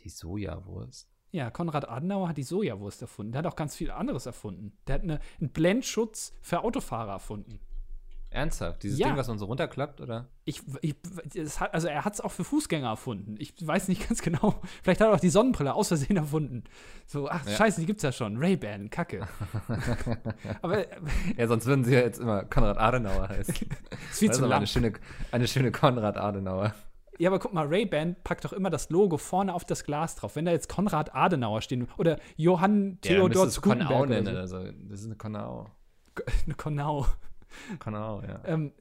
Die 0.00 0.08
Sojawurst? 0.08 1.08
Ja, 1.32 1.50
Konrad 1.50 1.88
Adenauer 1.88 2.28
hat 2.28 2.38
die 2.38 2.42
Sojawurst 2.42 3.02
erfunden. 3.02 3.32
Der 3.32 3.40
hat 3.40 3.46
auch 3.46 3.56
ganz 3.56 3.76
viel 3.76 3.90
anderes 3.90 4.24
erfunden. 4.24 4.78
Der 4.86 4.94
hat 4.94 5.02
eine, 5.02 5.20
einen 5.38 5.50
Blendschutz 5.50 6.32
für 6.40 6.62
Autofahrer 6.62 7.12
erfunden. 7.12 7.60
Ernsthaft? 8.30 8.82
Dieses 8.82 8.98
ja. 8.98 9.08
Ding, 9.08 9.16
was 9.16 9.28
man 9.28 9.38
so 9.38 9.46
runterklappt, 9.46 10.00
oder? 10.00 10.28
Ich, 10.44 10.62
ich 10.82 10.94
hat, 11.60 11.72
also 11.72 11.88
er 11.88 12.04
hat 12.04 12.14
es 12.14 12.20
auch 12.20 12.32
für 12.32 12.44
Fußgänger 12.44 12.88
erfunden. 12.88 13.36
Ich 13.38 13.54
weiß 13.66 13.88
nicht 13.88 14.06
ganz 14.08 14.22
genau. 14.22 14.60
Vielleicht 14.82 15.00
hat 15.00 15.08
er 15.08 15.14
auch 15.14 15.20
die 15.20 15.30
Sonnenbrille 15.30 15.74
aus 15.74 15.88
Versehen 15.88 16.16
erfunden. 16.16 16.64
So, 17.06 17.28
ach, 17.28 17.46
ja. 17.46 17.56
scheiße, 17.56 17.80
die 17.80 17.86
gibt's 17.86 18.02
ja 18.02 18.12
schon. 18.12 18.36
Ray-Ban, 18.36 18.90
Kacke. 18.90 19.26
aber 20.62 20.86
Ja, 21.36 21.46
sonst 21.46 21.66
würden 21.66 21.84
sie 21.84 21.94
ja 21.94 22.00
jetzt 22.00 22.20
immer 22.20 22.44
Konrad 22.44 22.78
Adenauer 22.78 23.28
heißen. 23.28 23.54
ist 24.10 24.18
viel 24.18 24.28
das 24.28 24.38
zu 24.38 24.46
lang. 24.46 24.58
Eine 24.58 24.66
schöne, 24.66 24.92
eine 25.30 25.48
schöne 25.48 25.72
Konrad 25.72 26.16
Adenauer. 26.16 26.74
Ja, 27.18 27.30
aber 27.30 27.38
guck 27.38 27.54
mal, 27.54 27.66
Ray-Ban 27.66 28.16
packt 28.24 28.44
doch 28.44 28.52
immer 28.52 28.68
das 28.70 28.90
Logo 28.90 29.16
vorne 29.16 29.54
auf 29.54 29.64
das 29.64 29.84
Glas 29.84 30.16
drauf. 30.16 30.36
Wenn 30.36 30.44
da 30.44 30.52
jetzt 30.52 30.68
Konrad 30.68 31.14
Adenauer 31.14 31.62
stehen 31.62 31.88
oder 31.96 32.18
Johann 32.36 32.98
Theodor 33.00 33.46
ja, 33.46 33.60
Gutenberg 33.60 34.08
nennen. 34.08 34.36
Also, 34.36 34.62
das 34.62 35.00
ist 35.00 35.06
eine 35.06 35.16
Konau. 35.16 35.70
Eine 36.44 36.54
Konau. 36.54 37.06
Genau, 37.78 38.22
ja. 38.22 38.40
Ähm, 38.44 38.72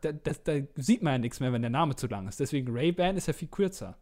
da, 0.00 0.12
das, 0.12 0.42
da, 0.42 0.54
sieht 0.76 1.02
man 1.02 1.14
ja 1.14 1.18
nichts 1.18 1.40
mehr, 1.40 1.52
wenn 1.52 1.62
der 1.62 1.70
Name 1.70 1.96
zu 1.96 2.06
lang 2.06 2.28
ist. 2.28 2.40
Deswegen 2.40 2.72
Ray-Ban 2.74 3.16
ist 3.16 3.26
ja 3.26 3.32
viel 3.32 3.48
kürzer. 3.48 3.96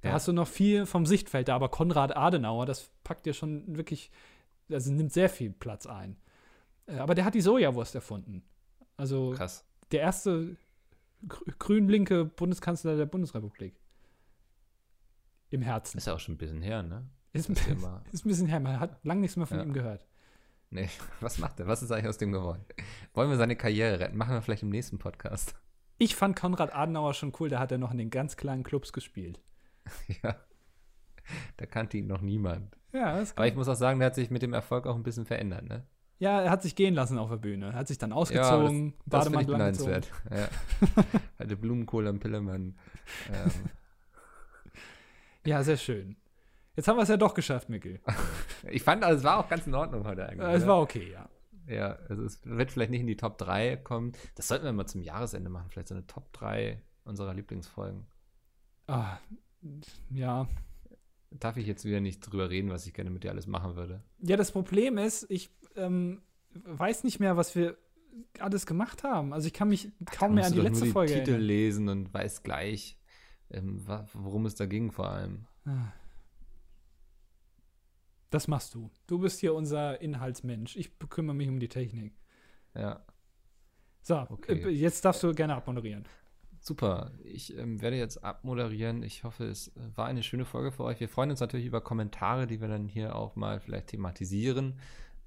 Da 0.00 0.08
ja. 0.08 0.14
hast 0.14 0.28
du 0.28 0.32
noch 0.32 0.48
viel 0.48 0.86
vom 0.86 1.06
Sichtfeld 1.06 1.48
da, 1.48 1.54
aber 1.54 1.68
Konrad 1.68 2.16
Adenauer, 2.16 2.66
das 2.66 2.90
packt 3.04 3.24
dir 3.24 3.34
schon 3.34 3.76
wirklich, 3.76 4.10
also 4.70 4.92
nimmt 4.92 5.12
sehr 5.12 5.28
viel 5.28 5.50
Platz 5.50 5.86
ein. 5.86 6.16
Äh, 6.86 6.96
aber 6.96 7.14
der 7.14 7.24
hat 7.24 7.34
die 7.34 7.40
Sojawurst 7.40 7.94
erfunden. 7.94 8.42
Also 8.96 9.30
Krass. 9.30 9.64
der 9.92 10.00
erste 10.00 10.56
grün-linke 11.58 12.24
Bundeskanzler 12.24 12.96
der 12.96 13.06
Bundesrepublik. 13.06 13.74
Im 15.50 15.62
Herzen. 15.62 15.98
Ist 15.98 16.06
ja 16.06 16.14
auch 16.14 16.20
schon 16.20 16.34
ein 16.34 16.38
bisschen 16.38 16.62
her, 16.62 16.82
ne? 16.82 17.06
Ist, 17.32 17.48
ist, 17.48 17.60
ist 18.12 18.24
ein 18.24 18.28
bisschen 18.28 18.46
her, 18.46 18.60
man 18.60 18.80
hat 18.80 19.04
lange 19.04 19.20
nichts 19.20 19.36
mehr 19.36 19.46
von 19.46 19.58
ja. 19.58 19.62
ihm 19.62 19.72
gehört. 19.72 20.06
Nee, 20.72 20.88
was 21.20 21.38
macht 21.38 21.60
er? 21.60 21.66
Was 21.66 21.82
ist 21.82 21.92
eigentlich 21.92 22.08
aus 22.08 22.18
dem 22.18 22.32
geworden? 22.32 22.64
Wollen 23.12 23.30
wir 23.30 23.36
seine 23.36 23.56
Karriere 23.56 24.00
retten? 24.00 24.16
Machen 24.16 24.32
wir 24.34 24.40
vielleicht 24.40 24.62
im 24.62 24.70
nächsten 24.70 24.98
Podcast. 24.98 25.54
Ich 25.98 26.16
fand 26.16 26.34
Konrad 26.34 26.74
Adenauer 26.74 27.14
schon 27.14 27.32
cool, 27.38 27.50
da 27.50 27.58
hat 27.60 27.70
er 27.70 27.78
noch 27.78 27.92
in 27.92 27.98
den 27.98 28.10
ganz 28.10 28.36
kleinen 28.36 28.64
Clubs 28.64 28.92
gespielt. 28.92 29.40
ja. 30.22 30.34
Da 31.58 31.66
kannte 31.66 31.98
ihn 31.98 32.06
noch 32.06 32.22
niemand. 32.22 32.76
Ja, 32.92 33.18
das 33.18 33.36
Aber 33.36 33.46
ich 33.46 33.54
muss 33.54 33.68
auch 33.68 33.76
sagen, 33.76 34.00
der 34.00 34.06
hat 34.06 34.14
sich 34.14 34.30
mit 34.30 34.42
dem 34.42 34.54
Erfolg 34.54 34.86
auch 34.86 34.96
ein 34.96 35.02
bisschen 35.02 35.26
verändert, 35.26 35.68
ne? 35.68 35.86
Ja, 36.18 36.40
er 36.40 36.50
hat 36.50 36.62
sich 36.62 36.74
gehen 36.74 36.94
lassen 36.94 37.18
auf 37.18 37.30
der 37.30 37.36
Bühne. 37.36 37.66
Er 37.66 37.74
hat 37.74 37.88
sich 37.88 37.98
dann 37.98 38.12
ausgezogen, 38.12 38.86
ja, 38.86 38.92
das, 39.06 39.24
das 39.24 39.32
Bademantel 39.32 39.54
angezogen. 39.54 40.02
Ja. 40.30 40.48
Hatte 41.38 41.56
Blumenkohl 41.56 42.06
am 42.06 42.20
Pillermann. 42.20 42.78
Ähm. 43.32 43.50
Ja, 45.44 45.64
sehr 45.64 45.76
schön. 45.76 46.16
Jetzt 46.74 46.88
haben 46.88 46.96
wir 46.96 47.02
es 47.02 47.08
ja 47.08 47.16
doch 47.16 47.34
geschafft, 47.34 47.68
Mikkel. 47.68 48.00
ich 48.70 48.82
fand, 48.82 49.04
also, 49.04 49.18
es 49.18 49.24
war 49.24 49.38
auch 49.38 49.48
ganz 49.48 49.66
in 49.66 49.74
Ordnung 49.74 50.06
heute 50.06 50.26
eigentlich. 50.26 50.48
Es 50.48 50.66
war 50.66 50.80
okay, 50.80 51.10
ja. 51.12 51.28
Ja, 51.66 51.98
also 52.08 52.24
es 52.24 52.40
wird 52.44 52.72
vielleicht 52.72 52.90
nicht 52.90 53.02
in 53.02 53.06
die 53.06 53.16
Top 53.16 53.38
3 53.38 53.76
kommen. 53.76 54.12
Das 54.34 54.48
sollten 54.48 54.64
wir 54.64 54.72
mal 54.72 54.86
zum 54.86 55.00
Jahresende 55.00 55.48
machen. 55.48 55.68
Vielleicht 55.70 55.88
so 55.88 55.94
eine 55.94 56.06
Top 56.06 56.32
3 56.32 56.82
unserer 57.04 57.34
Lieblingsfolgen. 57.34 58.06
Ah, 58.86 59.18
ja. 60.10 60.48
Darf 61.30 61.56
ich 61.56 61.66
jetzt 61.66 61.84
wieder 61.84 62.00
nicht 62.00 62.20
drüber 62.20 62.50
reden, 62.50 62.70
was 62.70 62.86
ich 62.86 62.94
gerne 62.94 63.10
mit 63.10 63.24
dir 63.24 63.30
alles 63.30 63.46
machen 63.46 63.76
würde? 63.76 64.02
Ja, 64.18 64.36
das 64.36 64.50
Problem 64.50 64.98
ist, 64.98 65.30
ich 65.30 65.50
ähm, 65.76 66.22
weiß 66.52 67.04
nicht 67.04 67.20
mehr, 67.20 67.36
was 67.36 67.54
wir 67.54 67.78
alles 68.38 68.66
gemacht 68.66 69.04
haben. 69.04 69.32
Also 69.32 69.46
ich 69.46 69.52
kann 69.52 69.68
mich 69.68 69.90
kaum 70.10 70.34
mehr 70.34 70.46
an 70.46 70.52
die 70.52 70.60
letzte 70.60 70.80
nur 70.80 70.86
die 70.86 70.92
Folge 70.92 71.12
Titel 71.14 71.30
erinnern. 71.30 71.46
lesen 71.46 71.88
und 71.88 72.12
weiß 72.12 72.42
gleich, 72.42 72.98
ähm, 73.50 73.82
worum 74.12 74.46
es 74.46 74.54
da 74.54 74.66
ging 74.66 74.90
vor 74.92 75.08
allem. 75.08 75.46
Ah. 75.64 75.92
Das 78.32 78.48
machst 78.48 78.74
du. 78.74 78.90
Du 79.06 79.18
bist 79.18 79.40
hier 79.40 79.52
unser 79.52 80.00
Inhaltsmensch. 80.00 80.74
Ich 80.76 80.98
kümmere 81.10 81.36
mich 81.36 81.48
um 81.50 81.60
die 81.60 81.68
Technik. 81.68 82.14
Ja. 82.74 83.04
So, 84.00 84.26
okay. 84.30 84.54
Äh, 84.54 84.70
jetzt 84.70 85.04
darfst 85.04 85.22
du 85.22 85.34
gerne 85.34 85.54
abmoderieren. 85.54 86.08
Super. 86.58 87.12
Ich 87.24 87.54
ähm, 87.58 87.82
werde 87.82 87.98
jetzt 87.98 88.24
abmoderieren. 88.24 89.02
Ich 89.02 89.22
hoffe, 89.24 89.44
es 89.44 89.68
äh, 89.68 89.80
war 89.96 90.06
eine 90.06 90.22
schöne 90.22 90.46
Folge 90.46 90.72
für 90.72 90.82
euch. 90.84 90.98
Wir 90.98 91.10
freuen 91.10 91.30
uns 91.30 91.40
natürlich 91.40 91.66
über 91.66 91.82
Kommentare, 91.82 92.46
die 92.46 92.62
wir 92.62 92.68
dann 92.68 92.88
hier 92.88 93.16
auch 93.16 93.36
mal 93.36 93.60
vielleicht 93.60 93.88
thematisieren, 93.88 94.78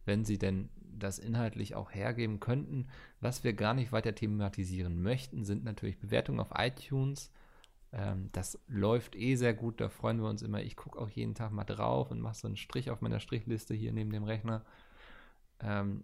wenn 0.05 0.25
sie 0.25 0.39
denn 0.39 0.69
das 0.79 1.19
inhaltlich 1.19 1.75
auch 1.75 1.91
hergeben 1.91 2.39
könnten. 2.39 2.87
Was 3.19 3.43
wir 3.43 3.53
gar 3.53 3.75
nicht 3.75 3.91
weiter 3.91 4.15
thematisieren 4.15 4.99
möchten, 4.99 5.45
sind 5.45 5.63
natürlich 5.63 5.99
Bewertungen 5.99 6.39
auf 6.39 6.53
iTunes. 6.57 7.31
Ähm, 7.97 8.29
das 8.33 8.59
läuft 8.67 9.15
eh 9.15 9.35
sehr 9.35 9.53
gut, 9.53 9.79
da 9.79 9.87
freuen 9.87 10.21
wir 10.21 10.29
uns 10.29 10.41
immer. 10.41 10.61
Ich 10.61 10.75
gucke 10.75 10.99
auch 10.99 11.09
jeden 11.09 11.33
Tag 11.33 11.51
mal 11.51 11.63
drauf 11.63 12.11
und 12.11 12.19
mache 12.19 12.35
so 12.35 12.45
einen 12.45 12.57
Strich 12.57 12.91
auf 12.91 12.99
meiner 12.99 13.21
Strichliste 13.21 13.73
hier 13.73 13.93
neben 13.93 14.09
dem 14.09 14.25
Rechner. 14.25 14.65
Ähm, 15.61 16.03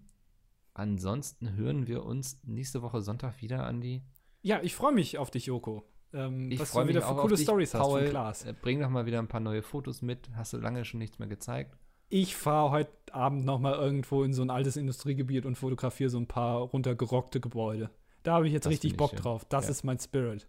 ansonsten 0.74 1.54
hören 1.58 1.88
wir 1.88 2.06
uns 2.06 2.40
nächste 2.44 2.82
Woche 2.82 3.02
Sonntag 3.02 3.42
wieder, 3.42 3.66
Andi. 3.66 4.04
Ja, 4.42 4.62
ich 4.62 4.74
freue 4.74 4.94
mich 4.94 5.18
auf 5.18 5.32
dich, 5.32 5.48
Joko. 5.48 5.84
Ähm, 6.14 6.50
ich 6.50 6.62
freue 6.62 6.86
mich 6.86 6.96
wieder 6.96 7.06
für 7.06 7.16
coole 7.16 7.38
Stories 7.38 7.74
hast 7.74 7.86
von 7.86 8.06
Klaas. 8.06 8.46
Äh, 8.46 8.54
bring 8.54 8.80
doch 8.80 8.90
mal 8.90 9.06
wieder 9.06 9.20
ein 9.20 9.28
paar 9.28 9.42
neue 9.42 9.62
Fotos 9.62 10.02
mit. 10.02 10.30
Hast 10.34 10.54
du 10.54 10.58
lange 10.58 10.86
schon 10.86 11.00
nichts 11.00 11.20
mehr 11.20 11.28
gezeigt? 11.28 11.78
Ich 12.08 12.38
fahre 12.38 12.72
heute 12.72 12.92
Abend 13.12 13.44
noch 13.44 13.60
mal 13.60 13.74
irgendwo 13.74 14.24
in 14.24 14.34
so 14.34 14.42
ein 14.42 14.50
altes 14.50 14.78
Industriegebiet 14.78 15.46
und 15.46 15.56
fotografiere 15.58 16.10
so 16.10 16.18
ein 16.18 16.28
paar 16.28 16.60
runtergerockte 16.60 17.42
Gebäude. 17.42 17.90
Da 18.24 18.36
habe 18.36 18.48
ich 18.48 18.54
jetzt 18.54 18.66
das 18.66 18.72
richtig 18.72 18.96
Bock 18.96 19.14
drauf. 19.16 19.44
Das 19.46 19.66
ja. 19.66 19.72
ist 19.72 19.84
mein 19.84 20.00
Spirit. 20.00 20.48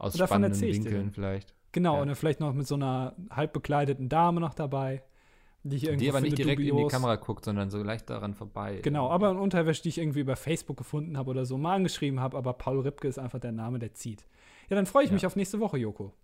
Aus 0.00 0.14
und 0.14 0.20
davon 0.20 0.42
ich 0.42 0.60
Winkeln 0.60 1.10
vielleicht. 1.10 1.54
Genau, 1.72 1.96
ja. 1.96 2.00
und 2.00 2.08
dann 2.08 2.16
vielleicht 2.16 2.40
noch 2.40 2.54
mit 2.54 2.66
so 2.66 2.74
einer 2.74 3.14
halb 3.30 3.52
bekleideten 3.52 4.08
Dame 4.08 4.40
noch 4.40 4.54
dabei. 4.54 5.02
Die, 5.62 5.76
ich 5.76 5.96
die 5.98 6.08
aber 6.08 6.22
nicht 6.22 6.38
direkt 6.38 6.58
dubios. 6.58 6.78
in 6.78 6.86
die 6.86 6.90
Kamera 6.90 7.16
guckt, 7.16 7.44
sondern 7.44 7.68
so 7.68 7.82
leicht 7.82 8.08
daran 8.08 8.34
vorbei. 8.34 8.80
Genau, 8.82 9.10
aber 9.10 9.28
eine 9.28 9.40
Unterwäsche, 9.40 9.82
die 9.82 9.90
ich 9.90 9.98
irgendwie 9.98 10.20
über 10.20 10.36
Facebook 10.36 10.78
gefunden 10.78 11.18
habe 11.18 11.28
oder 11.28 11.44
so 11.44 11.58
mal 11.58 11.76
angeschrieben 11.76 12.18
habe, 12.18 12.38
aber 12.38 12.54
Paul 12.54 12.80
Ripke 12.80 13.06
ist 13.06 13.18
einfach 13.18 13.40
der 13.40 13.52
Name, 13.52 13.78
der 13.78 13.92
zieht. 13.92 14.26
Ja, 14.70 14.76
dann 14.76 14.86
freue 14.86 15.04
ich 15.04 15.10
ja. 15.10 15.14
mich 15.14 15.26
auf 15.26 15.36
nächste 15.36 15.60
Woche, 15.60 15.76
Joko. 15.76 16.14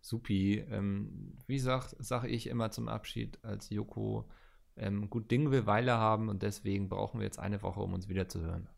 Supi. 0.00 0.64
Ähm, 0.70 1.36
wie 1.46 1.58
sage 1.58 1.96
sag 1.98 2.24
ich 2.24 2.46
immer 2.46 2.70
zum 2.70 2.88
Abschied 2.88 3.38
als 3.44 3.68
Joko, 3.68 4.26
ähm, 4.74 5.10
gut 5.10 5.30
Ding 5.30 5.50
will 5.50 5.66
Weile 5.66 5.98
haben 5.98 6.30
und 6.30 6.42
deswegen 6.42 6.88
brauchen 6.88 7.20
wir 7.20 7.26
jetzt 7.26 7.38
eine 7.38 7.60
Woche, 7.60 7.80
um 7.80 7.92
uns 7.92 8.08
wieder 8.08 8.26
zu 8.26 8.40
hören. 8.40 8.70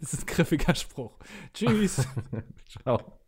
Das 0.00 0.12
ist 0.12 0.22
ein 0.22 0.26
griffiger 0.26 0.74
Spruch. 0.74 1.12
Tschüss. 1.52 2.06
Ciao. 2.82 3.18